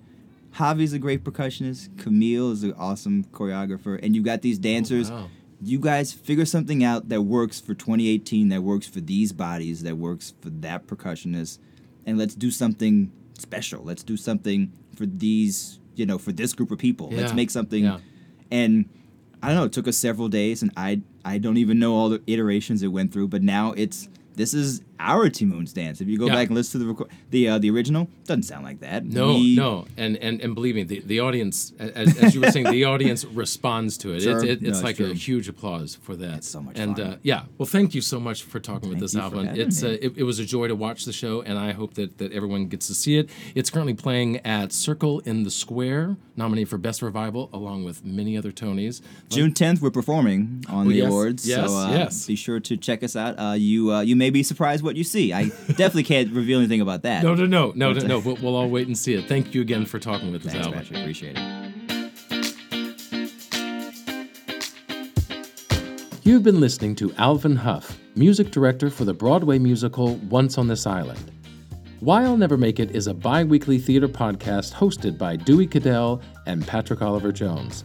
Javi's 0.55 0.91
a 0.93 0.99
great 0.99 1.23
percussionist. 1.23 1.97
Camille 1.99 2.51
is 2.51 2.63
an 2.63 2.73
awesome 2.73 3.25
choreographer, 3.25 3.99
and 4.03 4.15
you 4.15 4.23
got 4.23 4.41
these 4.41 4.57
oh, 4.59 4.61
dancers." 4.61 5.11
wow. 5.11 5.29
You 5.65 5.79
guys 5.79 6.11
figure 6.11 6.43
something 6.43 6.83
out 6.83 7.07
that 7.07 7.21
works 7.21 7.61
for 7.61 7.73
2018, 7.73 8.49
that 8.49 8.63
works 8.63 8.85
for 8.85 8.99
these 8.99 9.31
bodies, 9.31 9.83
that 9.83 9.95
works 9.95 10.33
for 10.41 10.49
that 10.49 10.87
percussionist, 10.87 11.57
and 12.05 12.17
let's 12.17 12.35
do 12.35 12.51
something 12.51 13.13
special. 13.37 13.81
Let's 13.81 14.03
do 14.03 14.17
something 14.17 14.73
for 14.95 15.05
these, 15.05 15.79
you 15.95 16.05
know, 16.05 16.17
for 16.17 16.33
this 16.33 16.53
group 16.53 16.71
of 16.71 16.79
people. 16.79 17.09
Let's 17.11 17.33
make 17.33 17.49
something. 17.49 17.85
Yeah. 17.85 17.99
And 18.51 18.89
I 19.43 19.47
don't 19.47 19.57
know. 19.57 19.63
It 19.65 19.73
took 19.73 19.89
us 19.89 19.97
several 19.97 20.29
days, 20.29 20.61
and 20.61 20.71
I 20.77 21.01
I 21.25 21.37
don't 21.37 21.57
even 21.57 21.77
know 21.77 21.95
all 21.95 22.07
the 22.07 22.21
iterations 22.27 22.81
it 22.81 22.87
went 22.87 23.11
through. 23.11 23.27
But 23.27 23.43
now 23.43 23.73
it's 23.73 24.07
this 24.35 24.53
is 24.53 24.81
our 24.99 25.29
Ti 25.29 25.45
Moune's 25.45 25.73
dance. 25.73 26.01
If 26.01 26.07
you 26.07 26.17
go 26.17 26.27
Yeah. 26.27 26.33
back 26.35 26.47
and 26.47 26.55
listen 26.55 26.79
to 26.79 26.85
the 26.85 26.91
record, 26.91 27.09
the 27.31 27.49
uh, 27.49 27.57
the 27.57 27.69
original, 27.69 28.07
doesn't 28.25 28.43
sound 28.43 28.63
like 28.63 28.79
that. 28.81 29.05
No, 29.05 29.33
We- 29.33 29.55
no, 29.55 29.85
and, 29.97 30.17
and 30.17 30.41
and 30.41 30.53
believe 30.55 30.75
me, 30.75 30.83
the, 30.83 30.99
the 31.01 31.19
audience, 31.19 31.73
as, 31.79 32.17
as 32.17 32.35
you 32.35 32.41
were 32.41 32.51
saying, 32.51 32.69
the 32.71 32.85
audience 32.85 33.25
responds 33.33 33.97
to 33.99 34.13
it. 34.13 34.21
Sure. 34.21 34.35
It's, 34.35 34.43
it, 34.43 34.61
No, 34.61 34.69
it's 34.69 34.77
it's 34.79 34.83
like 34.83 34.99
a 34.99 35.13
huge 35.13 35.47
applause 35.49 35.95
for 36.01 36.15
that. 36.15 36.37
It's 36.37 36.47
so 36.49 36.61
much 36.61 36.77
and, 36.77 36.95
fun. 36.97 37.05
uh, 37.05 37.17
yeah, 37.23 37.43
well, 37.57 37.65
thank 37.65 37.93
you 37.95 38.01
so 38.01 38.19
much 38.19 38.43
for 38.43 38.59
talking 38.59 38.89
with 38.89 38.99
Thank 38.99 39.05
us, 39.05 39.13
you 39.13 39.19
for 39.19 39.25
Alvin. 39.37 39.59
It's 39.59 39.83
uh, 39.83 39.97
it, 40.01 40.13
it 40.17 40.23
was 40.23 40.39
a 40.39 40.45
joy 40.45 40.67
to 40.67 40.75
watch 40.75 41.05
the 41.05 41.13
show, 41.13 41.41
and 41.41 41.57
I 41.57 41.71
hope 41.73 41.95
that, 41.95 42.17
that 42.19 42.31
everyone 42.31 42.67
gets 42.67 42.87
to 42.87 42.93
see 42.93 43.17
it. 43.17 43.29
It's 43.55 43.69
currently 43.69 43.93
playing 43.93 44.37
at 44.45 44.71
Circle 44.71 45.19
in 45.21 45.43
the 45.43 45.51
Square, 45.51 46.17
nominated 46.35 46.69
for 46.69 46.77
Best 46.77 47.01
Revival, 47.01 47.49
along 47.53 47.83
with 47.83 48.05
many 48.05 48.37
other 48.37 48.51
Tonys. 48.51 49.01
June 49.29 49.51
10th, 49.53 49.81
we're 49.81 49.89
performing 49.91 50.63
on 50.69 50.87
Oh, 50.87 50.89
the 50.89 50.95
yes, 50.97 51.07
awards. 51.07 51.47
yes, 51.47 51.69
so 51.69 51.75
uh, 51.77 51.91
yes. 51.91 52.25
be 52.27 52.35
sure 52.35 52.59
to 52.59 52.77
check 52.77 53.03
us 53.03 53.15
out. 53.15 53.35
Uh, 53.39 53.53
you 53.53 53.91
uh, 53.91 54.01
you 54.01 54.15
may 54.15 54.29
be 54.29 54.43
surprised 54.43 54.82
what 54.83 54.95
you 54.95 55.03
see. 55.03 55.33
I 55.33 55.45
definitely 55.67 56.03
can't 56.03 56.31
reveal 56.33 56.59
anything 56.59 56.81
about 56.81 57.01
that. 57.03 57.23
No, 57.23 57.33
no, 57.35 57.45
no, 57.45 57.71
no, 57.75 57.93
no, 57.93 57.99
But, 57.99 58.07
no. 58.07 58.19
We'll, 58.19 58.35
we'll 58.37 58.55
all 58.55 58.69
wait 58.69 58.87
and 58.87 58.97
see 58.97 59.13
it. 59.13 59.27
Thank 59.27 59.53
you 59.55 59.61
again 59.61 59.85
for 59.85 59.99
talking 59.99 60.31
with 60.31 60.45
us, 60.45 60.51
Thanks, 60.51 60.67
Alvin. 60.67 60.79
Patrick. 60.81 60.99
Appreciate 60.99 61.37
it. 61.37 62.63
You've 66.25 66.43
been 66.43 66.59
listening 66.61 66.95
to 66.95 67.13
Alvin 67.15 67.55
Hough, 67.57 67.97
music 68.15 68.49
director 68.51 68.89
for 68.89 69.03
the 69.03 69.13
Broadway 69.13 69.59
musical 69.59 70.15
Once 70.29 70.57
on 70.57 70.67
This 70.67 70.87
Island. 70.87 71.31
Why 71.99 72.23
I'll 72.23 72.37
Never 72.37 72.57
Make 72.57 72.79
It 72.79 72.91
is 72.91 73.07
a 73.07 73.13
bi 73.13 73.43
weekly 73.43 73.77
theater 73.77 74.07
podcast 74.07 74.73
hosted 74.73 75.17
by 75.17 75.35
Dewey 75.35 75.67
Cadell 75.67 76.21
and 76.47 76.65
Patrick 76.65 77.01
Oliver 77.01 77.31
Jones. 77.33 77.83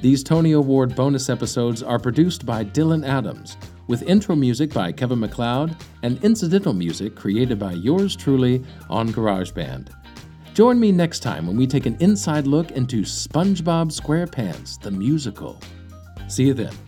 These 0.00 0.22
Tony 0.24 0.52
Award 0.52 0.94
bonus 0.96 1.28
episodes 1.28 1.82
are 1.82 1.98
produced 1.98 2.44
by 2.46 2.64
Dylan 2.64 3.06
Adams, 3.06 3.56
with 3.88 4.02
intro 4.02 4.36
music 4.36 4.72
by 4.72 4.92
Kevin 4.92 5.18
MacLeod 5.18 5.74
and 6.02 6.22
incidental 6.22 6.72
music 6.72 7.16
created 7.16 7.58
by 7.58 7.72
yours 7.72 8.14
truly 8.14 8.64
on 8.88 9.08
GarageBand. 9.08 9.88
Join 10.54 10.78
me 10.78 10.92
next 10.92 11.20
time 11.20 11.46
when 11.46 11.56
we 11.56 11.66
take 11.66 11.86
an 11.86 11.96
inside 12.00 12.46
look 12.46 12.70
into 12.72 13.02
SpongeBob 13.02 13.90
SquarePants, 13.90 14.80
the 14.80 14.90
musical. 14.90 15.60
See 16.28 16.44
you 16.44 16.54
then. 16.54 16.87